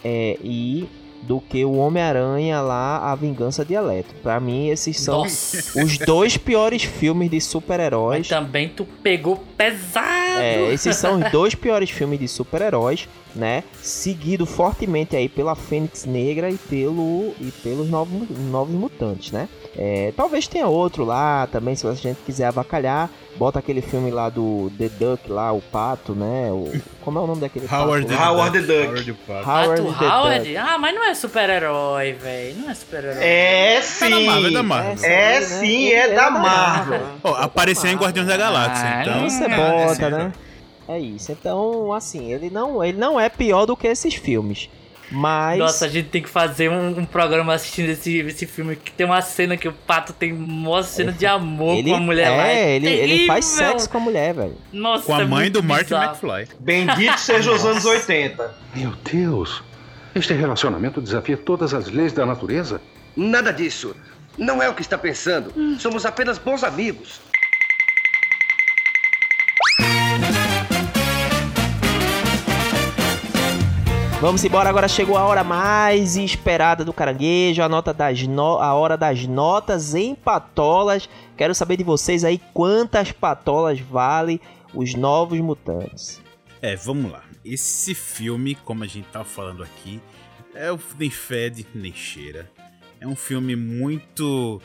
é, 0.03 0.37
e 0.43 0.87
do 1.27 1.41
que 1.41 1.65
o 1.65 1.73
Homem-Aranha 1.73 2.61
lá, 2.61 3.11
A 3.11 3.15
Vingança 3.15 3.65
de 3.65 3.73
Eletro. 3.73 4.15
Pra 4.23 4.39
mim 4.39 4.69
esses 4.69 4.97
são 4.99 5.19
Nossa. 5.19 5.83
os 5.83 5.97
dois 5.97 6.37
piores 6.37 6.83
filmes 6.83 7.29
de 7.29 7.35
Mas 7.35 7.43
super-heróis. 7.43 8.27
também 8.27 8.69
tu 8.69 8.85
pegou 9.03 9.43
pesado. 9.57 10.39
É, 10.39 10.71
esses 10.73 10.95
são 10.95 11.19
os 11.19 11.29
dois 11.31 11.53
piores 11.53 11.89
filmes 11.89 12.19
de 12.19 12.27
super-heróis, 12.27 13.07
né? 13.35 13.63
Seguido 13.81 14.45
fortemente 14.45 15.15
aí 15.15 15.29
pela 15.29 15.55
Fênix 15.55 16.05
Negra 16.05 16.49
e 16.49 16.57
pelo 16.57 17.33
e 17.39 17.51
pelos 17.63 17.89
novos, 17.89 18.27
novos 18.29 18.73
mutantes, 18.73 19.31
né? 19.31 19.47
É, 19.75 20.11
talvez 20.17 20.47
tenha 20.47 20.67
outro 20.67 21.05
lá 21.05 21.47
também, 21.51 21.75
se 21.75 21.85
a 21.87 21.93
gente 21.93 22.17
quiser 22.25 22.45
avacalhar. 22.45 23.09
Bota 23.35 23.59
aquele 23.59 23.83
filme 23.83 24.09
lá 24.09 24.29
do 24.29 24.71
The 24.79 24.89
Duck 24.89 25.31
lá, 25.31 25.51
o 25.51 25.61
pato, 25.61 26.15
né? 26.15 26.49
O, 26.51 26.71
como 27.01 27.19
é 27.19 27.21
o 27.21 27.27
nome 27.27 27.41
daquele 27.41 27.67
Howard 27.71 28.07
pato? 28.07 28.17
the? 28.17 28.25
Howard 28.27 28.59
Duck. 28.61 28.67
the 28.67 28.73
Duck. 29.03 29.21
Howard. 29.29 29.47
Howard 29.47 29.81
Pato 29.83 29.99
the 29.99 30.05
Howard? 30.05 30.39
Duck. 30.39 30.57
Ah, 30.57 30.77
mas 30.79 30.95
não 30.95 31.03
é 31.03 31.13
super-herói, 31.13 32.13
velho. 32.13 32.55
Não 32.57 32.69
é 32.71 32.73
super-herói. 32.73 33.23
É 33.23 33.81
Tá 33.99 34.09
na 34.09 34.19
Marvel, 34.19 34.45
é 34.45 34.47
sim. 34.47 34.53
da 34.53 34.63
Marvel. 34.63 35.05
É 35.05 35.39
né? 35.39 35.41
sim, 35.45 35.85
Ele 35.87 36.13
é 36.13 36.15
da 36.15 36.31
Marvel. 36.31 37.01
Apareceu 37.37 37.91
em 37.91 37.95
Guardiões 37.95 38.27
da 38.27 38.37
Galáxia, 38.37 38.87
Ah, 38.87 39.01
então... 39.01 39.29
Você 39.29 39.43
é, 39.43 39.55
bota, 39.55 40.05
é, 40.05 40.09
né? 40.09 40.31
É 40.87 40.99
isso. 40.99 41.31
Então, 41.31 41.91
assim, 41.93 42.31
ele 42.31 42.49
não, 42.49 42.83
ele 42.83 42.97
não 42.97 43.19
é 43.19 43.29
pior 43.29 43.65
do 43.65 43.75
que 43.75 43.87
esses 43.87 44.15
filmes. 44.15 44.69
Mas. 45.11 45.57
Nossa, 45.57 45.85
a 45.85 45.89
gente 45.89 46.09
tem 46.09 46.21
que 46.21 46.29
fazer 46.29 46.69
um, 46.69 46.99
um 46.99 47.05
programa 47.05 47.53
assistindo 47.53 47.89
esse, 47.89 48.17
esse 48.19 48.45
filme 48.45 48.75
que 48.75 48.91
tem 48.91 49.05
uma 49.05 49.21
cena 49.21 49.55
que 49.55 49.67
o 49.67 49.73
pato 49.73 50.11
tem 50.11 50.33
uma 50.33 50.83
cena 50.83 51.11
de 51.11 51.25
amor 51.25 51.77
ele, 51.77 51.91
com 51.91 51.95
a 51.95 51.99
mulher 51.99 52.27
é, 52.27 52.37
lá. 52.37 52.47
É 52.47 52.75
ele, 52.75 52.87
ele 52.87 53.27
faz 53.27 53.45
sexo 53.45 53.89
com 53.89 53.97
a 53.97 54.01
mulher, 54.01 54.33
velho. 54.33 54.55
Nossa, 54.71 55.05
Com 55.05 55.15
a 55.15 55.21
é 55.21 55.25
mãe 55.25 55.43
muito 55.43 55.61
do 55.61 55.63
Martin 55.63 55.85
bizarro. 55.85 56.27
McFly. 56.27 56.57
Bendito 56.59 57.19
seja 57.19 57.51
os 57.51 57.65
anos 57.65 57.85
80. 57.85 58.53
Meu 58.75 58.93
Deus. 59.09 59.63
Este 60.13 60.33
relacionamento 60.33 60.99
desafia 60.99 61.37
todas 61.37 61.73
as 61.73 61.87
leis 61.87 62.11
da 62.11 62.25
natureza? 62.25 62.81
Nada 63.15 63.53
disso. 63.53 63.95
Não 64.37 64.61
é 64.61 64.69
o 64.69 64.73
que 64.73 64.81
está 64.81 64.97
pensando. 64.97 65.53
Somos 65.79 66.05
apenas 66.05 66.37
bons 66.37 66.63
amigos. 66.63 67.21
Vamos 74.19 74.43
embora, 74.43 74.67
agora 74.67 74.87
chegou 74.87 75.15
a 75.15 75.23
hora 75.25 75.43
mais 75.43 76.17
esperada 76.17 76.83
do 76.83 76.91
caranguejo, 76.91 77.61
a, 77.61 77.69
nota 77.69 77.93
das 77.93 78.23
no... 78.23 78.57
a 78.59 78.73
hora 78.73 78.97
das 78.97 79.27
notas 79.27 79.93
em 79.93 80.15
patolas. 80.15 81.07
Quero 81.37 81.53
saber 81.53 81.77
de 81.77 81.83
vocês 81.83 82.23
aí 82.23 82.41
quantas 82.53 83.11
patolas 83.11 83.79
vale 83.79 84.41
os 84.73 84.95
novos 84.95 85.39
mutantes. 85.39 86.19
É, 86.61 86.75
vamos 86.75 87.11
lá. 87.11 87.23
Esse 87.45 87.93
filme, 87.93 88.55
como 88.55 88.83
a 88.83 88.87
gente 88.87 89.05
tá 89.09 89.23
falando 89.23 89.61
aqui, 89.61 90.01
é 90.55 90.67
nem 90.97 91.09
fede 91.11 91.65
nem 91.75 91.93
cheira. 91.93 92.49
É 92.99 93.07
um 93.07 93.15
filme 93.15 93.55
muito. 93.55 94.59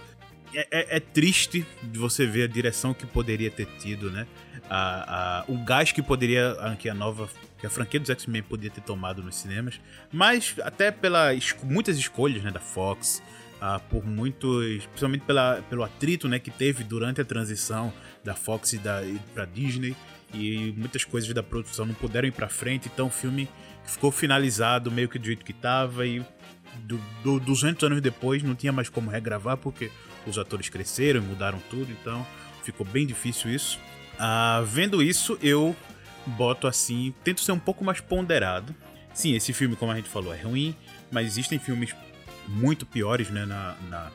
É, 0.54 0.66
é- 0.70 0.96
é 0.96 1.00
triste 1.00 1.66
de 1.82 1.98
você 1.98 2.26
ver 2.26 2.44
a 2.44 2.46
direção 2.48 2.94
que 2.94 3.04
poderia 3.06 3.50
ter 3.50 3.66
tido, 3.78 4.10
né? 4.10 4.26
A, 4.70 5.40
a- 5.40 5.44
o 5.46 5.58
gás 5.58 5.92
que 5.92 6.02
poderia. 6.02 6.56
Que 6.78 6.88
a 6.88 6.94
nova. 6.94 7.28
Que 7.62 7.66
a 7.68 7.70
franquia 7.70 8.00
dos 8.00 8.10
X-Men 8.10 8.42
poderia 8.42 8.72
ter 8.72 8.80
tomado 8.80 9.22
nos 9.22 9.36
cinemas. 9.36 9.80
Mas 10.12 10.56
até 10.64 10.90
pelas 10.90 11.54
muitas 11.62 11.96
escolhas 11.96 12.42
né, 12.42 12.50
da 12.50 12.58
Fox. 12.58 13.22
ah, 13.60 13.78
por 13.78 14.04
muitos. 14.04 14.84
Principalmente 14.86 15.24
pela, 15.24 15.62
pelo 15.70 15.84
atrito 15.84 16.26
né, 16.26 16.40
que 16.40 16.50
teve 16.50 16.82
durante 16.82 17.20
a 17.20 17.24
transição 17.24 17.92
da 18.24 18.34
Fox 18.34 18.74
pra 19.32 19.44
Disney. 19.44 19.94
E 20.34 20.74
muitas 20.76 21.04
coisas 21.04 21.32
da 21.32 21.40
produção 21.40 21.86
não 21.86 21.94
puderam 21.94 22.26
ir 22.26 22.32
pra 22.32 22.48
frente. 22.48 22.90
Então 22.92 23.06
o 23.06 23.10
filme 23.10 23.48
ficou 23.84 24.10
finalizado 24.10 24.90
meio 24.90 25.08
que 25.08 25.16
do 25.16 25.26
jeito 25.26 25.44
que 25.44 25.52
tava. 25.52 26.04
E 26.04 26.20
do, 26.80 26.98
do, 27.22 27.38
200 27.38 27.84
anos 27.84 28.00
depois 28.00 28.42
não 28.42 28.56
tinha 28.56 28.72
mais 28.72 28.88
como 28.88 29.08
regravar 29.08 29.56
porque 29.56 29.88
os 30.26 30.36
atores 30.36 30.68
cresceram 30.68 31.20
e 31.20 31.22
mudaram 31.22 31.62
tudo, 31.70 31.92
então 31.92 32.26
ficou 32.64 32.84
bem 32.84 33.06
difícil 33.06 33.50
isso. 33.50 33.78
Ah, 34.18 34.62
vendo 34.66 35.00
isso, 35.00 35.38
eu 35.42 35.76
boto 36.26 36.66
assim, 36.66 37.14
tento 37.24 37.40
ser 37.40 37.52
um 37.52 37.58
pouco 37.58 37.84
mais 37.84 38.00
ponderado. 38.00 38.74
Sim, 39.12 39.34
esse 39.34 39.52
filme, 39.52 39.76
como 39.76 39.92
a 39.92 39.96
gente 39.96 40.08
falou, 40.08 40.32
é 40.34 40.40
ruim, 40.40 40.74
mas 41.10 41.26
existem 41.26 41.58
filmes 41.58 41.94
muito 42.48 42.86
piores 42.86 43.30
né, 43.30 43.44
na, 43.44 43.74
na, 43.88 44.10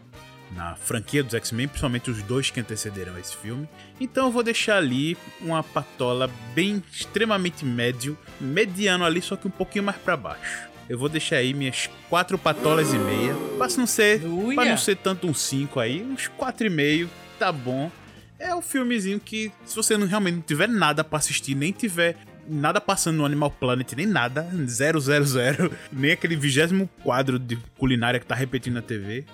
na 0.51 0.75
franquia 0.75 1.23
dos 1.23 1.33
X-Men, 1.33 1.67
principalmente 1.67 2.09
os 2.09 2.21
dois 2.23 2.49
que 2.49 2.59
antecederam 2.59 3.17
esse 3.17 3.35
filme. 3.35 3.67
Então 3.99 4.25
eu 4.25 4.31
vou 4.31 4.43
deixar 4.43 4.77
ali 4.77 5.17
uma 5.39 5.63
patola 5.63 6.29
bem 6.53 6.83
extremamente 6.91 7.63
médio, 7.63 8.17
mediano 8.39 9.05
ali, 9.05 9.21
só 9.21 9.35
que 9.35 9.47
um 9.47 9.51
pouquinho 9.51 9.83
mais 9.83 9.97
para 9.97 10.17
baixo. 10.17 10.67
Eu 10.89 10.97
vou 10.97 11.09
deixar 11.09 11.37
aí 11.37 11.53
minhas 11.53 11.89
quatro 12.09 12.37
patolas 12.37 12.93
e 12.93 12.97
meia. 12.97 13.35
Pra 13.57 13.67
não 13.77 13.85
ser, 13.85 14.21
pra 14.55 14.65
não 14.65 14.77
ser 14.77 14.95
tanto 14.95 15.27
um 15.27 15.33
5 15.33 15.79
aí, 15.79 16.01
uns 16.01 16.27
quatro 16.29 16.65
e 16.65 16.69
meio, 16.69 17.09
tá 17.37 17.51
bom. 17.51 17.91
É 18.39 18.53
um 18.53 18.61
filmezinho 18.61 19.19
que, 19.19 19.51
se 19.65 19.75
você 19.75 19.97
não, 19.97 20.07
realmente 20.07 20.35
não 20.35 20.41
tiver 20.41 20.67
nada 20.67 21.03
pra 21.03 21.17
assistir, 21.17 21.55
nem 21.55 21.71
tiver 21.71 22.15
nada 22.49 22.79
passando 22.79 23.17
no 23.17 23.25
Animal 23.25 23.51
Planet, 23.51 23.93
nem 23.93 24.05
nada, 24.05 24.47
zero, 24.65 24.99
zero, 24.99 25.25
zero, 25.25 25.71
nem 25.91 26.11
aquele 26.11 26.35
vigésimo 26.35 26.89
quadro 27.03 27.37
de 27.37 27.57
culinária 27.77 28.19
que 28.19 28.25
tá 28.25 28.35
repetindo 28.35 28.75
na 28.75 28.81
TV, 28.81 29.25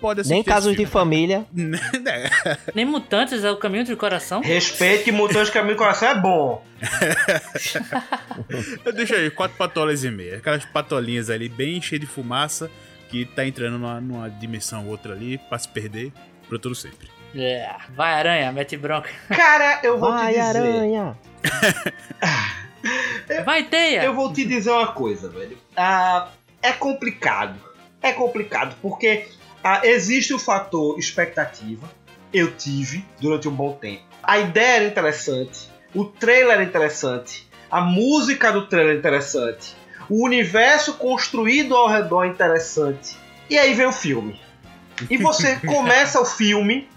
pode 0.00 0.20
assistir. 0.20 0.34
Nem 0.34 0.42
casos 0.42 0.76
de 0.76 0.86
família. 0.86 1.46
É. 2.04 2.58
Nem 2.74 2.84
Mutantes 2.84 3.44
é 3.44 3.50
o 3.50 3.56
caminho 3.56 3.84
do 3.84 3.96
coração. 3.96 4.40
Respeite 4.40 5.04
que 5.04 5.12
Mutantes 5.12 5.50
Caminho 5.50 5.74
do 5.74 5.78
Coração 5.78 6.08
é 6.08 6.20
bom. 6.20 6.64
Eu 8.84 8.92
deixo 8.92 9.14
aí, 9.14 9.30
quatro 9.30 9.56
patolas 9.56 10.04
e 10.04 10.10
meia. 10.10 10.38
Aquelas 10.38 10.64
patolinhas 10.64 11.30
ali, 11.30 11.48
bem 11.48 11.80
cheias 11.80 12.00
de 12.00 12.06
fumaça, 12.06 12.70
que 13.08 13.24
tá 13.24 13.46
entrando 13.46 13.78
numa, 13.78 14.00
numa 14.00 14.28
dimensão 14.28 14.84
ou 14.84 14.90
outra 14.90 15.12
ali, 15.12 15.38
pra 15.48 15.58
se 15.58 15.68
perder, 15.68 16.12
pra 16.48 16.58
todo 16.58 16.74
sempre. 16.74 17.08
É, 17.34 17.74
Vai, 17.94 18.14
aranha, 18.14 18.52
mete 18.52 18.76
bronca. 18.76 19.08
Cara, 19.28 19.80
eu 19.82 19.98
vou 19.98 20.10
Vai, 20.10 20.34
te 20.34 20.40
dizer. 20.40 20.58
aranha. 20.58 21.16
Vai, 23.44 23.64
teia! 23.64 24.04
Eu 24.04 24.14
vou 24.14 24.32
te 24.32 24.44
dizer 24.44 24.70
uma 24.70 24.88
coisa, 24.88 25.28
velho. 25.28 25.56
Ah, 25.76 26.28
é 26.60 26.72
complicado. 26.72 27.58
É 28.02 28.12
complicado 28.12 28.76
porque 28.82 29.28
ah, 29.62 29.80
existe 29.84 30.34
o 30.34 30.38
fator 30.38 30.98
expectativa. 30.98 31.88
Eu 32.32 32.52
tive 32.52 33.04
durante 33.20 33.48
um 33.48 33.52
bom 33.52 33.72
tempo. 33.72 34.02
A 34.22 34.38
ideia 34.38 34.76
era 34.76 34.84
interessante. 34.84 35.70
O 35.94 36.04
trailer 36.04 36.54
era 36.54 36.64
interessante. 36.64 37.48
A 37.70 37.80
música 37.80 38.52
do 38.52 38.66
trailer 38.66 38.92
era 38.92 38.98
interessante. 38.98 39.74
O 40.08 40.24
universo 40.24 40.94
construído 40.94 41.76
ao 41.76 41.88
redor 41.88 42.24
é 42.24 42.28
interessante. 42.28 43.16
E 43.48 43.58
aí 43.58 43.74
vem 43.74 43.86
o 43.86 43.92
filme. 43.92 44.40
E 45.08 45.16
você 45.16 45.56
começa 45.66 46.20
o 46.20 46.24
filme 46.24 46.88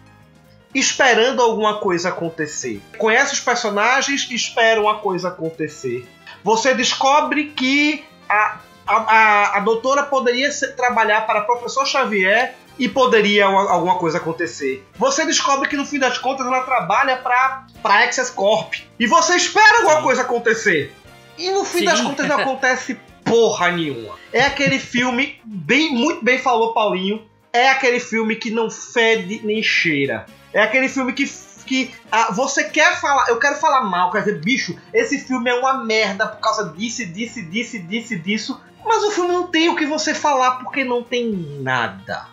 esperando 0.80 1.41
alguma 1.41 1.80
coisa 1.80 2.09
acontecer. 2.09 2.82
Conhece 2.97 3.34
os 3.34 3.39
personagens, 3.39 4.28
espera 4.30 4.80
uma 4.82 4.99
coisa 4.99 5.30
acontecer. 5.30 6.07
Você 6.43 6.73
descobre 6.76 7.45
que 7.45 8.03
a, 8.30 8.59
a, 8.86 8.95
a, 8.95 9.57
a 9.57 9.59
doutora 9.61 10.03
poderia 10.03 10.51
ser- 10.51 10.76
trabalhar 10.76 11.26
para 11.26 11.41
professor 11.41 11.86
Xavier 11.88 12.53
e 12.78 12.89
poderia 12.89 13.47
uma- 13.49 13.71
alguma 13.71 13.97
coisa 13.97 14.17
acontecer. 14.17 14.86
Você 14.97 15.26
descobre 15.26 15.69
que 15.69 15.78
no 15.78 15.86
fim 15.86 15.97
das 15.97 16.17
contas 16.17 16.45
ela 16.45 16.61
trabalha 16.63 17.17
para 17.17 17.65
para 17.82 18.03
Access 18.03 18.32
Corp. 18.32 18.73
E 18.99 19.07
você 19.07 19.36
espera 19.36 19.78
alguma 19.78 20.01
coisa 20.03 20.23
acontecer. 20.23 20.93
E 21.38 21.49
no 21.51 21.63
fim 21.63 21.80
Sim. 21.80 21.86
das 21.86 22.01
contas 22.01 22.28
não 22.28 22.38
acontece 22.39 22.99
porra 23.23 23.71
nenhuma. 23.71 24.15
É 24.34 24.41
aquele 24.41 24.78
filme, 24.80 25.39
bem, 25.45 25.91
muito 25.93 26.23
bem 26.23 26.38
falou 26.38 26.73
Paulinho, 26.73 27.26
é 27.53 27.69
aquele 27.69 27.99
filme 27.99 28.36
que 28.36 28.51
não 28.51 28.69
fede 28.69 29.41
nem 29.43 29.63
cheira. 29.63 30.26
É 30.56 30.62
aquele 30.62 30.88
filme 30.88 31.12
que, 31.12 31.30
que 31.66 31.91
ah, 32.10 32.32
você 32.32 32.64
quer 32.64 32.97
falar, 33.01 33.28
eu 33.28 33.38
quero 33.38 33.58
falar 33.58 33.82
mal, 33.82 34.10
quer 34.10 34.20
dizer, 34.20 34.39
bicho, 34.39 34.80
esse 34.93 35.20
filme 35.20 35.49
é 35.49 35.53
uma 35.53 35.84
merda 35.84 36.26
por 36.26 36.39
causa 36.39 36.70
disso, 36.70 37.06
disso, 37.06 37.41
disso, 37.41 37.78
disso, 37.80 38.16
disso. 38.18 38.62
Mas 38.86 39.03
o 39.03 39.12
filme 39.12 39.34
não 39.34 39.47
tem 39.47 39.68
o 39.68 39.76
que 39.76 39.86
você 39.86 40.14
falar 40.14 40.60
porque 40.60 40.86
não 40.86 41.03
tem 41.03 41.30
nada. 41.60 42.28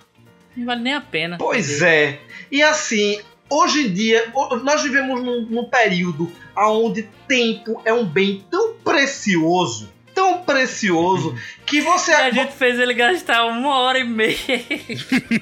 Não 0.56 0.66
vale 0.66 0.82
nem 0.82 0.94
a 0.94 1.00
pena. 1.00 1.36
Pois 1.36 1.82
é. 1.82 2.20
E 2.48 2.62
assim, 2.62 3.20
hoje 3.50 3.88
em 3.88 3.92
dia, 3.92 4.32
nós 4.62 4.84
vivemos 4.84 5.20
num, 5.20 5.42
num 5.46 5.64
período 5.64 6.30
onde 6.56 7.08
tempo 7.26 7.82
é 7.84 7.92
um 7.92 8.04
bem 8.04 8.46
tão 8.48 8.74
precioso, 8.84 9.92
tão 10.14 10.42
precioso, 10.42 11.34
que 11.66 11.80
você. 11.80 12.12
E 12.12 12.14
a 12.14 12.30
gente 12.30 12.52
fez 12.52 12.78
ele 12.78 12.94
gastar 12.94 13.44
uma 13.46 13.78
hora 13.80 13.98
e 13.98 14.04
meia. 14.04 14.36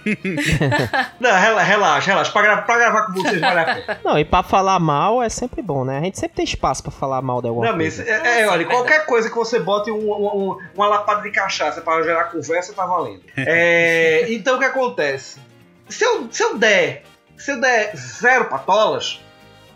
Não, 1.20 1.30
relaxa, 1.38 1.62
relaxa, 1.66 2.10
relaxa. 2.10 2.32
Pra, 2.32 2.42
gra- 2.42 2.62
pra 2.62 2.78
gravar 2.78 3.06
com 3.06 3.12
vocês 3.14 3.40
vale 3.40 3.60
a 3.60 3.64
pena. 3.74 4.00
Não, 4.04 4.18
e 4.18 4.24
pra 4.24 4.42
falar 4.42 4.78
mal 4.78 5.22
é 5.22 5.28
sempre 5.28 5.62
bom, 5.62 5.84
né? 5.84 5.98
A 5.98 6.02
gente 6.02 6.18
sempre 6.18 6.36
tem 6.36 6.44
espaço 6.44 6.82
pra 6.82 6.92
falar 6.92 7.20
mal 7.22 7.40
de 7.42 7.48
alguma 7.48 7.66
Não, 7.66 7.76
mas, 7.76 7.96
coisa. 7.96 8.10
é, 8.10 8.42
é, 8.42 8.48
olha, 8.48 8.64
qualquer 8.66 9.06
coisa 9.06 9.28
que 9.28 9.36
você 9.36 9.58
bote 9.58 9.90
um- 9.90 9.96
um- 9.96 10.50
um- 10.52 10.58
uma 10.74 10.88
lapada 10.88 11.22
de 11.22 11.30
cachaça 11.30 11.80
para 11.80 12.02
gerar 12.02 12.24
conversa, 12.24 12.72
tá 12.72 12.86
valendo. 12.86 13.22
É, 13.52 14.26
então 14.32 14.56
o 14.56 14.58
que 14.58 14.64
acontece? 14.64 15.38
Se 15.88 16.04
eu, 16.04 16.28
se 16.30 16.42
eu 16.42 16.56
der. 16.56 17.04
Se 17.36 17.52
eu 17.52 17.60
der 17.60 17.96
zero 17.96 18.46
patolas, 18.46 19.20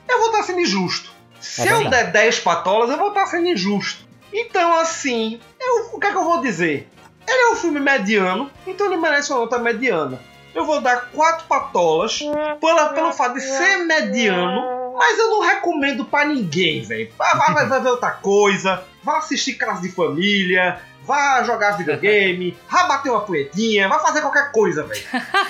eu 0.09 0.19
vou 0.19 0.31
estar 0.31 0.43
sendo 0.43 0.61
injusto. 0.61 1.13
Se 1.41 1.67
É 1.69 1.73
eu 1.73 1.91
der 1.91 2.11
10 2.11 2.39
patolas, 2.41 2.91
eu 2.91 2.97
vou 2.97 3.09
estar 3.09 3.27
sendo 3.27 3.47
injusto. 3.49 4.04
Então, 4.35 4.75
assim, 4.81 5.41
eu- 5.61 5.91
o 5.93 6.01
que 6.01 6.07
é 6.07 6.11
que 6.11 6.17
eu 6.17 6.25
vou 6.25 6.41
dizer? 6.41 6.89
Ele 7.27 7.39
é 7.39 7.53
um 7.53 7.57
filme 7.57 7.79
mediano, 7.81 8.51
então 8.67 8.87
ele 8.87 8.97
merece 8.97 9.31
uma 9.33 9.41
nota 9.41 9.59
mediana. 9.59 10.19
Eu 10.55 10.67
vou 10.67 10.81
dar 10.81 11.11
4 11.13 11.47
patolas 11.47 12.21
pela, 12.61 12.89
pelo 12.91 13.13
fato 13.13 13.35
de 13.35 13.41
ser 13.41 13.79
mediano, 13.87 14.95
mas 14.99 15.19
eu 15.19 15.31
não 15.31 15.41
recomendo 15.41 16.05
pra 16.05 16.25
ninguém, 16.25 16.83
velho. 16.83 17.11
Vai, 17.17 17.37
vai- 17.55 17.67
vai 17.67 17.81
ver 17.81 17.89
outra 17.91 18.11
coisa, 18.11 18.85
vá 19.03 19.19
assistir 19.19 19.55
Casa 19.55 19.81
de 19.81 19.89
Família, 19.91 20.81
vá 21.05 21.43
jogar 21.43 21.77
videogame, 21.77 22.57
vá 22.71 22.85
bater 22.87 23.11
uma 23.11 23.21
punhetinha, 23.21 23.89
vá 23.89 23.99
fazer 23.99 24.21
qualquer 24.21 24.51
coisa, 24.53 24.83
velho. 24.83 25.03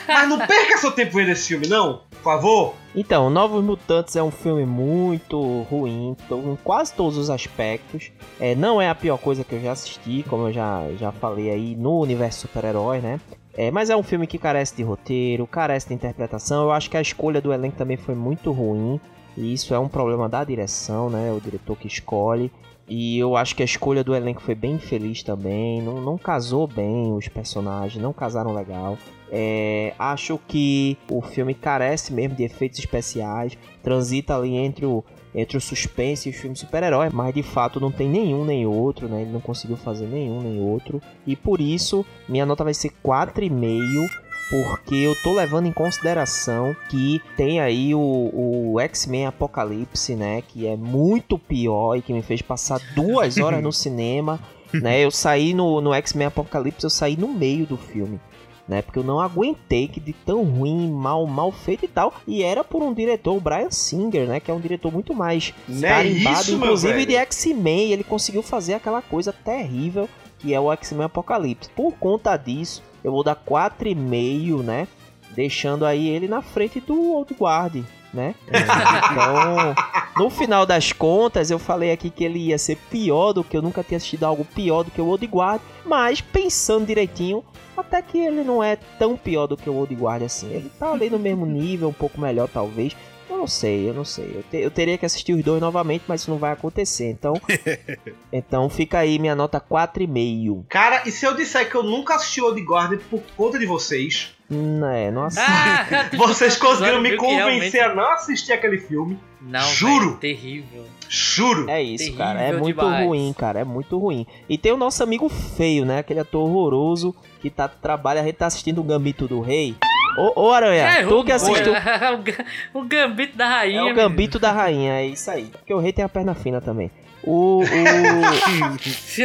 Mas 0.07 0.29
não 0.29 0.39
perca 0.39 0.77
seu 0.79 0.93
tempo 0.93 1.17
vendo 1.17 1.31
esse 1.31 1.49
filme, 1.49 1.67
não, 1.67 2.03
por 2.11 2.23
favor. 2.23 2.75
Então, 2.95 3.29
Novos 3.29 3.65
Mutantes 3.65 4.15
é 4.17 4.23
um 4.23 4.31
filme 4.31 4.65
muito 4.65 5.63
ruim 5.63 6.17
em 6.31 6.59
quase 6.63 6.95
todos 6.95 7.17
os 7.17 7.29
aspectos. 7.29 8.13
É, 8.39 8.55
não 8.55 8.81
é 8.81 8.89
a 8.89 8.95
pior 8.95 9.19
coisa 9.19 9.43
que 9.43 9.55
eu 9.55 9.61
já 9.61 9.73
assisti, 9.73 10.25
como 10.29 10.49
eu 10.49 10.53
já, 10.53 10.83
já 10.99 11.11
falei 11.11 11.51
aí 11.51 11.75
no 11.75 12.01
universo 12.01 12.43
super-herói, 12.43 13.01
né? 13.01 13.21
É, 13.57 13.71
mas 13.71 13.89
é 13.89 13.97
um 13.97 14.03
filme 14.03 14.27
que 14.27 14.39
carece 14.39 14.77
de 14.77 14.83
roteiro, 14.83 15.47
carece 15.47 15.89
de 15.89 15.95
interpretação. 15.95 16.65
Eu 16.65 16.73
acho 16.73 16.91
que 16.91 16.97
a 16.97 17.01
escolha 17.01 17.41
do 17.41 17.53
elenco 17.53 17.77
também 17.77 17.97
foi 17.97 18.15
muito 18.15 18.51
ruim. 18.53 19.01
E 19.37 19.53
isso 19.53 19.75
é 19.75 19.79
um 19.79 19.89
problema 19.89 20.29
da 20.29 20.45
direção, 20.45 21.11
né? 21.11 21.33
O 21.33 21.41
diretor 21.41 21.77
que 21.77 21.87
escolhe. 21.87 22.53
E 22.89 23.18
eu 23.18 23.37
acho 23.37 23.57
que 23.57 23.62
a 23.62 23.64
escolha 23.64 24.05
do 24.05 24.14
elenco 24.14 24.43
foi 24.43 24.55
bem 24.55 24.72
infeliz 24.74 25.22
também. 25.22 25.80
Não, 25.80 26.01
não 26.01 26.18
casou 26.18 26.66
bem 26.66 27.12
os 27.12 27.28
personagens, 27.28 28.03
não 28.03 28.12
casaram 28.12 28.53
legal. 28.53 28.99
É, 29.30 29.95
acho 29.99 30.39
que 30.47 30.97
o 31.11 31.22
filme 31.22 31.55
carece 31.55 32.12
mesmo 32.12 32.37
de 32.37 32.45
efeitos 32.45 32.78
especiais. 32.78 33.57
Transita 33.82 34.37
ali 34.37 34.55
entre 34.55 34.85
o, 34.85 35.03
entre 35.35 35.57
o 35.57 35.61
suspense 35.61 36.28
e 36.28 36.32
o 36.32 36.35
filme 36.35 36.55
super-herói, 36.55 37.09
mas 37.12 37.35
de 37.35 37.43
fato 37.43 37.80
não 37.80 37.91
tem 37.91 38.09
nenhum 38.09 38.45
nem 38.45 38.66
outro, 38.66 39.09
né? 39.09 39.22
Ele 39.22 39.32
não 39.32 39.41
conseguiu 39.41 39.76
fazer 39.76 40.07
nenhum 40.07 40.43
nem 40.43 40.61
outro. 40.61 41.01
E 41.26 41.35
por 41.35 41.61
isso, 41.61 42.05
minha 42.28 42.45
nota 42.45 42.64
vai 42.64 42.74
ser 42.74 42.93
4,5 43.05 44.24
porque 44.51 44.95
eu 44.95 45.14
tô 45.22 45.32
levando 45.32 45.66
em 45.66 45.72
consideração 45.72 46.76
que 46.88 47.20
tem 47.36 47.61
aí 47.61 47.95
o, 47.95 48.72
o 48.72 48.80
X-Men 48.80 49.26
Apocalipse, 49.26 50.14
né? 50.14 50.42
Que 50.42 50.66
é 50.66 50.76
muito 50.76 51.38
pior 51.38 51.97
e 51.97 52.03
que 52.03 52.12
me 52.12 52.22
fez 52.22 52.42
passar 52.42 52.80
duas 52.95 53.38
horas 53.38 53.62
no 53.62 53.72
cinema, 53.72 54.38
né? 54.72 55.05
Eu 55.05 55.11
saí 55.11 55.55
no, 55.55 55.80
no 55.80 55.95
X-Men 55.95 56.28
Apocalipse, 56.28 56.84
eu 56.84 56.90
saí 56.90 57.16
no 57.16 57.28
meio 57.28 57.66
do 57.66 57.76
filme. 57.76 58.20
Né, 58.66 58.80
porque 58.80 58.99
eu 58.99 59.05
não 59.05 59.20
aguentei 59.20 59.86
que 59.86 60.01
de 60.01 60.14
tão 60.14 60.42
ruim, 60.42 60.90
mal, 60.90 61.26
mal 61.26 61.53
feito 61.53 61.84
e 61.84 61.88
tal. 61.88 62.14
E 62.26 62.42
era 62.42 62.64
por 62.64 62.82
um 62.82 62.95
diretor, 62.95 63.36
o 63.36 63.40
Brian 63.40 63.70
Singer, 63.70 64.26
né? 64.26 64.40
Que 64.40 64.51
é 64.51 64.55
um 64.55 64.61
diretor 64.61 64.90
muito 64.90 65.12
mais 65.12 65.53
Não 65.68 65.86
é 65.86 65.90
carimbado, 65.90 66.40
isso, 66.40 66.53
meu 66.53 66.64
inclusive 66.68 67.05
de 67.05 67.14
X-Men. 67.14 67.92
Ele 67.92 68.03
conseguiu 68.03 68.42
fazer 68.42 68.72
aquela 68.72 69.03
coisa 69.03 69.34
terrível 69.34 70.09
que 70.38 70.55
é 70.55 70.59
o 70.59 70.72
X-Men 70.72 71.05
Apocalipse. 71.05 71.68
Por 71.76 71.92
conta 71.92 72.34
disso, 72.38 72.82
eu 73.05 73.13
vou 73.13 73.23
dar 73.23 73.37
4,5, 73.37 74.63
né? 74.63 74.89
Deixando 75.33 75.85
aí 75.85 76.09
ele 76.09 76.27
na 76.27 76.41
frente 76.41 76.81
do 76.81 77.13
Old 77.13 77.35
Guard, 77.35 77.85
né? 78.13 78.35
Então, 78.49 79.75
no 80.17 80.31
final 80.31 80.65
das 80.65 80.93
contas, 80.93 81.51
eu 81.51 81.59
falei 81.59 81.93
aqui 81.93 82.09
que 82.09 82.25
ele 82.25 82.39
ia 82.39 82.57
ser 82.57 82.77
pior 82.91 83.33
do 83.33 83.45
que 83.45 83.57
eu 83.57 83.63
nunca 83.63 83.83
tinha 83.83 83.99
assistido 83.99 84.25
algo 84.25 84.45
pior 84.45 84.85
do 84.85 84.91
que 84.91 85.01
o 85.01 85.07
Old 85.07 85.27
Guard, 85.27 85.61
mas 85.85 86.21
pensando 86.21 86.87
direitinho, 86.87 87.45
até 87.77 88.01
que 88.01 88.19
ele 88.19 88.43
não 88.43 88.63
é 88.63 88.77
tão 88.99 89.17
pior 89.17 89.47
do 89.47 89.57
que 89.57 89.69
o 89.69 89.75
Old 89.75 89.95
Guard 89.95 90.23
assim. 90.23 90.51
Ele 90.51 90.71
tá 90.79 90.91
ali 90.93 91.11
no 91.11 91.19
mesmo 91.19 91.45
nível, 91.45 91.89
um 91.89 91.93
pouco 91.93 92.21
melhor 92.21 92.49
talvez. 92.49 92.97
Eu 93.29 93.39
não 93.39 93.47
sei, 93.47 93.89
eu 93.89 93.95
não 93.95 94.05
sei. 94.05 94.33
Eu, 94.37 94.43
te- 94.43 94.57
eu 94.64 94.70
teria 94.70 94.99
que 94.99 95.07
assistir 95.07 95.33
os 95.33 95.43
dois 95.43 95.61
novamente, 95.61 96.05
mas 96.07 96.20
isso 96.22 96.31
não 96.31 96.39
vai 96.39 96.53
acontecer. 96.53 97.11
Então, 97.11 97.35
então 98.33 98.68
fica 98.68 98.99
aí 98.99 99.18
minha 99.18 99.35
nota 99.35 99.61
4,5. 99.61 100.64
Cara, 100.68 101.03
e 101.07 101.11
se 101.11 101.25
eu 101.27 101.35
disser 101.35 101.68
que 101.68 101.75
eu 101.77 101.83
nunca 101.83 102.14
assisti 102.14 102.41
Old 102.41 102.61
Guard 102.62 102.99
por 103.11 103.22
conta 103.37 103.59
de 103.59 103.66
vocês, 103.66 104.35
Não 104.49 104.89
é, 104.89 105.11
não 105.11 105.25
assisto. 105.25 105.51
Ah, 105.51 106.09
vocês 106.16 106.57
conseguiram 106.57 107.01
me 107.01 107.16
convencer 107.16 107.37
realmente- 107.37 107.81
a 107.81 107.95
não 107.95 108.12
assistir 108.12 108.53
aquele 108.53 108.79
filme. 108.79 109.18
Não, 109.41 109.61
Juro. 109.61 110.07
velho, 110.07 110.16
terrível. 110.16 110.85
Juro. 111.09 111.68
É 111.68 111.83
isso, 111.83 112.05
Terrível 112.05 112.25
cara. 112.25 112.41
É 112.41 112.53
muito 112.57 112.77
demais. 112.81 113.07
ruim, 113.07 113.35
cara. 113.37 113.61
É 113.61 113.64
muito 113.64 113.99
ruim. 113.99 114.27
E 114.49 114.57
tem 114.57 114.72
o 114.72 114.77
nosso 114.77 115.03
amigo 115.03 115.29
feio, 115.29 115.85
né? 115.85 115.99
Aquele 115.99 116.20
ator 116.20 116.49
horroroso 116.49 117.14
que 117.41 117.51
tá, 117.51 117.68
trabalha. 117.68 118.22
A 118.22 118.25
gente 118.25 118.37
tá 118.37 118.47
assistindo 118.47 118.81
o 118.81 118.85
Gambito 118.85 119.29
do 119.29 119.41
Rei. 119.43 119.77
Ô, 120.17 120.43
ô 120.47 120.53
Aranha, 120.53 120.83
É, 120.83 121.07
tu 121.07 121.25
que 121.25 121.31
o- 121.33 121.35
assistiu. 121.35 121.73
o 121.73 122.19
ga- 122.19 122.45
o 122.73 122.83
Gambito 122.83 123.37
da 123.37 123.49
Rainha. 123.49 123.79
É 123.79 123.83
o 123.83 123.87
menino. 123.87 124.03
Gambito 124.09 124.39
da 124.39 124.53
Rainha, 124.53 124.93
é 125.01 125.07
isso 125.07 125.31
aí. 125.31 125.45
Porque 125.47 125.75
o 125.75 125.79
rei 125.79 125.93
tem 125.93 126.05
a 126.05 126.09
perna 126.09 126.35
fina 126.35 126.61
também. 126.61 126.91
O, 127.27 127.62
o, 127.62 129.25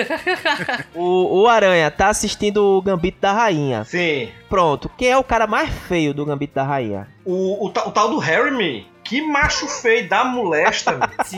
o, 0.95 1.41
o 1.41 1.47
Aranha 1.47 1.91
tá 1.91 2.07
assistindo 2.07 2.63
o 2.63 2.81
Gambito 2.81 3.19
da 3.19 3.33
Rainha. 3.33 3.83
Sim. 3.83 4.29
Pronto, 4.49 4.89
quem 4.97 5.09
é 5.09 5.17
o 5.17 5.23
cara 5.23 5.45
mais 5.47 5.69
feio 5.69 6.13
do 6.13 6.25
Gambito 6.25 6.55
da 6.55 6.63
Rainha? 6.63 7.07
O, 7.25 7.65
o, 7.65 7.67
o 7.67 7.91
tal 7.91 8.09
do 8.09 8.17
Harry 8.19 8.51
Me, 8.51 8.87
que 9.03 9.21
macho 9.21 9.67
feio 9.67 10.07
da 10.07 10.23
molesta. 10.23 10.97
Sim, 11.25 11.37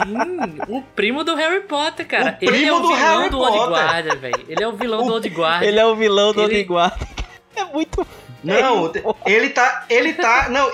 o 0.68 0.82
primo 0.94 1.24
do 1.24 1.34
Harry 1.34 1.62
Potter, 1.62 2.06
cara. 2.06 2.38
O 2.40 2.44
ele 2.44 2.56
é 2.56 2.60
primo 2.60 2.76
o 2.76 2.80
do 2.80 2.88
vilão 2.94 3.18
Harry 3.18 3.30
do 3.30 3.38
Old 3.40 3.58
Potter. 3.58 3.84
Guard, 3.84 4.18
velho. 4.20 4.44
Ele 4.48 4.62
é 4.62 4.68
o 4.68 4.72
vilão 4.72 5.06
do 5.06 5.12
Old 5.14 5.28
Guard. 5.30 5.62
Ele 5.64 5.80
é 5.80 5.86
o 5.86 5.96
vilão 5.96 6.32
do 6.32 6.42
Ele- 6.42 6.56
Old 6.58 6.68
Guard. 6.68 7.02
É 7.56 7.64
muito 7.64 8.06
Não, 8.42 8.92
ele 9.26 9.50
tá. 9.50 9.84
Ele 9.88 10.12
tá. 10.14 10.48
Não, 10.48 10.70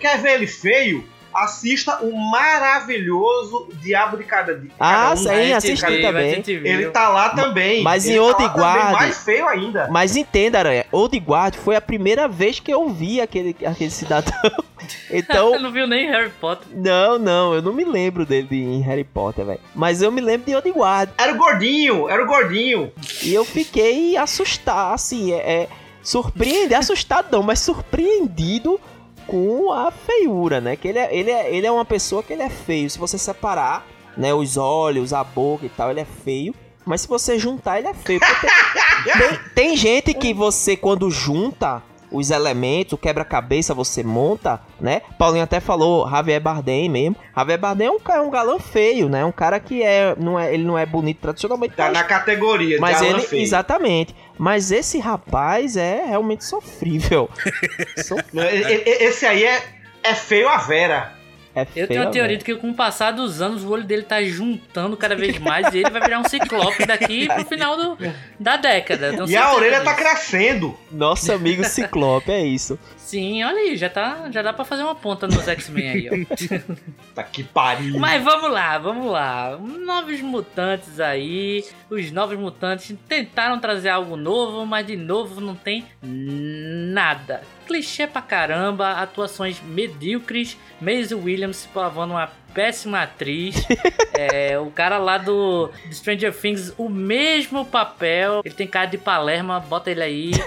quer 0.00 0.18
ver 0.18 0.34
ele 0.34 0.46
feio? 0.46 1.04
Assista 1.34 1.98
o 2.02 2.10
maravilhoso 2.30 3.68
Diabo 3.82 4.16
de 4.16 4.24
Cada 4.24 4.54
Dia. 4.56 4.70
Ah, 4.80 4.92
Cada 4.94 5.12
um, 5.12 5.16
sim, 5.16 5.52
assisti 5.52 5.80
Cada- 5.84 6.00
também. 6.00 6.42
Ele 6.46 6.90
tá 6.90 7.08
lá 7.10 7.28
também. 7.30 7.82
Mas 7.82 8.06
Ele 8.06 8.14
em 8.14 8.18
tá 8.18 8.24
Old 8.24 8.36
também, 8.38 8.56
Guard- 8.56 8.92
mais 8.92 9.24
feio 9.24 9.46
ainda. 9.46 9.88
Mas 9.90 10.16
entenda, 10.16 10.58
Aranha, 10.58 10.86
Old 10.90 11.16
Guard 11.18 11.54
foi 11.54 11.76
a 11.76 11.80
primeira 11.80 12.26
vez 12.26 12.58
que 12.58 12.72
eu 12.72 12.88
vi 12.88 13.20
aquele, 13.20 13.54
aquele 13.64 13.90
cidadão. 13.90 14.32
Então, 15.10 15.58
não 15.58 15.70
viu 15.70 15.86
nem 15.86 16.08
Harry 16.08 16.30
Potter. 16.40 16.66
não, 16.72 17.18
não, 17.18 17.52
eu 17.52 17.60
não 17.60 17.74
me 17.74 17.84
lembro 17.84 18.24
dele 18.24 18.48
em 18.50 18.80
Harry 18.80 19.04
Potter, 19.04 19.44
velho. 19.44 19.60
Mas 19.74 20.00
eu 20.00 20.10
me 20.10 20.20
lembro 20.20 20.46
de 20.46 20.54
Old 20.54 20.70
Guard. 20.70 21.10
Era 21.18 21.32
o 21.32 21.36
gordinho, 21.36 22.08
era 22.08 22.22
o 22.22 22.26
gordinho. 22.26 22.90
E 23.22 23.34
eu 23.34 23.44
fiquei 23.44 24.16
assustado, 24.16 24.94
assim, 24.94 25.32
é, 25.32 25.36
é 25.36 25.68
surpreendido, 26.08 26.74
assustado 26.74 27.30
não, 27.30 27.42
mas 27.42 27.60
surpreendido 27.60 28.80
com 29.26 29.70
a 29.70 29.90
feiura, 29.90 30.58
né? 30.58 30.74
Que 30.74 30.88
ele 30.88 30.98
é, 30.98 31.14
ele, 31.14 31.30
é, 31.30 31.54
ele 31.54 31.66
é 31.66 31.70
uma 31.70 31.84
pessoa 31.84 32.22
que 32.22 32.32
ele 32.32 32.42
é 32.42 32.48
feio. 32.48 32.88
Se 32.88 32.98
você 32.98 33.18
separar, 33.18 33.86
né, 34.16 34.32
os 34.32 34.56
olhos, 34.56 35.12
a 35.12 35.22
boca 35.22 35.66
e 35.66 35.68
tal, 35.68 35.90
ele 35.90 36.00
é 36.00 36.06
feio. 36.06 36.54
Mas 36.86 37.02
se 37.02 37.08
você 37.08 37.38
juntar, 37.38 37.78
ele 37.78 37.88
é 37.88 37.94
feio. 37.94 38.20
Tem, 38.20 39.12
tem, 39.28 39.38
tem 39.54 39.76
gente 39.76 40.14
que 40.14 40.32
você, 40.32 40.78
quando 40.78 41.10
junta 41.10 41.82
os 42.10 42.30
elementos, 42.30 42.92
o 42.94 42.98
quebra-cabeça 42.98 43.74
você 43.74 44.02
monta, 44.02 44.60
né? 44.80 45.02
Paulinho 45.18 45.44
até 45.44 45.60
falou 45.60 46.08
Javier 46.08 46.40
Bardem 46.40 46.88
mesmo. 46.88 47.16
Javier 47.36 47.58
Bardem 47.58 47.86
é 47.88 47.90
um, 47.90 48.00
cara- 48.00 48.22
um 48.22 48.30
galã 48.30 48.58
feio, 48.58 49.08
né? 49.08 49.24
Um 49.24 49.32
cara 49.32 49.58
que 49.60 49.82
é, 49.82 50.14
não 50.18 50.38
é, 50.38 50.52
ele 50.52 50.64
não 50.64 50.78
é 50.78 50.86
bonito 50.86 51.20
tradicionalmente, 51.20 51.74
Tá 51.74 51.84
mas 51.84 51.92
na 51.92 52.04
categoria 52.04 52.78
mas 52.80 53.02
ele, 53.02 53.20
feio. 53.20 53.42
exatamente. 53.42 54.14
Mas 54.38 54.70
esse 54.70 54.98
rapaz 54.98 55.76
é 55.76 56.04
realmente 56.06 56.44
sofrível. 56.44 57.28
So- 58.04 58.16
Não, 58.32 58.42
e- 58.44 58.84
Esse 59.04 59.26
aí 59.26 59.44
é, 59.44 59.62
é 60.02 60.14
feio 60.14 60.48
a 60.48 60.56
Vera. 60.58 61.17
É 61.60 61.66
Eu 61.76 61.86
tenho 61.88 62.02
uma 62.02 62.10
teoria 62.10 62.28
velho. 62.36 62.38
de 62.38 62.44
que 62.44 62.54
com 62.56 62.70
o 62.70 62.74
passar 62.74 63.10
dos 63.12 63.40
anos 63.40 63.64
o 63.64 63.70
olho 63.70 63.84
dele 63.84 64.02
tá 64.02 64.22
juntando 64.22 64.96
cada 64.96 65.14
vez 65.16 65.38
mais 65.38 65.72
e 65.74 65.78
ele 65.78 65.90
vai 65.90 66.00
virar 66.00 66.20
um 66.20 66.28
ciclope 66.28 66.86
daqui 66.86 67.26
pro 67.26 67.44
final 67.44 67.76
do, 67.76 67.98
da 68.38 68.56
década. 68.56 69.14
E 69.26 69.36
a 69.36 69.54
orelha 69.54 69.80
tá 69.80 69.92
disso. 69.92 70.04
crescendo. 70.04 70.78
Nosso 70.90 71.32
amigo 71.32 71.64
Ciclope, 71.64 72.30
é 72.30 72.44
isso. 72.44 72.78
Sim, 73.08 73.42
olha 73.42 73.56
aí, 73.56 73.74
já, 73.74 73.88
tá, 73.88 74.30
já 74.30 74.42
dá 74.42 74.52
pra 74.52 74.66
fazer 74.66 74.82
uma 74.82 74.94
ponta 74.94 75.26
nos 75.26 75.48
X-Men 75.48 75.88
aí, 75.88 76.10
ó. 76.10 76.74
Tá 77.14 77.22
que 77.22 77.42
pariu. 77.42 77.98
Mas 77.98 78.22
vamos 78.22 78.50
lá, 78.50 78.76
vamos 78.76 79.10
lá. 79.10 79.56
Novos 79.58 80.20
mutantes 80.20 81.00
aí. 81.00 81.64
Os 81.88 82.12
novos 82.12 82.38
mutantes 82.38 82.94
tentaram 83.08 83.58
trazer 83.58 83.88
algo 83.88 84.14
novo, 84.14 84.66
mas 84.66 84.86
de 84.86 84.94
novo 84.94 85.40
não 85.40 85.54
tem 85.54 85.86
nada. 86.02 87.40
Clichê 87.66 88.06
pra 88.06 88.20
caramba, 88.20 88.92
atuações 88.92 89.58
medíocres. 89.62 90.58
Maisie 90.78 91.16
Williams 91.16 91.66
provando 91.72 92.10
uma 92.10 92.30
péssima 92.54 93.02
atriz. 93.02 93.56
É, 94.20 94.58
o 94.58 94.68
cara 94.68 94.98
lá 94.98 95.16
do 95.16 95.68
do 95.68 95.94
Stranger 95.94 96.34
Things, 96.34 96.74
o 96.76 96.88
mesmo 96.88 97.64
papel. 97.64 98.42
Ele 98.44 98.52
tem 98.52 98.66
cara 98.66 98.86
de 98.86 98.98
Palerma, 98.98 99.60
bota 99.60 99.90
ele 99.92 100.02
aí. 100.02 100.30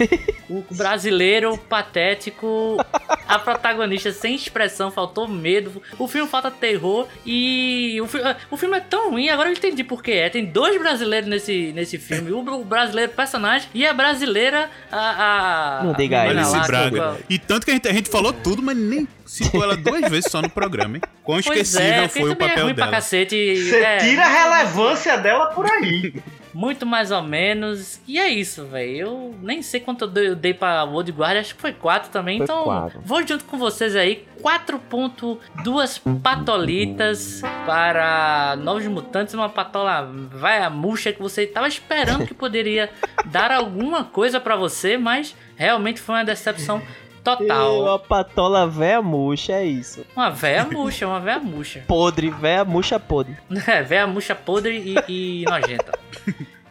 O 0.52 0.66
brasileiro 0.76 1.58
patético. 1.58 2.76
A 3.26 3.40
protagonista 3.40 4.12
sem 4.12 4.36
expressão, 4.36 4.92
faltou 4.92 5.26
medo. 5.26 5.82
O 5.98 6.10
filme 6.10 6.28
falta 6.30 6.52
terror. 6.52 7.08
E 7.26 7.98
o, 8.02 8.08
fi- 8.08 8.20
o 8.50 8.58
filme 8.58 8.76
é 8.76 8.82
tão 8.82 9.12
ruim, 9.12 9.30
agora 9.30 9.48
eu 9.48 9.54
entendi 9.54 9.82
por 9.82 10.04
que 10.04 10.12
é. 10.12 10.30
Tem 10.30 10.44
dois 10.44 10.78
brasileiros 10.78 11.30
nesse, 11.30 11.72
nesse 11.74 11.98
filme: 11.98 12.32
o, 12.32 12.40
o 12.40 12.66
brasileiro 12.66 13.14
personagem 13.14 13.70
e 13.74 13.86
a 13.88 13.94
brasileira. 13.94 14.70
A, 14.92 15.80
a, 15.80 15.84
Não 15.86 15.92
a 15.92 15.94
diga 15.94 16.24
lá, 16.24 16.68
Braga. 16.68 17.16
que- 17.26 17.34
E 17.36 17.40
tanto 17.40 17.64
que 17.66 17.72
a 17.72 17.74
gente, 17.76 17.88
a 17.88 17.94
gente 17.94 18.10
falou 18.10 18.34
tudo, 18.34 18.62
mas 18.62 18.76
nem 18.76 19.08
citou 19.32 19.64
ela 19.64 19.78
duas 19.78 20.10
vezes 20.10 20.30
só 20.30 20.42
no 20.42 20.50
programa, 20.50 20.98
hein? 20.98 21.02
Quão 21.24 21.42
Pois 21.42 21.74
esquecível 21.74 22.04
é, 22.04 22.08
foi 22.08 22.30
o 22.30 22.32
é 22.34 22.36
papel 22.36 22.66
pra 22.66 22.74
dela. 22.74 22.92
cacete. 22.92 23.64
Você 23.64 23.78
é, 23.78 23.98
tira 23.98 24.24
a 24.24 24.28
relevância 24.28 25.18
dela 25.18 25.48
por 25.48 25.66
aí. 25.66 26.14
Muito 26.54 26.86
mais 26.86 27.12
ou 27.12 27.24
menos. 27.24 28.02
E 28.06 28.20
é 28.20 28.28
isso, 28.28 28.66
velho. 28.66 28.98
Eu 28.98 29.36
nem 29.42 29.62
sei 29.62 29.80
quanto 29.80 30.12
eu 30.18 30.36
dei, 30.36 30.54
pra 30.54 30.84
World 30.84 31.10
Guard, 31.14 31.38
acho 31.38 31.56
que 31.56 31.62
foi 31.62 31.72
4 31.72 32.12
também. 32.12 32.40
Foi 32.40 32.44
então, 32.44 32.64
quatro. 32.66 33.00
vou 33.06 33.26
junto 33.26 33.46
com 33.46 33.58
vocês 33.58 33.96
aí. 33.96 34.28
4.2 34.44 36.02
patolitas 36.22 37.42
para 37.66 38.58
Novos 38.58 38.86
Mutantes. 38.88 39.34
Uma 39.34 39.48
patola 39.48 40.12
vai 40.34 40.62
a 40.62 40.70
murcha 40.70 41.14
que 41.14 41.22
você 41.22 41.48
tava 41.48 41.70
esperando 41.70 42.28
que 42.28 42.34
poderia 42.34 42.90
dar 43.28 43.50
alguma 43.52 44.04
coisa 44.04 44.38
pra 44.38 44.58
você, 44.58 44.98
mas 44.98 45.34
realmente 45.56 46.02
foi 46.02 46.16
uma 46.16 46.26
decepção 46.26 46.82
total. 47.24 47.82
Uma 47.84 48.00
patola 48.00 48.68
véia 48.68 49.02
murcha, 49.02 49.54
é 49.54 49.66
isso. 49.66 50.06
Uma 50.16 50.30
véia 50.30 50.66
murcha, 50.66 51.08
uma 51.08 51.20
véia 51.20 51.40
murcha. 51.40 51.84
Podre, 51.88 52.30
véia 52.30 52.66
murcha 52.66 53.00
podre. 53.00 53.38
É, 53.68 53.82
véia 53.82 54.08
murcha 54.08 54.36
podre 54.36 54.78
e, 55.08 55.42
e 55.42 55.46
nojenta. 55.50 55.98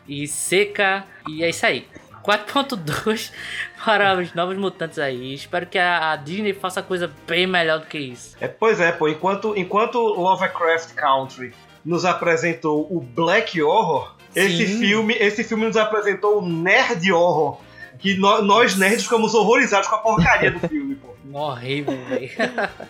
E 0.08 0.26
seca. 0.26 1.04
E 1.28 1.42
é 1.44 1.48
isso 1.50 1.66
aí. 1.66 1.86
4.2 2.22 3.32
para 3.84 4.18
os 4.18 4.34
novos 4.34 4.56
mutantes 4.56 4.98
aí. 4.98 5.34
Espero 5.34 5.66
que 5.66 5.78
a, 5.78 6.12
a 6.12 6.16
Disney 6.16 6.52
faça 6.52 6.82
coisa 6.82 7.10
bem 7.26 7.46
melhor 7.46 7.80
do 7.80 7.86
que 7.86 7.98
isso. 7.98 8.36
É, 8.40 8.48
pois 8.48 8.80
é, 8.80 8.92
pô. 8.92 9.08
Enquanto, 9.08 9.54
enquanto 9.56 9.98
Lovecraft 9.98 10.94
Country 10.94 11.52
nos 11.84 12.04
apresentou 12.04 12.86
o 12.90 13.00
Black 13.00 13.60
Horror, 13.62 14.14
esse 14.34 14.78
filme, 14.78 15.14
esse 15.14 15.42
filme 15.42 15.66
nos 15.66 15.76
apresentou 15.76 16.38
o 16.38 16.46
Nerd 16.46 17.10
Horror. 17.10 17.58
Que 18.00 18.16
nó- 18.16 18.42
nós 18.42 18.76
nerds 18.76 19.04
ficamos 19.04 19.34
horrorizados 19.34 19.88
com 19.88 19.94
a 19.96 19.98
porcaria 19.98 20.50
do 20.52 20.68
filme, 20.68 20.94
pô. 20.96 21.08
Horrível, 21.38 21.96
velho. 22.08 22.30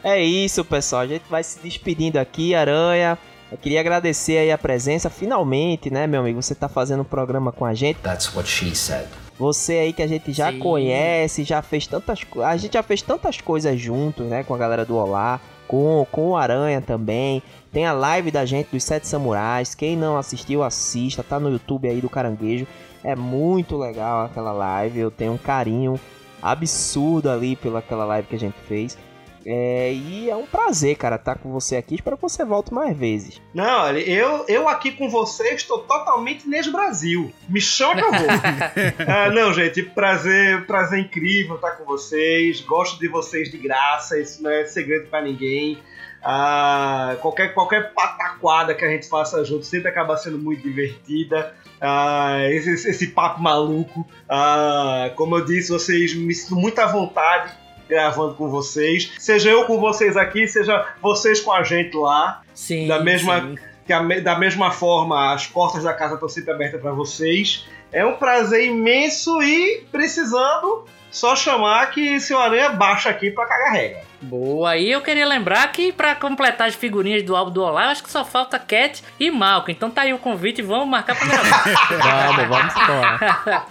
É 0.02 0.22
isso, 0.22 0.64
pessoal. 0.64 1.02
A 1.02 1.06
gente 1.06 1.24
vai 1.28 1.42
se 1.42 1.58
despedindo 1.60 2.16
aqui, 2.18 2.54
Aranha. 2.54 3.18
Eu 3.52 3.58
queria 3.58 3.80
agradecer 3.80 4.38
aí 4.38 4.50
a 4.52 4.56
presença. 4.56 5.10
Finalmente, 5.10 5.90
né, 5.90 6.06
meu 6.06 6.20
amigo? 6.20 6.40
Você 6.40 6.54
tá 6.54 6.68
fazendo 6.68 7.00
um 7.00 7.04
programa 7.04 7.50
com 7.52 7.64
a 7.66 7.74
gente. 7.74 7.98
That's 7.98 8.34
what 8.34 8.48
she 8.48 8.74
said. 8.74 9.06
Você 9.38 9.72
aí 9.74 9.92
que 9.92 10.02
a 10.02 10.06
gente 10.06 10.32
já 10.32 10.52
Sim. 10.52 10.58
conhece, 10.58 11.44
já 11.44 11.60
fez 11.60 11.86
tantas 11.86 12.22
coisas. 12.24 12.50
A 12.52 12.56
gente 12.56 12.72
já 12.74 12.82
fez 12.82 13.02
tantas 13.02 13.40
coisas 13.40 13.78
juntos, 13.80 14.24
né? 14.26 14.44
Com 14.44 14.54
a 14.54 14.58
galera 14.58 14.84
do 14.84 14.96
Olá, 14.96 15.40
com, 15.66 16.06
com 16.12 16.30
o 16.30 16.36
Aranha 16.36 16.80
também. 16.80 17.42
Tem 17.72 17.84
a 17.86 17.92
live 17.92 18.30
da 18.30 18.44
gente 18.46 18.68
dos 18.72 18.84
Sete 18.84 19.06
Samurais. 19.08 19.74
Quem 19.74 19.96
não 19.96 20.16
assistiu, 20.16 20.62
assista. 20.62 21.22
Tá 21.22 21.40
no 21.40 21.50
YouTube 21.50 21.88
aí 21.88 22.00
do 22.00 22.08
Caranguejo. 22.08 22.66
É 23.02 23.16
muito 23.16 23.76
legal 23.76 24.26
aquela 24.26 24.52
live. 24.52 24.98
Eu 24.98 25.10
tenho 25.10 25.32
um 25.32 25.38
carinho 25.38 25.98
absurdo 26.42 27.30
ali 27.30 27.56
pela 27.56 27.80
aquela 27.80 28.04
live 28.04 28.28
que 28.28 28.36
a 28.36 28.38
gente 28.38 28.58
fez. 28.66 28.96
É, 29.44 29.92
e 29.92 30.28
é 30.28 30.36
um 30.36 30.46
prazer, 30.46 30.96
cara, 30.96 31.16
estar 31.16 31.38
com 31.38 31.50
você 31.50 31.76
aqui. 31.76 31.94
Espero 31.94 32.16
que 32.16 32.22
você 32.22 32.44
volte 32.44 32.72
mais 32.74 32.96
vezes. 32.96 33.40
Não, 33.54 33.84
olha, 33.84 33.98
eu, 33.98 34.44
eu 34.46 34.68
aqui 34.68 34.92
com 34.92 35.08
vocês 35.08 35.62
estou 35.62 35.78
totalmente 35.78 36.46
nesse 36.46 36.70
Brasil. 36.70 37.32
Me 37.48 37.60
chama 37.60 37.94
que 37.94 38.00
eu 38.02 38.12
vou. 38.12 38.28
ah, 39.08 39.30
não, 39.30 39.52
gente, 39.52 39.82
prazer, 39.82 40.66
prazer 40.66 41.00
incrível 41.00 41.56
estar 41.56 41.72
com 41.72 41.84
vocês. 41.84 42.60
Gosto 42.60 42.98
de 42.98 43.08
vocês 43.08 43.50
de 43.50 43.56
graça, 43.56 44.20
isso 44.20 44.42
não 44.42 44.50
é 44.50 44.64
segredo 44.66 45.08
pra 45.08 45.22
ninguém. 45.22 45.78
Ah, 46.22 47.16
qualquer, 47.20 47.54
qualquer 47.54 47.92
pataquada 47.94 48.74
que 48.74 48.84
a 48.84 48.88
gente 48.88 49.08
faça 49.08 49.44
junto 49.44 49.64
sempre 49.64 49.88
acaba 49.88 50.16
sendo 50.16 50.38
muito 50.38 50.62
divertida. 50.62 51.54
Ah, 51.80 52.38
esse, 52.50 52.88
esse- 52.88 53.06
papo 53.08 53.40
maluco. 53.42 54.06
Ah, 54.28 55.10
como 55.16 55.36
eu 55.36 55.44
disse, 55.44 55.70
vocês 55.70 56.14
me 56.14 56.34
sinto 56.34 56.56
muito 56.56 56.78
à 56.78 56.86
vontade 56.86 57.52
gravando 57.88 58.34
com 58.34 58.48
vocês. 58.48 59.12
Seja 59.18 59.50
eu 59.50 59.64
com 59.64 59.80
vocês 59.80 60.16
aqui, 60.16 60.46
seja 60.46 60.86
vocês 61.02 61.40
com 61.40 61.52
a 61.52 61.62
gente 61.62 61.96
lá. 61.96 62.42
Sim. 62.54 62.86
Da 62.86 63.00
mesma, 63.02 63.54
a 63.90 64.20
da 64.20 64.38
mesma 64.38 64.70
forma, 64.70 65.32
as 65.32 65.46
portas 65.46 65.82
da 65.82 65.92
casa 65.92 66.14
estão 66.14 66.28
sempre 66.28 66.52
abertas 66.52 66.80
para 66.80 66.92
vocês. 66.92 67.66
É 67.92 68.04
um 68.06 68.14
prazer 68.14 68.66
imenso 68.66 69.42
e 69.42 69.84
precisando, 69.90 70.84
só 71.10 71.34
chamar 71.34 71.90
que 71.90 72.20
seu 72.20 72.38
Aranha 72.38 72.70
baixa 72.70 73.10
aqui 73.10 73.30
pra 73.30 73.46
cagar 73.46 73.72
regra. 73.72 74.02
Boa, 74.22 74.76
e 74.76 74.90
eu 74.90 75.00
queria 75.00 75.26
lembrar 75.26 75.72
que 75.72 75.92
pra 75.92 76.14
completar 76.14 76.68
as 76.68 76.74
figurinhas 76.74 77.22
do 77.22 77.34
álbum 77.34 77.50
do 77.50 77.62
Olá, 77.62 77.84
eu 77.84 77.90
acho 77.90 78.02
que 78.02 78.10
só 78.10 78.24
falta 78.24 78.58
Cat 78.58 79.02
e 79.18 79.30
Malco. 79.30 79.70
Então 79.70 79.90
tá 79.90 80.02
aí 80.02 80.12
o 80.12 80.18
convite 80.18 80.58
e 80.60 80.62
vamos 80.62 80.88
marcar 80.88 81.16
pra 81.16 81.26
gravar. 81.26 81.64
Vamos, 82.36 82.48
vamos 82.48 82.74
embora. 82.76 83.66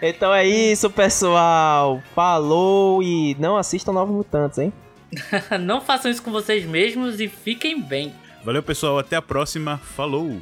então 0.02 0.34
é 0.34 0.46
isso, 0.46 0.90
pessoal. 0.90 2.02
Falou 2.14 3.02
e 3.02 3.36
não 3.38 3.56
assistam 3.56 3.92
Novos 3.92 4.14
Mutantes, 4.14 4.58
hein? 4.58 4.72
Não 5.60 5.80
façam 5.80 6.10
isso 6.10 6.22
com 6.22 6.30
vocês 6.30 6.66
mesmos 6.66 7.18
e 7.18 7.28
fiquem 7.28 7.80
bem. 7.80 8.14
Valeu, 8.44 8.62
pessoal. 8.62 8.98
Até 8.98 9.16
a 9.16 9.22
próxima. 9.22 9.78
Falou! 9.78 10.38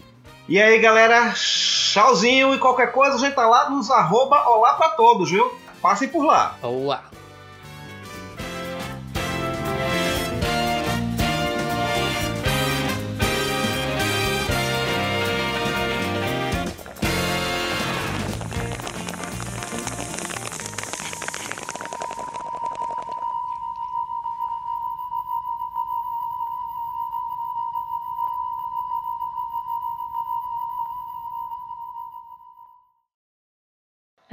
E 0.49 0.63
aí, 0.63 0.79
galera, 0.79 1.33
tchauzinho 1.33 2.55
e 2.55 2.59
qualquer 2.59 2.93
coisa 2.93 3.17
a 3.17 3.19
gente 3.19 3.35
tá 3.35 3.49
lá 3.49 3.69
nos 3.69 3.91
arroba 3.91 4.49
olá 4.49 4.75
pra 4.75 4.91
todos, 4.91 5.29
viu? 5.29 5.53
Passem 5.83 6.07
por 6.07 6.25
lá. 6.25 6.55
Boa. 6.63 7.01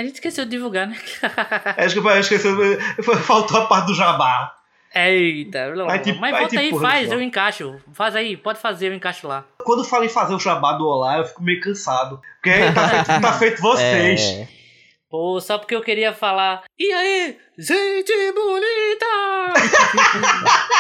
A 0.04 0.06
gente 0.06 0.16
esqueceu 0.16 0.44
de 0.44 0.52
divulgar, 0.52 0.86
né? 0.86 0.98
Acho 1.78 2.02
que 2.02 2.06
eu 2.06 2.20
esqueci, 2.20 2.48
faltou 3.24 3.62
a 3.62 3.66
parte 3.68 3.86
do 3.88 3.96
jabá. 3.96 4.54
Eita, 4.94 5.72
te- 6.04 6.12
mas 6.20 6.32
vai 6.32 6.42
volta 6.42 6.50
te 6.50 6.58
aí, 6.60 6.68
empurrando, 6.68 6.92
faz, 6.92 7.12
eu 7.12 7.22
encaixo. 7.22 7.80
Faz 7.94 8.16
aí, 8.18 8.36
pode 8.36 8.60
fazer, 8.60 8.90
eu 8.90 8.94
encaixo 8.94 9.26
lá. 9.28 9.46
Quando 9.64 9.86
falo 9.86 10.04
em 10.04 10.10
fazer 10.10 10.34
o 10.36 10.40
jabá 10.40 10.74
do 10.74 10.86
Olá, 10.86 11.20
eu 11.20 11.26
fico 11.26 11.42
meio 11.42 11.62
cansado. 11.62 12.20
Porque 12.42 12.72
tá 12.74 12.90
feito, 12.90 13.22
tá 13.22 13.34
feito 13.40 13.62
vocês. 13.62 14.22
É. 14.22 14.48
Pô, 15.10 15.40
só 15.40 15.58
porque 15.58 15.76
eu 15.76 15.82
queria 15.82 16.12
falar. 16.12 16.64
E 16.78 16.92
aí, 16.92 17.38
gente 17.58 18.12
bonita! 18.34 19.54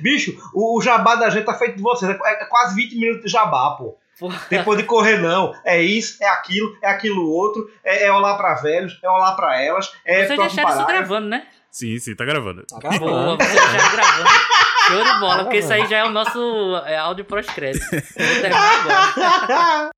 Bicho, 0.00 0.36
o, 0.54 0.78
o 0.78 0.82
jabá 0.82 1.14
da 1.16 1.30
gente 1.30 1.44
tá 1.44 1.54
feito 1.54 1.76
de 1.76 1.82
vocês. 1.82 2.10
É, 2.10 2.42
é 2.42 2.44
quase 2.46 2.74
20 2.74 2.94
minutos 2.96 3.22
de 3.24 3.30
jabá, 3.30 3.76
pô. 3.76 3.96
Pô, 4.18 4.32
Depois 4.48 4.78
de 4.78 4.84
correr, 4.84 5.18
não. 5.18 5.52
É 5.64 5.80
isso, 5.80 6.22
é 6.22 6.28
aquilo, 6.28 6.76
é 6.82 6.88
aquilo 6.88 7.30
outro. 7.30 7.70
É, 7.84 8.06
é 8.06 8.12
olá 8.12 8.36
pra 8.36 8.54
velhos, 8.54 8.98
é 9.02 9.08
olá 9.08 9.32
pra 9.34 9.60
elas. 9.62 9.92
É 10.04 10.24
Vocês 10.24 10.38
deixaram 10.38 10.70
isso 10.70 10.86
gravando, 10.86 11.28
né? 11.28 11.46
Sim, 11.70 11.98
sim, 11.98 12.16
tá 12.16 12.24
gravando. 12.24 12.64
Boa, 12.98 13.36
vocês 13.36 13.52
deixaram 13.52 13.92
gravando. 13.92 14.30
Show 14.86 15.04
de 15.04 15.20
bola, 15.20 15.42
porque 15.42 15.58
isso 15.58 15.72
aí 15.72 15.86
já 15.88 15.98
é 15.98 16.04
o 16.04 16.10
nosso 16.10 16.76
é, 16.86 16.96
áudio 16.96 17.24
pós-crédito. 17.24 17.84
Vou 17.90 18.40
terminar 18.40 19.42
agora. 19.44 19.90